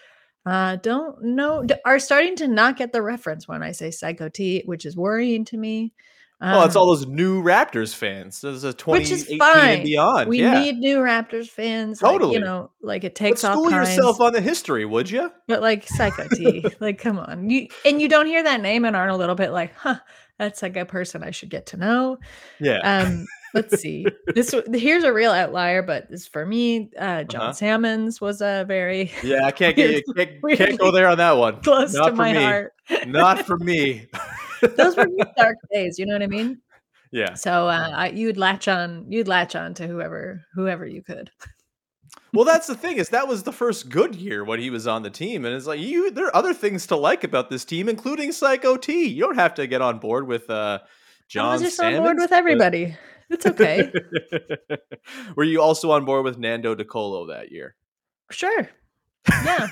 uh 0.46 0.76
don't 0.76 1.22
know 1.22 1.64
are 1.86 1.98
starting 1.98 2.36
to 2.36 2.46
not 2.48 2.76
get 2.76 2.92
the 2.92 3.00
reference 3.00 3.48
when 3.48 3.62
I 3.62 3.72
say 3.72 3.90
Psycho 3.90 4.28
T, 4.28 4.62
which 4.66 4.84
is 4.84 4.94
worrying 4.96 5.44
to 5.46 5.56
me. 5.56 5.92
Well, 6.40 6.64
it's 6.64 6.76
all 6.76 6.86
those 6.86 7.06
new 7.06 7.42
Raptors 7.42 7.94
fans. 7.94 8.40
This 8.42 8.56
is 8.56 8.64
a 8.64 8.74
which 8.86 9.10
is 9.10 9.26
2018 9.26 9.38
fine. 9.38 9.74
and 9.76 9.84
beyond. 9.84 10.28
We 10.28 10.40
yeah. 10.40 10.60
need 10.60 10.78
new 10.78 10.98
Raptors 10.98 11.48
fans. 11.48 12.02
like, 12.02 12.12
Totally. 12.12 12.34
you 12.34 12.40
know, 12.40 12.70
like 12.82 13.04
it 13.04 13.14
takes 13.14 13.42
all 13.44 13.52
school 13.52 13.70
yourself 13.70 14.20
on 14.20 14.32
the 14.32 14.40
history, 14.40 14.84
would 14.84 15.10
you? 15.10 15.30
But 15.48 15.62
like 15.62 15.86
Psycho 15.88 16.26
T, 16.34 16.64
like 16.80 16.98
come 16.98 17.18
on, 17.18 17.48
you 17.48 17.68
and 17.84 18.00
you 18.02 18.08
don't 18.08 18.26
hear 18.26 18.42
that 18.42 18.60
name 18.60 18.84
and 18.84 18.94
aren't 18.94 19.12
a 19.12 19.16
little 19.16 19.34
bit 19.36 19.52
like, 19.52 19.74
huh, 19.74 19.96
that's 20.38 20.62
like 20.62 20.76
a 20.76 20.84
person 20.84 21.22
I 21.22 21.30
should 21.30 21.48
get 21.50 21.66
to 21.66 21.76
know. 21.76 22.18
Yeah. 22.60 22.78
Um, 22.80 23.24
let's 23.54 23.80
see. 23.80 24.04
This 24.34 24.52
here's 24.74 25.04
a 25.04 25.12
real 25.12 25.30
outlier, 25.30 25.80
but 25.82 26.10
this 26.10 26.26
for 26.26 26.44
me, 26.44 26.90
uh, 26.98 27.22
John 27.24 27.40
Uh-huh. 27.42 27.52
Salmons 27.52 28.20
was 28.20 28.40
a 28.42 28.64
very 28.66 29.12
yeah, 29.22 29.46
I 29.46 29.50
can't 29.52 29.76
get 29.76 30.04
you. 30.06 30.14
Can't, 30.14 30.58
can't 30.58 30.78
go 30.78 30.90
there 30.90 31.06
on 31.08 31.16
that 31.18 31.36
one. 31.38 31.60
close 31.62 31.94
Not 31.94 32.04
to 32.06 32.10
for 32.10 32.16
my 32.16 32.32
me. 32.32 32.42
heart. 32.42 32.72
Not 33.06 33.46
for 33.46 33.56
me. 33.56 34.08
Those 34.76 34.96
were 34.96 35.06
dark 35.36 35.56
days. 35.72 35.98
You 35.98 36.06
know 36.06 36.14
what 36.14 36.22
I 36.22 36.26
mean? 36.26 36.60
yeah. 37.12 37.34
So 37.34 37.68
uh, 37.68 37.90
I, 37.94 38.08
you'd 38.10 38.36
latch 38.36 38.68
on, 38.68 39.06
you'd 39.10 39.28
latch 39.28 39.54
on 39.56 39.74
to 39.74 39.86
whoever, 39.86 40.42
whoever 40.54 40.86
you 40.86 41.02
could. 41.02 41.30
Well, 42.32 42.44
that's 42.44 42.66
the 42.66 42.74
thing 42.76 42.96
is 42.96 43.08
that 43.10 43.28
was 43.28 43.42
the 43.44 43.52
first 43.52 43.88
good 43.88 44.14
year 44.14 44.44
when 44.44 44.60
he 44.60 44.70
was 44.70 44.86
on 44.86 45.02
the 45.02 45.10
team, 45.10 45.44
and 45.44 45.54
it's 45.54 45.66
like 45.66 45.80
you. 45.80 46.10
There 46.10 46.26
are 46.26 46.36
other 46.36 46.54
things 46.54 46.86
to 46.88 46.96
like 46.96 47.24
about 47.24 47.48
this 47.50 47.64
team, 47.64 47.88
including 47.88 48.32
Psycho 48.32 48.76
T. 48.76 49.06
You 49.08 49.22
don't 49.22 49.36
have 49.36 49.54
to 49.54 49.66
get 49.66 49.80
on 49.82 49.98
board 49.98 50.26
with 50.26 50.48
uh, 50.50 50.80
John. 51.28 51.46
I 51.50 51.52
was 51.54 51.62
just 51.62 51.76
Salmons, 51.76 51.98
on 51.98 52.04
board 52.04 52.16
with 52.18 52.30
but- 52.30 52.38
everybody. 52.38 52.96
It's 53.30 53.46
okay. 53.46 53.90
Were 55.36 55.44
you 55.44 55.62
also 55.62 55.90
on 55.92 56.04
board 56.04 56.24
with 56.24 56.38
Nando 56.38 56.74
DeColo 56.74 57.28
that 57.28 57.50
year? 57.50 57.74
sure. 58.30 58.68
Yeah. 59.28 59.68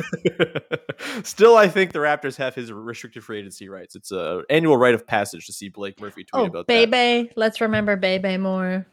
Still, 1.25 1.57
I 1.57 1.69
think 1.69 1.93
the 1.93 1.99
Raptors 1.99 2.37
have 2.37 2.55
his 2.55 2.73
restricted 2.73 3.25
free 3.25 3.39
agency 3.39 3.69
rights. 3.69 3.95
It's 3.95 4.13
a 4.13 4.43
annual 4.49 4.77
rite 4.77 4.95
of 4.95 5.07
passage 5.07 5.47
to 5.47 5.53
see 5.53 5.69
Blake 5.69 6.01
Murphy 6.01 6.25
tweet 6.25 6.43
oh, 6.43 6.47
about 6.47 6.67
that. 6.67 6.91
Bebe. 6.91 7.31
Let's 7.37 7.61
remember 7.61 7.97
Bebe 7.97 8.37
more. 8.39 8.87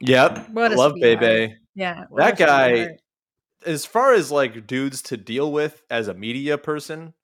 Yep, 0.00 0.50
What 0.50 0.72
love 0.72 0.92
sweetheart. 0.92 1.20
Bebe. 1.20 1.54
Yeah. 1.74 2.04
That 2.16 2.38
guy, 2.38 2.74
sweetheart. 2.74 3.00
as 3.66 3.84
far 3.84 4.14
as 4.14 4.30
like 4.30 4.66
dudes 4.66 5.02
to 5.02 5.16
deal 5.16 5.50
with 5.50 5.82
as 5.90 6.08
a 6.08 6.14
media 6.14 6.56
person, 6.58 7.14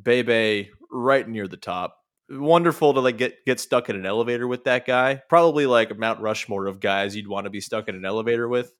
Bebe 0.00 0.70
right 0.90 1.28
near 1.28 1.48
the 1.48 1.56
top. 1.56 1.96
Wonderful 2.28 2.94
to 2.94 3.00
like 3.00 3.18
get 3.18 3.44
get 3.44 3.58
stuck 3.58 3.88
in 3.88 3.96
an 3.96 4.06
elevator 4.06 4.46
with 4.46 4.64
that 4.64 4.86
guy. 4.86 5.20
Probably 5.28 5.66
like 5.66 5.98
Mount 5.98 6.20
Rushmore 6.20 6.66
of 6.66 6.78
guys 6.78 7.16
you'd 7.16 7.26
want 7.26 7.44
to 7.44 7.50
be 7.50 7.60
stuck 7.60 7.88
in 7.88 7.96
an 7.96 8.04
elevator 8.04 8.48
with, 8.48 8.72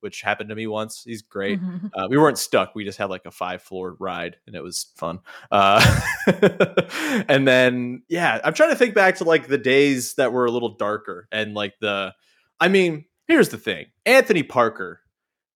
which 0.00 0.22
happened 0.22 0.48
to 0.50 0.54
me 0.54 0.66
once. 0.66 1.02
He's 1.04 1.22
great. 1.22 1.60
Mhm. 1.60 1.90
Uh, 1.94 2.06
we 2.08 2.16
weren't 2.16 2.38
stuck. 2.38 2.74
We 2.74 2.84
just 2.84 2.98
had 2.98 3.10
like 3.10 3.24
a 3.26 3.30
five 3.30 3.62
floor 3.62 3.96
ride 3.98 4.36
and 4.46 4.54
it 4.54 4.62
was 4.62 4.86
fun. 4.96 5.20
Uh, 5.50 5.80
and 7.28 7.46
then, 7.46 8.02
yeah, 8.08 8.40
I'm 8.44 8.54
trying 8.54 8.70
to 8.70 8.76
think 8.76 8.94
back 8.94 9.16
to 9.16 9.24
like 9.24 9.48
the 9.48 9.58
days 9.58 10.14
that 10.14 10.32
were 10.32 10.46
a 10.46 10.50
little 10.50 10.76
darker 10.76 11.28
and 11.32 11.54
like 11.54 11.74
the, 11.80 12.14
I 12.60 12.68
mean, 12.68 13.04
here's 13.26 13.48
the 13.48 13.58
thing 13.58 13.86
Anthony 14.04 14.42
Parker 14.42 15.00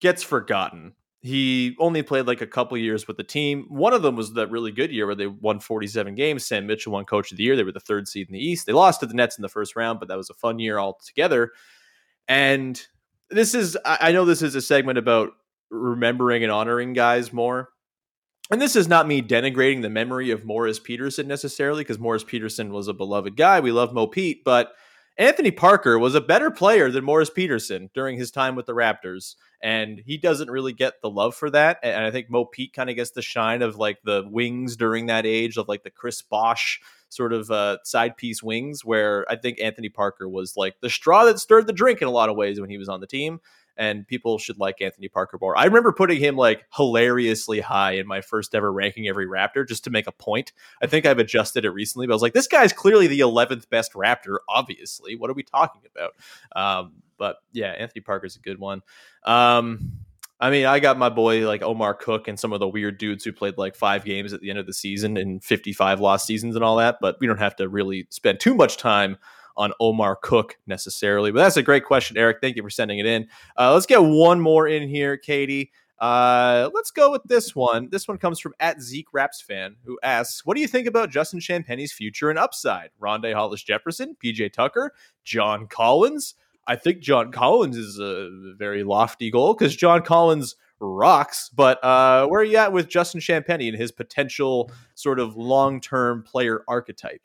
gets 0.01 0.23
forgotten. 0.23 0.95
He 1.23 1.77
only 1.79 2.03
played 2.03 2.27
like 2.27 2.41
a 2.41 2.47
couple 2.47 2.79
years 2.79 3.07
with 3.07 3.19
the 3.19 3.23
team. 3.25 3.67
One 3.69 3.93
of 3.93 4.01
them 4.01 4.17
was 4.17 4.33
that 4.35 4.51
really 4.51 4.73
good 4.73 4.91
year 4.91 5.05
where 5.05 5.15
they 5.15 5.27
won 5.27 5.61
47 5.61 6.15
games. 6.15 6.47
Sam 6.47 6.67
Mitchell 6.67 6.93
won 6.93 7.05
coach 7.05 7.31
of 7.31 7.37
the 7.37 7.43
year. 7.45 7.57
They 7.57 7.63
were 7.63 7.73
the 7.73 7.79
third 7.79 8.09
seed 8.09 8.29
in 8.29 8.33
the 8.33 8.43
East. 8.43 8.65
They 8.65 8.73
lost 8.73 9.01
to 9.01 9.07
the 9.07 9.13
Nets 9.13 9.37
in 9.37 9.43
the 9.43 9.49
first 9.51 9.77
round, 9.77 9.99
but 10.01 10.09
that 10.09 10.17
was 10.17 10.31
a 10.31 10.35
fun 10.35 10.59
year 10.59 10.79
altogether. 10.79 11.51
And 12.27 12.81
this 13.31 13.55
is, 13.55 13.77
I 13.85 14.13
know 14.13 14.25
this 14.25 14.43
is 14.43 14.55
a 14.55 14.63
segment 14.63 14.99
about 14.99 15.31
remembering 15.71 16.43
and 16.43 16.53
honoring 16.53 16.93
guys 16.93 17.33
more. 17.33 17.71
And 18.51 18.61
this 18.61 18.75
is 18.75 18.89
not 18.89 19.07
me 19.07 19.23
denigrating 19.23 19.83
the 19.83 19.91
memory 19.91 20.33
of 20.33 20.45
Morris 20.45 20.81
Peterson 20.81 21.29
necessarily, 21.29 21.83
because 21.83 22.01
Morris 22.01 22.25
Peterson 22.25 22.73
was 22.73 22.89
a 22.89 22.93
beloved 22.93 23.37
guy. 23.37 23.61
We 23.61 23.71
love 23.71 23.93
Mo 23.95 24.09
Pete, 24.09 24.43
but 24.45 24.73
Anthony 25.19 25.51
Parker 25.51 25.99
was 25.99 26.15
a 26.15 26.21
better 26.21 26.51
player 26.51 26.91
than 26.91 27.05
Morris 27.05 27.31
Peterson 27.31 27.91
during 27.95 28.17
his 28.17 28.31
time 28.31 28.57
with 28.57 28.67
the 28.67 28.75
Raptors. 28.75 29.35
And 29.63 30.01
he 30.07 30.17
doesn't 30.17 30.51
really 30.51 30.73
get 30.73 31.03
the 31.03 31.11
love 31.11 31.35
for 31.35 31.51
that. 31.51 31.79
And 31.83 32.05
I 32.05 32.11
think 32.11 32.31
Mo 32.31 32.47
Pete 32.47 32.73
kind 32.73 32.89
of 32.89 32.97
gets 32.97 33.11
the 33.11 33.21
shine 33.21 33.61
of 33.61 33.77
like 33.77 33.99
the 34.03 34.27
wings 34.31 34.77
during 34.77 35.07
that 35.07 35.27
age 35.27 35.59
of 35.59 35.69
like 35.69 35.83
the 35.83 35.91
Chris 35.91 36.23
Bosh 36.23 36.81
sort 37.11 37.33
of 37.33 37.51
uh, 37.51 37.79
side 37.85 38.17
piece 38.17 38.43
wings, 38.43 38.85
where 38.85 39.31
I 39.31 39.37
think 39.37 39.61
Anthony 39.61 39.89
Parker 39.89 40.29
was 40.29 40.57
like 40.57 40.77
the 40.81 40.89
straw 40.89 41.25
that 41.25 41.39
stirred 41.39 41.67
the 41.67 41.73
drink 41.73 42.01
in 42.01 42.09
a 42.09 42.13
lot 42.13 42.31
of 42.31 42.37
ways 42.37 42.61
when 42.61 42.71
he 42.71 42.79
was 42.79 42.89
on 42.89 43.01
the 43.01 43.07
team 43.07 43.41
and 43.77 44.07
people 44.07 44.39
should 44.39 44.59
like 44.59 44.81
Anthony 44.81 45.09
Parker 45.09 45.39
more. 45.41 45.57
I 45.57 45.65
remember 45.65 45.93
putting 45.93 46.19
him 46.19 46.37
like 46.37 46.65
hilariously 46.75 47.61
high 47.61 47.93
in 47.93 48.07
my 48.07 48.21
first 48.21 48.55
ever 48.55 48.73
ranking 48.73 49.09
every 49.09 49.27
Raptor 49.27 49.67
just 49.67 49.85
to 49.85 49.91
make 49.91 50.07
a 50.07 50.13
point. 50.13 50.53
I 50.83 50.87
think 50.87 51.07
I've 51.07 51.19
adjusted 51.19 51.65
it 51.65 51.71
recently, 51.71 52.07
but 52.07 52.13
I 52.13 52.17
was 52.17 52.23
like, 52.23 52.35
this 52.35 52.47
guy's 52.47 52.73
clearly 52.73 53.07
the 53.07 53.21
11th 53.21 53.69
best 53.71 53.93
Raptor, 53.95 54.39
obviously. 54.49 55.17
What 55.17 55.31
are 55.31 55.35
we 55.35 55.43
talking 55.43 55.83
about? 55.95 56.13
Um, 56.55 56.93
but 57.19 57.37
yeah, 57.53 57.71
Anthony 57.73 58.01
Parker's 58.01 58.37
a 58.37 58.41
good 58.41 58.59
one. 58.59 58.83
Um, 59.25 59.93
I 60.41 60.51
mean, 60.51 60.65
I 60.65 60.81
got 60.81 60.97
my 60.97 61.11
boy 61.11 61.47
like 61.47 61.61
Omar 61.61 61.93
Cook 61.93 62.27
and 62.27 62.41
some 62.41 62.55
of 62.55 62.61
the 62.61 62.69
weird 62.69 62.97
dudes 62.97 63.25
who 63.25 63.33
played 63.33 63.59
like 63.59 63.77
five 63.77 64.05
games 64.05 64.33
at 64.33 64.41
the 64.41 64.49
end 64.49 64.59
of 64.59 64.67
the 64.67 64.73
season 64.73 65.19
and 65.19 65.45
55 65.45 66.01
lost 66.01 66.27
seasons 66.27 66.57
and 66.57 66.65
all 66.65 66.77
that, 66.77 66.97
but 67.01 67.19
we 67.21 67.27
don't 67.27 67.39
have 67.39 67.57
to 67.57 67.69
really 67.69 68.07
spend 68.09 68.41
too 68.41 68.55
much 68.55 68.79
time 68.79 69.19
on 69.57 69.73
Omar 69.81 70.17
Cook 70.17 70.59
necessarily. 70.67 71.31
But 71.31 71.41
that's 71.41 71.57
a 71.57 71.63
great 71.63 71.85
question, 71.85 72.17
Eric. 72.17 72.39
Thank 72.41 72.57
you 72.57 72.63
for 72.63 72.71
sending 72.71 72.99
it 72.99 73.07
in. 73.07 73.29
Uh, 73.57 73.73
let's 73.75 73.87
get 73.87 74.03
one 74.03 74.41
more 74.41 74.67
in 74.67 74.89
here, 74.89 75.17
Katie. 75.17 75.71
Uh, 75.99 76.71
let's 76.73 76.91
go 76.91 77.11
with 77.11 77.23
this 77.25 77.55
one. 77.55 77.89
This 77.91 78.09
one 78.09 78.17
comes 78.17 78.41
from 78.41 78.55
at 78.59 78.81
Zeke 78.81 79.13
Raps 79.13 79.43
fan, 79.43 79.77
who 79.85 79.99
asks, 80.03 80.47
"What 80.47 80.55
do 80.55 80.63
you 80.63 80.67
think 80.67 80.87
about 80.87 81.11
Justin 81.11 81.41
Champagnie's 81.41 81.93
future 81.93 82.31
and 82.31 82.39
upside? 82.39 82.91
Rondae 83.01 83.35
Hollis 83.35 83.63
Jefferson, 83.63 84.17
PJ 84.25 84.53
Tucker, 84.53 84.95
John 85.25 85.67
Collins. 85.67 86.35
I 86.67 86.77
think 86.77 87.01
John 87.01 87.33
Collins 87.33 87.77
is 87.77 87.99
a 87.99 88.55
very 88.57 88.83
lofty 88.83 89.31
goal 89.31 89.55
because 89.55 89.77
John 89.77 90.03
Collins 90.03 90.57
rocks. 90.79 91.51
But 91.55 91.83
uh, 91.85 92.27
where 92.29 92.41
are 92.41 92.45
you 92.45 92.57
at 92.57 92.73
with 92.73 92.89
Justin 92.89 93.21
Champagne 93.21 93.61
and 93.69 93.77
his 93.77 93.93
potential 93.93 94.71
sort 94.95 95.21
of 95.21 95.37
long-term 95.37 96.23
player 96.23 96.63
archetype? 96.67 97.23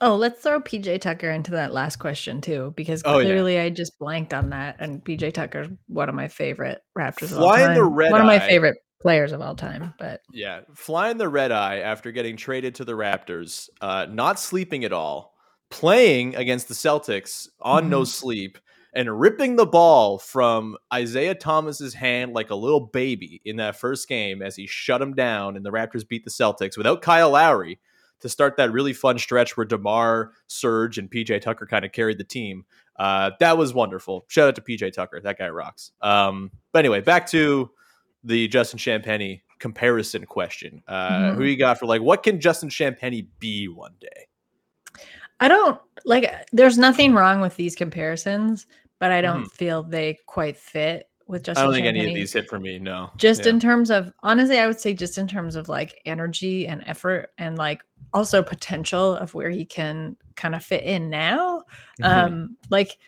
Oh, 0.00 0.16
let's 0.16 0.40
throw 0.42 0.60
PJ 0.60 1.00
Tucker 1.00 1.30
into 1.30 1.50
that 1.52 1.72
last 1.72 1.96
question 1.96 2.40
too, 2.40 2.72
because 2.76 3.02
Oh, 3.04 3.18
yeah. 3.18 3.24
clearly 3.24 3.58
I 3.58 3.70
just 3.70 3.98
blanked 3.98 4.32
on 4.32 4.50
that. 4.50 4.76
And 4.78 5.04
PJ 5.04 5.32
Tucker's 5.34 5.68
one 5.88 6.08
of 6.08 6.14
my 6.14 6.28
favorite 6.28 6.80
Raptors 6.96 7.32
of 7.32 7.38
all 7.38 7.48
Flying 7.48 7.66
time. 7.66 7.74
the 7.74 7.84
red 7.84 8.10
one 8.12 8.20
of 8.20 8.26
my 8.26 8.38
favorite 8.38 8.76
players 9.00 9.32
of 9.32 9.40
all 9.40 9.54
time. 9.56 9.94
But 9.98 10.20
Yeah, 10.32 10.60
flying 10.74 11.18
the 11.18 11.28
red 11.28 11.50
eye 11.52 11.78
after 11.78 12.12
getting 12.12 12.36
traded 12.36 12.74
to 12.76 12.84
the 12.84 12.92
Raptors, 12.92 13.68
uh, 13.80 14.06
not 14.10 14.38
sleeping 14.38 14.84
at 14.84 14.92
all, 14.92 15.34
playing 15.70 16.34
against 16.36 16.68
the 16.68 16.74
Celtics 16.74 17.48
on 17.60 17.90
no 17.90 18.02
Mhm. 18.02 18.06
sleep, 18.06 18.58
and 18.94 19.20
ripping 19.20 19.56
the 19.56 19.66
ball 19.66 20.18
from 20.18 20.76
Isaiah 20.92 21.34
Thomas's 21.34 21.94
hand 21.94 22.32
like 22.32 22.50
a 22.50 22.54
little 22.54 22.80
baby 22.80 23.40
in 23.44 23.56
that 23.56 23.76
first 23.76 24.08
game 24.08 24.42
as 24.42 24.56
he 24.56 24.66
shut 24.66 25.02
him 25.02 25.14
down 25.14 25.56
and 25.56 25.64
the 25.64 25.70
Raptors 25.70 26.08
beat 26.08 26.24
the 26.24 26.30
Celtics 26.30 26.76
without 26.76 27.02
Kyle 27.02 27.30
Lowry 27.30 27.78
to 28.20 28.28
start 28.28 28.56
that 28.56 28.72
really 28.72 28.92
fun 28.92 29.18
stretch 29.18 29.56
where 29.56 29.66
DeMar, 29.66 30.32
Surge, 30.46 30.98
and 30.98 31.10
PJ 31.10 31.40
Tucker 31.40 31.66
kind 31.66 31.84
of 31.84 31.92
carried 31.92 32.18
the 32.18 32.24
team. 32.24 32.64
Uh, 32.96 33.30
that 33.40 33.56
was 33.56 33.72
wonderful. 33.74 34.24
Shout 34.28 34.48
out 34.48 34.54
to 34.56 34.60
PJ 34.60 34.92
Tucker. 34.92 35.20
That 35.20 35.38
guy 35.38 35.48
rocks. 35.50 35.92
Um, 36.02 36.50
but 36.72 36.80
anyway, 36.80 37.00
back 37.00 37.26
to 37.28 37.70
the 38.24 38.48
Justin 38.48 38.78
Champagnie 38.78 39.42
comparison 39.60 40.24
question. 40.26 40.82
Uh, 40.88 41.10
Mhm. 41.32 41.34
Who 41.36 41.44
you 41.44 41.56
got 41.56 41.78
for 41.78 41.86
like 41.86 42.02
what 42.02 42.22
can 42.22 42.40
Justin 42.40 42.68
Champagnie 42.68 43.26
be 43.38 43.68
one 43.68 43.94
day? 44.00 44.26
I 45.40 45.48
don't 45.48 45.80
like 46.04 46.30
there's 46.52 46.78
nothing 46.78 47.14
wrong 47.14 47.40
with 47.40 47.56
these 47.56 47.74
comparisons, 47.76 48.66
but 48.98 49.12
I 49.12 49.20
don't 49.20 49.44
Mhm. 49.44 49.52
feel 49.52 49.82
they 49.84 50.18
quite 50.26 50.56
fit 50.56 51.08
with 51.28 51.44
Justin 51.44 51.62
I 51.62 51.66
don't 51.66 51.74
think 51.74 51.86
any 51.86 52.08
of 52.08 52.14
these 52.14 52.32
hit 52.32 52.48
for 52.48 52.58
me. 52.58 52.78
No, 52.78 53.10
just 53.16 53.44
Yeah. 53.44 53.50
in 53.50 53.60
terms 53.60 53.90
of 53.90 54.12
honestly 54.22 54.58
i 54.58 54.66
would 54.66 54.80
say 54.80 54.94
just 54.94 55.18
in 55.18 55.28
terms 55.28 55.56
of 55.56 55.68
like 55.68 56.00
energy 56.06 56.66
and 56.66 56.82
effort 56.86 57.30
and 57.38 57.56
like 57.58 57.82
also 58.12 58.42
potential 58.42 59.14
of 59.16 59.34
where 59.34 59.50
he 59.50 59.64
can 59.64 60.16
kind 60.36 60.54
of 60.54 60.64
fit 60.64 60.84
in 60.84 61.10
now 61.10 61.62
Mhm. 62.00 62.06
um 62.06 62.56
like 62.70 62.98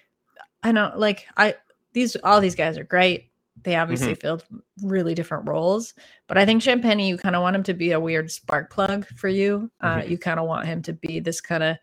i 0.63 0.73
don't 0.73 0.99
like 0.99 1.27
i 1.37 1.55
these 1.93 2.17
all 2.25 2.41
these 2.41 2.55
guys 2.55 2.77
are 2.79 2.85
great 2.85 3.31
they 3.63 3.77
obviously 3.77 4.15
filled 4.15 4.45
really 4.83 5.15
different 5.15 5.49
roles 5.49 5.95
but 6.27 6.37
i 6.39 6.45
think 6.47 6.63
Champagnie 6.63 7.07
you 7.09 7.17
kind 7.17 7.37
of 7.37 7.43
want 7.43 7.57
him 7.57 7.63
to 7.65 7.75
be 7.75 7.93
a 7.93 8.01
weird 8.01 8.31
spark 8.31 8.71
plug 8.71 9.07
for 9.17 9.29
you 9.29 9.71
uh 9.81 9.97
Mhm. 9.99 10.09
you 10.11 10.19
kind 10.19 10.41
of 10.41 10.47
want 10.47 10.67
him 10.67 10.83
to 10.83 10.93
be 10.93 11.21
this 11.21 11.41
kind 11.41 11.63
of 11.63 11.77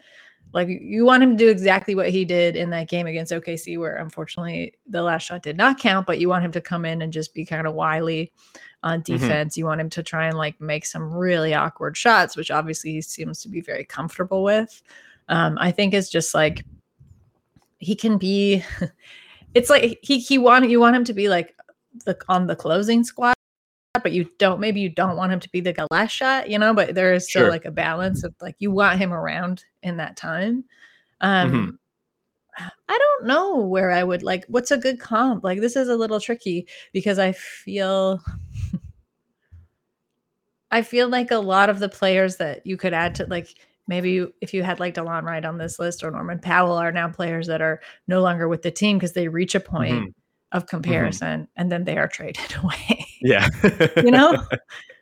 like 0.53 0.67
you 0.69 1.05
want 1.05 1.23
him 1.23 1.37
to 1.37 1.43
do 1.43 1.49
exactly 1.49 1.95
what 1.95 2.09
he 2.09 2.25
did 2.25 2.55
in 2.55 2.69
that 2.71 2.89
game 2.89 3.07
against 3.07 3.31
OKC, 3.31 3.77
where 3.77 3.97
unfortunately 3.97 4.73
the 4.87 5.01
last 5.01 5.23
shot 5.23 5.43
did 5.43 5.57
not 5.57 5.79
count. 5.79 6.07
But 6.07 6.19
you 6.19 6.29
want 6.29 6.45
him 6.45 6.51
to 6.53 6.61
come 6.61 6.85
in 6.85 7.01
and 7.01 7.11
just 7.11 7.33
be 7.33 7.45
kind 7.45 7.67
of 7.67 7.73
wily 7.73 8.31
on 8.83 9.01
defense. 9.01 9.57
You 9.57 9.65
want 9.65 9.81
him 9.81 9.89
to 9.91 10.03
try 10.03 10.27
and 10.27 10.37
like 10.37 10.59
make 10.61 10.85
some 10.85 11.13
really 11.13 11.53
awkward 11.53 11.97
shots, 11.97 12.37
which 12.37 12.51
obviously 12.51 12.91
he 12.91 13.01
seems 13.01 13.41
to 13.41 13.49
be 13.49 13.61
very 13.61 13.83
comfortable 13.85 14.43
with. 14.43 14.81
Um, 15.29 15.57
I 15.59 15.71
think 15.71 15.93
it's 15.93 16.09
just 16.09 16.33
like 16.33 16.63
he 17.79 17.95
can 17.95 18.17
be. 18.17 18.63
It's 19.53 19.71
like 19.71 19.97
he 20.03 20.19
he 20.19 20.37
want 20.37 20.69
you 20.69 20.79
want 20.79 20.95
him 20.95 21.05
to 21.05 21.13
be 21.13 21.29
like 21.29 21.55
the 22.05 22.15
on 22.27 22.45
the 22.45 22.55
closing 22.55 23.03
squad 23.03 23.36
but 24.03 24.11
you 24.11 24.29
don't 24.37 24.59
maybe 24.59 24.79
you 24.79 24.89
don't 24.89 25.17
want 25.17 25.31
him 25.31 25.39
to 25.39 25.49
be 25.49 25.59
the 25.59 25.87
last 25.91 26.11
shot 26.11 26.49
you 26.49 26.57
know 26.57 26.73
but 26.73 26.95
there 26.95 27.13
is 27.13 27.27
still 27.29 27.43
Sure. 27.43 27.51
like 27.51 27.65
a 27.65 27.71
balance 27.71 28.23
of 28.23 28.33
like 28.41 28.55
you 28.59 28.71
want 28.71 28.99
him 28.99 29.13
around 29.13 29.63
in 29.83 29.97
that 29.97 30.15
time 30.17 30.63
um 31.21 31.79
i 32.59 32.97
don't 32.97 33.25
know 33.27 33.57
where 33.57 33.91
i 33.91 34.03
would 34.03 34.23
like 34.23 34.45
what's 34.47 34.71
a 34.71 34.77
good 34.77 34.99
comp 34.99 35.43
like 35.43 35.59
this 35.59 35.75
is 35.75 35.89
a 35.89 35.95
little 35.95 36.19
tricky 36.19 36.67
because 36.93 37.19
i 37.19 37.31
feel 37.31 38.21
i 40.71 40.81
feel 40.81 41.07
like 41.07 41.31
a 41.31 41.37
lot 41.37 41.69
of 41.69 41.79
the 41.79 41.89
players 41.89 42.37
that 42.37 42.65
you 42.65 42.77
could 42.77 42.93
add 42.93 43.15
to 43.15 43.25
like 43.27 43.55
maybe 43.87 44.11
you, 44.11 44.33
if 44.41 44.53
you 44.53 44.63
had 44.63 44.81
like 44.81 44.95
Delon 44.95 45.23
Wright 45.23 45.45
on 45.45 45.57
this 45.57 45.79
list 45.79 46.03
or 46.03 46.11
Norman 46.11 46.39
Powell 46.39 46.73
are 46.73 46.91
now 46.91 47.07
players 47.07 47.47
that 47.47 47.61
are 47.61 47.79
no 48.09 48.19
longer 48.21 48.49
with 48.49 48.61
the 48.61 48.69
team 48.69 48.97
because 48.97 49.13
they 49.13 49.29
reach 49.29 49.55
a 49.55 49.61
point 49.61 50.09
Mhm. 50.09 50.13
Of 50.53 50.65
comparison 50.67 51.47
and 51.57 51.69
then 51.71 51.83
they 51.83 51.97
are 51.97 52.07
traded 52.07 52.55
away. 52.63 53.05
Yeah. 53.21 53.47
You 53.97 54.11
know? 54.11 54.41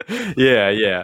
yeah, 0.38 0.70
yeah. 0.72 1.04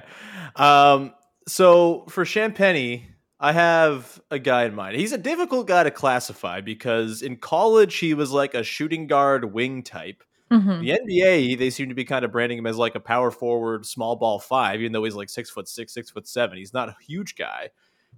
Um, 0.55 1.13
so 1.47 2.05
for 2.09 2.25
Champagnie, 2.25 3.03
I 3.39 3.51
have 3.53 4.19
a 4.31 4.39
guy 4.39 4.65
in 4.65 4.73
mind. 4.75 4.95
He's 4.97 5.11
a 5.11 5.17
difficult 5.17 5.67
guy 5.67 5.83
to 5.83 5.91
classify 5.91 6.61
because 6.61 7.21
in 7.21 7.37
college 7.37 7.97
he 7.97 8.13
was 8.13 8.31
like 8.31 8.53
a 8.55 8.63
shooting 8.63 9.07
guard 9.07 9.53
wing 9.53 9.83
type. 9.83 10.23
Mhm. 10.51 10.81
The 10.81 10.91
NBA, 10.91 11.57
they 11.57 11.69
seem 11.69 11.89
to 11.89 11.95
be 11.95 12.03
kind 12.03 12.25
of 12.25 12.31
branding 12.31 12.57
him 12.57 12.65
as 12.67 12.77
like 12.77 12.95
a 12.95 12.99
power 12.99 13.31
forward, 13.31 13.85
small 13.85 14.15
ball 14.15 14.37
five, 14.39 14.81
even 14.81 14.91
though 14.91 15.03
he's 15.03 15.15
like 15.15 15.29
six 15.29 15.49
foot 15.49 15.67
six, 15.67 15.93
six 15.93 16.09
foot 16.09 16.27
seven. 16.27 16.57
He's 16.57 16.73
not 16.73 16.89
a 16.89 16.95
huge 17.07 17.35
guy, 17.35 17.69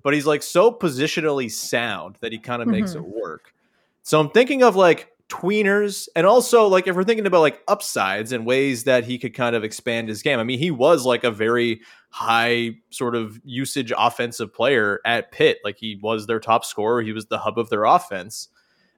but 0.03 0.13
he's 0.13 0.25
like 0.25 0.41
so 0.41 0.71
positionally 0.71 1.51
sound 1.51 2.17
that 2.21 2.31
he 2.31 2.39
kind 2.39 2.61
of 2.61 2.67
makes 2.67 2.93
Mhm. 2.93 2.97
it 2.97 3.07
work. 3.07 3.53
So 4.01 4.19
I'm 4.19 4.29
thinking 4.31 4.63
of 4.63 4.75
like 4.75 5.09
tweeners 5.29 6.07
and 6.15 6.27
also 6.27 6.67
like 6.67 6.87
if 6.87 6.95
we're 6.95 7.03
thinking 7.03 7.25
about 7.25 7.41
like 7.41 7.61
upsides 7.67 8.31
and 8.31 8.45
ways 8.45 8.83
that 8.83 9.03
he 9.03 9.17
could 9.17 9.33
kind 9.33 9.55
of 9.55 9.63
expand 9.63 10.09
his 10.09 10.21
game. 10.21 10.39
I 10.39 10.43
mean, 10.43 10.59
he 10.59 10.71
was 10.71 11.05
like 11.05 11.23
a 11.23 11.31
very 11.31 11.81
high 12.09 12.75
sort 12.91 13.15
of 13.15 13.39
usage 13.43 13.91
offensive 13.97 14.53
player 14.53 14.99
at 15.05 15.31
Pitt. 15.31 15.59
Like 15.63 15.77
he 15.77 15.97
was 16.01 16.27
their 16.27 16.39
top 16.39 16.65
scorer, 16.65 17.01
he 17.01 17.13
was 17.13 17.27
the 17.27 17.39
hub 17.39 17.57
of 17.57 17.69
their 17.69 17.85
offense. 17.85 18.49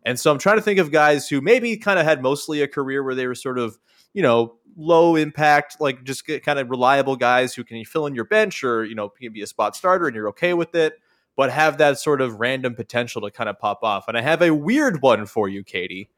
And 0.04 0.20
so 0.20 0.32
I'm 0.32 0.38
trying 0.38 0.58
to 0.58 0.62
think 0.62 0.80
of 0.80 0.92
guys 0.92 1.28
who 1.28 1.42
maybe 1.42 1.78
kind 1.78 1.98
of 1.98 2.06
had 2.06 2.22
mostly 2.22 2.62
a 2.62 2.68
career 2.68 3.04
where 3.04 3.16
they 3.16 3.26
were 3.26 3.36
sort 3.36 3.58
of, 3.58 3.78
you 4.14 4.22
know, 4.22 4.56
low 4.78 5.16
impact, 5.16 5.78
like 5.80 6.04
just 6.04 6.28
kind 6.44 6.60
of 6.60 6.70
reliable 6.70 7.16
guys 7.16 7.56
who 7.56 7.64
can 7.64 7.84
fill 7.86 8.06
in 8.06 8.14
your 8.14 8.26
bench 8.26 8.64
or, 8.64 8.86
you 8.86 8.94
know, 8.94 9.10
can 9.10 9.34
be 9.34 9.42
a 9.42 9.48
spot 9.48 9.76
starter 9.76 10.06
and 10.06 10.16
you're 10.16 10.30
okay 10.30 10.54
with 10.54 10.76
it, 10.76 11.00
but 11.36 11.52
have 11.52 11.78
that 11.80 11.98
sort 11.98 12.22
of 12.22 12.40
random 12.40 12.76
potential 12.76 13.22
to 13.22 13.32
kind 13.32 13.50
of 13.50 13.58
pop 13.58 13.84
off. 13.84 14.08
And 14.08 14.18
I 14.18 14.22
have 14.22 14.42
a 14.42 14.54
weird 14.54 15.02
one 15.02 15.26
for 15.26 15.50
you, 15.50 15.64
Katie, 15.64 16.10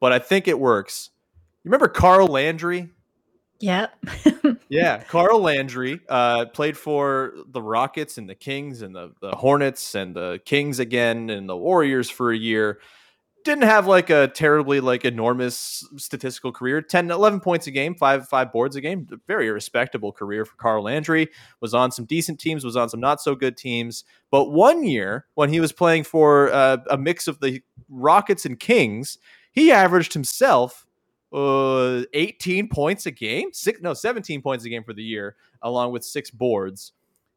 but 0.00 0.12
I 0.12 0.18
think 0.18 0.48
it 0.48 0.58
works. 0.58 1.10
You 1.62 1.70
remember 1.70 1.88
Carl 1.88 2.26
Landry? 2.26 2.90
Yep. 3.60 3.94
Yeah, 4.70 5.02
Carl 5.02 5.40
Landry 5.40 6.00
uh, 6.08 6.46
played 6.46 6.78
for 6.78 7.34
the 7.48 7.60
Rockets 7.60 8.18
and 8.18 8.28
the 8.28 8.36
Kings 8.36 8.82
and 8.82 8.94
the, 8.94 9.12
the 9.20 9.32
Hornets 9.32 9.96
and 9.96 10.14
the 10.14 10.40
Kings 10.44 10.78
again 10.78 11.28
and 11.28 11.48
the 11.48 11.56
Warriors 11.56 12.08
for 12.08 12.30
a 12.30 12.36
year. 12.36 12.78
Didn't 13.42 13.64
have 13.64 13.88
like 13.88 14.10
a 14.10 14.28
terribly 14.28 14.78
like 14.78 15.04
enormous 15.04 15.84
statistical 15.96 16.52
career. 16.52 16.82
10, 16.82 17.10
11 17.10 17.40
points 17.40 17.66
a 17.66 17.72
game, 17.72 17.96
five 17.96 18.28
five 18.28 18.52
boards 18.52 18.76
a 18.76 18.80
game. 18.80 19.08
Very 19.26 19.50
respectable 19.50 20.12
career 20.12 20.44
for 20.44 20.54
Carl 20.54 20.84
Landry. 20.84 21.30
Was 21.60 21.74
on 21.74 21.90
some 21.90 22.04
decent 22.04 22.38
teams, 22.38 22.64
was 22.64 22.76
on 22.76 22.88
some 22.88 23.00
not 23.00 23.20
so 23.20 23.34
good 23.34 23.56
teams. 23.56 24.04
But 24.30 24.52
one 24.52 24.84
year 24.84 25.26
when 25.34 25.48
he 25.48 25.58
was 25.58 25.72
playing 25.72 26.04
for 26.04 26.52
uh, 26.52 26.76
a 26.88 26.96
mix 26.96 27.26
of 27.26 27.40
the 27.40 27.60
Rockets 27.88 28.46
and 28.46 28.60
Kings, 28.60 29.18
he 29.52 29.70
averaged 29.72 30.12
himself 30.12 30.86
uh 31.32 32.02
18 32.12 32.68
points 32.68 33.06
a 33.06 33.10
game 33.10 33.50
six 33.52 33.80
no 33.80 33.94
17 33.94 34.42
points 34.42 34.64
a 34.64 34.68
game 34.68 34.82
for 34.82 34.92
the 34.92 35.02
year 35.02 35.36
along 35.62 35.92
with 35.92 36.04
six 36.04 36.28
boards 36.30 36.92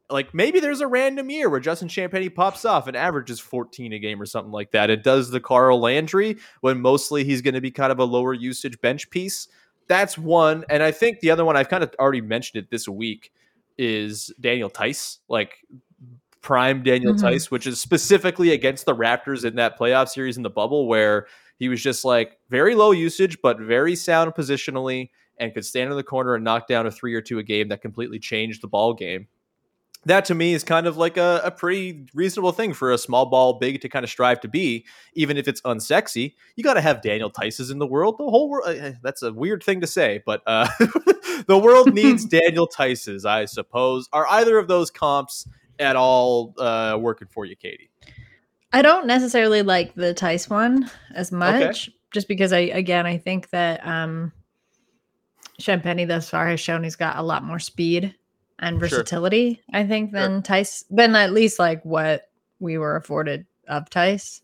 like 0.10 0.34
maybe 0.34 0.60
there's 0.60 0.82
a 0.82 0.88
random 0.88 1.30
year 1.30 1.50
where 1.50 1.60
Justin 1.60 1.88
Champagnie 1.88 2.34
pops 2.34 2.66
off 2.66 2.88
and 2.88 2.96
averages 2.96 3.40
14 3.40 3.94
a 3.94 4.00
game 4.00 4.22
or 4.22 4.26
something 4.26 4.52
like 4.52 4.70
that. 4.72 4.90
It 4.90 5.02
does 5.02 5.32
the 5.32 5.40
Carl 5.40 5.80
Landry 5.80 6.38
when 6.62 6.82
mostly 6.82 7.24
he's 7.24 7.42
going 7.42 7.54
to 7.56 7.62
be 7.62 7.72
kind 7.72 7.92
of 7.92 8.00
a 8.00 8.04
lower 8.04 8.34
usage 8.34 8.80
bench 8.82 9.10
piece. 9.10 9.48
That's 9.88 10.18
one. 10.18 10.66
And 10.70 10.84
I 10.84 10.92
think 10.92 11.22
the 11.22 11.32
other 11.32 11.46
one 11.46 11.56
I've 11.58 11.70
kind 11.70 11.84
of 11.84 11.96
already 12.00 12.22
mentioned 12.22 12.64
it 12.64 12.70
this 12.70 12.88
week 12.88 13.32
is 13.78 14.32
Daniel 14.40 14.70
Theis, 14.70 15.20
like 15.30 15.58
prime 16.42 16.84
Daniel 16.84 17.14
Mhm. 17.14 17.22
Theis, 17.22 17.50
which 17.50 17.66
is 17.66 17.80
specifically 17.82 18.52
against 18.52 18.86
the 18.86 18.96
Raptors 18.96 19.46
in 19.46 19.56
that 19.56 19.80
playoff 19.80 20.10
series 20.10 20.38
in 20.38 20.44
the 20.44 20.50
bubble 20.50 20.86
where 20.88 21.28
he 21.64 21.70
was 21.70 21.82
just 21.82 22.04
like 22.04 22.38
very 22.50 22.76
low 22.76 22.92
usage, 22.92 23.38
but 23.42 23.58
very 23.58 23.96
sound 23.96 24.34
positionally 24.34 25.12
and 25.38 25.54
could 25.54 25.64
stand 25.64 25.90
in 25.90 25.96
the 25.96 26.04
corner 26.04 26.36
and 26.36 26.44
knock 26.44 26.68
down 26.68 26.86
a 26.86 26.92
three 26.92 27.16
or 27.16 27.22
two 27.22 27.40
a 27.40 27.44
game 27.44 27.70
that 27.70 27.82
completely 27.82 28.20
changed 28.20 28.62
the 28.62 28.68
ball 28.68 28.94
game. 28.94 29.28
That 30.06 30.26
to 30.26 30.36
me 30.36 30.54
is 30.54 30.66
kind 30.66 30.88
of 30.88 30.98
like 30.98 31.16
a, 31.16 31.40
a 31.46 31.52
pretty 31.52 32.06
reasonable 32.14 32.52
thing 32.52 32.74
for 32.74 32.92
a 32.92 32.98
small 32.98 33.28
ball 33.28 33.60
big 33.60 33.80
to 33.80 33.88
kind 33.88 34.04
of 34.04 34.10
strive 34.10 34.42
to 34.42 34.50
be, 34.50 34.86
even 35.14 35.38
if 35.38 35.48
it's 35.48 35.62
unsexy. 35.62 36.34
You 36.58 36.66
got 36.66 36.74
to 36.74 36.82
have 36.82 37.02
Daniel 37.02 37.32
Theises 37.32 37.72
in 37.72 37.80
the 37.80 37.88
world. 37.88 38.18
The 38.18 38.26
whole 38.26 38.50
world, 38.50 38.68
uh, 38.68 38.92
that's 39.02 39.24
a 39.24 39.32
weird 39.32 39.64
thing 39.64 39.80
to 39.80 39.88
say, 39.88 40.22
but 40.26 40.42
uh, 40.46 40.68
the 41.48 41.58
world 41.58 41.94
needs 41.94 42.26
Daniel 42.42 42.68
Theises, 42.68 43.24
I 43.24 43.46
suppose. 43.46 44.10
Are 44.12 44.28
either 44.28 44.58
of 44.58 44.68
those 44.68 44.92
comps 44.92 45.48
at 45.80 45.96
all 45.96 46.56
uh, 46.58 46.98
working 47.00 47.30
for 47.32 47.46
you, 47.46 47.56
Katie? 47.56 47.90
I 48.74 48.82
don't 48.82 49.06
necessarily 49.08 49.62
like 49.62 49.94
the 49.96 50.14
Theis 50.14 50.50
one 50.50 50.90
as 51.14 51.32
much, 51.32 51.90
just 52.12 52.28
because 52.28 52.52
I 52.52 52.60
again 52.60 53.06
I 53.06 53.18
think 53.18 53.50
that 53.52 53.86
um 53.86 54.32
Champagnie 55.62 56.08
thus 56.08 56.30
far 56.30 56.48
has 56.48 56.60
shown 56.60 56.84
he's 56.84 56.96
got 56.96 57.18
a 57.18 57.24
lot 57.24 57.44
more 57.44 57.60
speed 57.60 58.16
and 58.60 58.80
Sure. 58.80 58.90
versatility, 58.90 59.62
I 59.72 59.86
think, 59.86 60.12
than 60.12 60.42
Theis 60.42 60.86
than 60.90 61.16
at 61.16 61.34
least 61.34 61.60
like 61.60 61.84
what 61.84 62.30
we 62.60 62.78
were 62.78 62.96
afforded 62.96 63.46
of 63.68 63.90
Theis. 63.90 64.42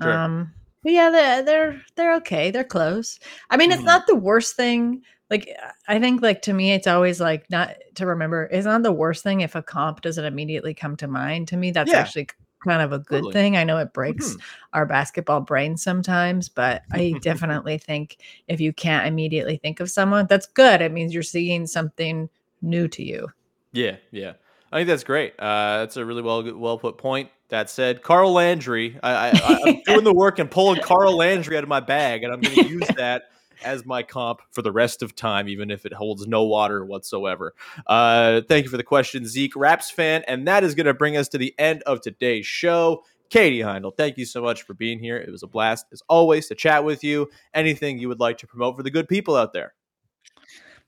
Sure. 0.00 0.12
Um 0.12 0.52
but 0.82 0.92
yeah, 0.92 1.10
they're 1.10 1.42
they're 1.42 1.82
they're 1.96 2.14
okay. 2.16 2.50
They're 2.50 2.64
close. 2.64 3.18
I 3.50 3.56
mean, 3.56 3.70
it's 3.72 3.82
Mhm. 3.82 3.86
not 3.86 4.06
the 4.06 4.14
worst 4.16 4.56
thing. 4.56 5.02
Like 5.30 5.48
I 5.88 5.98
think 6.00 6.22
like 6.22 6.42
to 6.42 6.52
me 6.52 6.72
it's 6.72 6.86
always 6.86 7.20
like 7.20 7.48
not 7.50 7.76
to 7.94 8.06
remember, 8.06 8.48
it's 8.52 8.66
not 8.66 8.82
the 8.82 8.92
worst 8.92 9.22
thing 9.22 9.40
if 9.40 9.54
a 9.54 9.62
comp 9.62 10.00
doesn't 10.02 10.24
immediately 10.24 10.74
come 10.74 10.96
to 10.98 11.06
mind. 11.08 11.48
To 11.48 11.56
me, 11.56 11.70
that's 11.70 11.90
Yeah. 11.92 11.98
actually 12.00 12.28
kind 12.64 12.82
of 12.82 12.92
a 12.92 12.98
good 12.98 13.18
Totally. 13.18 13.32
thing. 13.32 13.56
I 13.56 13.64
know 13.64 13.78
it 13.78 13.92
breaks 13.92 14.34
Mhm. 14.34 14.40
our 14.72 14.86
basketball 14.86 15.40
brain 15.40 15.76
sometimes, 15.76 16.48
but 16.48 16.82
I 16.92 17.14
definitely 17.22 17.78
think 17.78 18.18
if 18.48 18.60
you 18.60 18.72
can't 18.72 19.06
immediately 19.06 19.56
think 19.56 19.80
of 19.80 19.90
someone, 19.90 20.26
that's 20.28 20.46
good. 20.46 20.80
It 20.80 20.92
means 20.92 21.12
you're 21.14 21.22
seeing 21.22 21.66
something 21.66 22.28
new 22.62 22.88
to 22.88 23.02
you. 23.02 23.28
Yeah, 23.72 23.96
yeah. 24.10 24.32
I 24.72 24.78
think 24.78 24.88
that's 24.88 25.04
great. 25.04 25.34
Uh, 25.38 25.78
that's 25.78 25.96
a 25.96 26.04
really 26.04 26.22
well 26.22 26.42
well 26.56 26.78
put 26.78 26.98
point. 26.98 27.30
That 27.48 27.68
said, 27.68 28.02
Carl 28.02 28.32
Landry, 28.32 28.96
I, 29.02 29.10
I, 29.12 29.28
I- 29.30 29.60
I'm 29.66 29.82
doing 29.84 30.04
the 30.04 30.14
work 30.14 30.38
and 30.38 30.48
pulling 30.48 30.80
Carl 30.80 31.16
Landry 31.16 31.56
out 31.56 31.64
of 31.64 31.68
my 31.68 31.80
bag, 31.80 32.22
and 32.22 32.32
I'm 32.32 32.40
going 32.40 32.54
to 32.54 32.68
use 32.68 32.86
that 32.96 33.24
as 33.62 33.84
my 33.84 34.02
comp 34.02 34.40
for 34.50 34.62
the 34.62 34.72
rest 34.72 35.02
of 35.02 35.14
time, 35.14 35.48
even 35.48 35.70
if 35.70 35.86
it 35.86 35.92
holds 35.92 36.26
no 36.26 36.44
water 36.44 36.84
whatsoever. 36.84 37.54
Uh, 37.86 38.42
thank 38.48 38.64
you 38.64 38.70
for 38.70 38.76
the 38.76 38.82
question, 38.82 39.26
Zeke, 39.26 39.56
Raps 39.56 39.90
fan, 39.90 40.22
and 40.28 40.46
that 40.48 40.64
is 40.64 40.74
going 40.74 40.86
to 40.86 40.94
bring 40.94 41.16
us 41.16 41.28
to 41.28 41.38
the 41.38 41.54
end 41.58 41.82
of 41.82 42.00
today's 42.00 42.46
show. 42.46 43.04
Katie 43.30 43.60
Heindl, 43.60 43.96
thank 43.96 44.18
you 44.18 44.24
so 44.24 44.42
much 44.42 44.62
for 44.62 44.74
being 44.74 44.98
here. 44.98 45.16
It 45.16 45.30
was 45.30 45.44
a 45.44 45.46
blast, 45.46 45.86
as 45.92 46.02
always, 46.08 46.48
to 46.48 46.54
chat 46.54 46.84
with 46.84 47.04
you. 47.04 47.30
Anything 47.54 47.98
you 47.98 48.08
would 48.08 48.20
like 48.20 48.38
to 48.38 48.46
promote 48.46 48.76
for 48.76 48.82
the 48.82 48.90
good 48.90 49.08
people 49.08 49.36
out 49.36 49.52
there? 49.52 49.74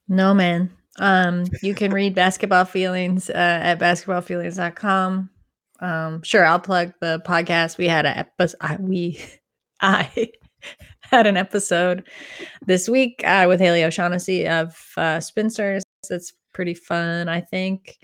No, 0.09 0.35
man. 0.35 0.71
Um, 0.99 1.45
you 1.63 1.75
can 1.75 1.93
read 1.93 2.15
basketball 2.15 2.65
feelings 2.65 3.31
uh, 3.31 3.33
at 3.35 3.79
basketballfeelings.com. 3.79 5.31
Um, 5.81 6.23
sure, 6.23 6.45
I'll 6.45 6.61
plug 6.61 6.93
the 7.01 7.23
podcast. 7.25 7.79
We 7.79 7.89
had 7.89 8.07
a 8.07 8.19
episode. 8.19 8.57
I, 8.61 8.77
we, 8.77 9.21
I 9.81 10.31
had 11.17 11.27
an 11.27 11.37
episode 11.37 12.09
this 12.65 12.89
week 12.89 13.23
uh, 13.25 13.45
with 13.47 13.61
Haley 13.61 13.85
O'Shaughnessy 13.85 14.49
of 14.49 14.75
uh, 14.97 15.21
Spinsters. 15.21 15.85
That's 16.09 16.33
pretty 16.55 16.73
fun, 16.75 17.29
I 17.29 17.43
think. 17.43 17.99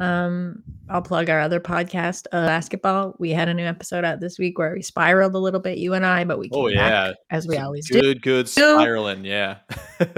Um, 0.00 0.62
I'll 0.88 1.02
plug 1.02 1.28
our 1.30 1.40
other 1.40 1.60
podcast, 1.60 2.26
uh, 2.32 2.46
Basketball. 2.46 3.14
We 3.18 3.30
had 3.30 3.48
a 3.48 3.54
new 3.54 3.64
episode 3.66 4.04
out 4.04 4.18
this 4.20 4.38
week 4.38 4.58
where 4.58 4.72
we 4.72 4.82
spiraled 4.82 5.34
a 5.34 5.38
little 5.38 5.60
bit, 5.60 5.78
you 5.78 5.92
and 5.94 6.04
I, 6.06 6.24
but 6.24 6.38
we 6.38 6.48
came 6.48 6.64
Oh, 6.64 6.66
yeah. 6.68 7.08
back 7.08 7.16
as 7.30 7.46
we 7.46 7.58
always 7.58 7.88
do. 7.88 8.00
Good, 8.00 8.22
good 8.22 8.48
spiraling. 8.48 9.24
Yeah. 9.24 9.58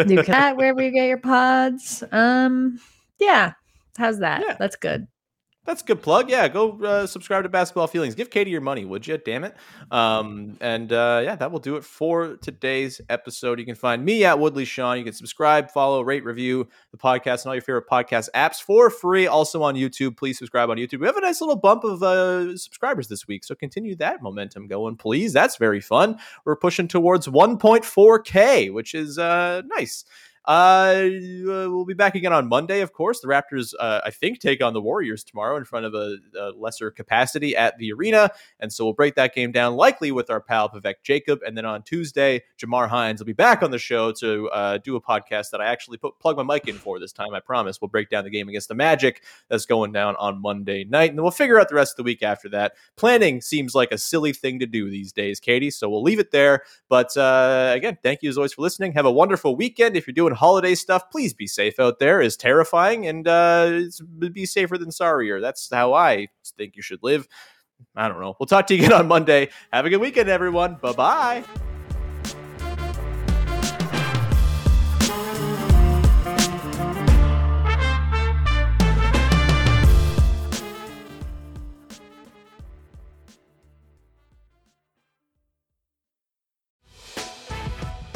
Do 0.06 0.22
that 0.22 0.56
wherever 0.56 0.80
you 0.82 0.92
get 0.92 1.08
your 1.08 1.18
pods. 1.18 2.02
Um, 2.12 2.78
yeah, 3.18 3.52
how's 3.98 4.20
that? 4.20 4.42
Yeah. 4.46 4.56
That's 4.58 4.76
good. 4.76 5.06
That's 5.66 5.82
a 5.82 5.84
good 5.84 6.00
plug. 6.00 6.30
Yeah, 6.30 6.46
go 6.46 6.80
uh, 6.82 7.06
subscribe 7.08 7.42
to 7.42 7.48
Basketball 7.48 7.88
Feelings. 7.88 8.14
Give 8.14 8.30
Katie 8.30 8.52
your 8.52 8.60
money, 8.60 8.84
would 8.84 9.04
you? 9.04 9.18
Damn 9.18 9.42
it. 9.42 9.56
Um, 9.90 10.56
and 10.60 10.92
uh, 10.92 11.22
yeah, 11.24 11.34
that 11.34 11.50
will 11.50 11.58
do 11.58 11.76
it 11.76 11.84
for 11.84 12.36
today's 12.36 13.00
episode. 13.08 13.58
You 13.58 13.66
can 13.66 13.74
find 13.74 14.04
me 14.04 14.24
at 14.24 14.38
Woodley 14.38 14.64
Sean. 14.64 14.96
You 14.96 15.02
can 15.02 15.12
subscribe, 15.12 15.72
follow, 15.72 16.02
rate, 16.02 16.24
review 16.24 16.68
the 16.92 16.96
podcast 16.96 17.42
and 17.42 17.46
all 17.46 17.54
your 17.54 17.62
favorite 17.62 17.88
podcast 17.90 18.28
apps 18.32 18.62
for 18.62 18.90
free. 18.90 19.26
Also 19.26 19.60
on 19.64 19.74
YouTube. 19.74 20.16
Please 20.16 20.38
subscribe 20.38 20.70
on 20.70 20.76
YouTube. 20.76 21.00
We 21.00 21.06
have 21.06 21.16
a 21.16 21.20
nice 21.20 21.40
little 21.40 21.56
bump 21.56 21.82
of 21.82 22.00
uh, 22.00 22.56
subscribers 22.56 23.08
this 23.08 23.26
week, 23.26 23.44
so 23.44 23.56
continue 23.56 23.96
that 23.96 24.22
momentum 24.22 24.68
going, 24.68 24.96
please. 24.96 25.32
That's 25.32 25.56
very 25.56 25.80
fun. 25.80 26.18
We're 26.44 26.54
pushing 26.54 26.86
towards 26.86 27.26
1.4K, 27.26 28.72
which 28.72 28.94
is 28.94 29.18
uh, 29.18 29.62
nice. 29.66 30.04
Uh, 30.46 31.08
we'll 31.42 31.84
be 31.84 31.94
back 31.94 32.14
again 32.14 32.32
on 32.32 32.48
Monday, 32.48 32.80
of 32.80 32.92
course. 32.92 33.20
The 33.20 33.26
Raptors, 33.26 33.74
uh, 33.80 34.02
I 34.04 34.10
think, 34.10 34.38
take 34.38 34.62
on 34.62 34.74
the 34.74 34.80
Warriors 34.80 35.24
tomorrow 35.24 35.56
in 35.56 35.64
front 35.64 35.86
of 35.86 35.94
a, 35.94 36.18
a, 36.38 36.50
lesser 36.56 36.90
capacity 36.92 37.56
at 37.56 37.76
the 37.78 37.92
arena. 37.92 38.30
And 38.60 38.72
so 38.72 38.84
we'll 38.84 38.94
break 38.94 39.16
that 39.16 39.34
game 39.34 39.50
down, 39.50 39.74
likely 39.74 40.12
with 40.12 40.30
our 40.30 40.40
pal 40.40 40.68
Vivek 40.68 40.96
Jacob. 41.02 41.40
And 41.44 41.56
then 41.56 41.64
on 41.64 41.82
Tuesday, 41.82 42.44
Jamar 42.58 42.88
Hines 42.88 43.20
will 43.20 43.26
be 43.26 43.32
back 43.32 43.64
on 43.64 43.72
the 43.72 43.78
show 43.78 44.12
to 44.12 44.48
uh, 44.50 44.78
do 44.78 44.94
a 44.94 45.00
podcast 45.00 45.50
that 45.50 45.60
I 45.60 45.66
actually 45.66 45.96
put 45.96 46.16
plug 46.20 46.36
my 46.36 46.44
mic 46.44 46.68
in 46.68 46.76
for 46.76 47.00
this 47.00 47.12
time. 47.12 47.34
I 47.34 47.40
promise. 47.40 47.80
We'll 47.80 47.88
break 47.88 48.08
down 48.08 48.22
the 48.22 48.30
game 48.30 48.48
against 48.48 48.68
the 48.68 48.74
Magic 48.76 49.24
that's 49.48 49.66
going 49.66 49.90
down 49.90 50.14
on 50.16 50.40
Monday 50.40 50.84
night. 50.84 51.10
And 51.10 51.18
then 51.18 51.24
we'll 51.24 51.32
figure 51.32 51.58
out 51.58 51.68
the 51.68 51.74
rest 51.74 51.94
of 51.94 51.96
the 51.96 52.04
week 52.04 52.22
after 52.22 52.48
that. 52.50 52.74
Planning 52.94 53.40
seems 53.40 53.74
like 53.74 53.90
a 53.90 53.98
silly 53.98 54.32
thing 54.32 54.60
to 54.60 54.66
do 54.66 54.90
these 54.90 55.12
days, 55.12 55.40
Katie. 55.40 55.72
So 55.72 55.90
we'll 55.90 56.04
leave 56.04 56.20
it 56.20 56.30
there. 56.30 56.62
But 56.88 57.16
uh, 57.16 57.72
again, 57.74 57.98
thank 58.04 58.22
you 58.22 58.30
as 58.30 58.38
always 58.38 58.52
for 58.52 58.62
listening. 58.62 58.92
Have 58.92 59.06
a 59.06 59.10
wonderful 59.10 59.56
weekend. 59.56 59.96
If 59.96 60.06
you're 60.06 60.14
doing 60.14 60.35
holiday 60.36 60.74
stuff, 60.74 61.10
please 61.10 61.34
be 61.34 61.46
safe 61.46 61.78
out 61.80 61.98
there. 61.98 62.20
Is 62.20 62.36
terrifying 62.36 63.06
and 63.06 63.26
uh, 63.26 63.80
be 64.32 64.46
safer 64.46 64.78
than 64.78 64.90
sorrier. 64.90 65.40
That's 65.40 65.68
how 65.72 65.94
I 65.94 66.28
think 66.56 66.76
you 66.76 66.82
should 66.82 67.00
live. 67.02 67.26
I 67.94 68.08
don't 68.08 68.20
know. 68.20 68.36
We'll 68.38 68.46
talk 68.46 68.66
to 68.68 68.74
you 68.74 68.84
again 68.84 68.92
on 68.98 69.08
Monday. 69.08 69.48
Have 69.72 69.86
a 69.86 69.90
good 69.90 70.00
weekend, 70.00 70.28
everyone. 70.28 70.76
Bye 70.76 70.92
bye. 70.92 71.44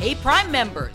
Hey, 0.00 0.14
Prime 0.14 0.50
members, 0.50 0.94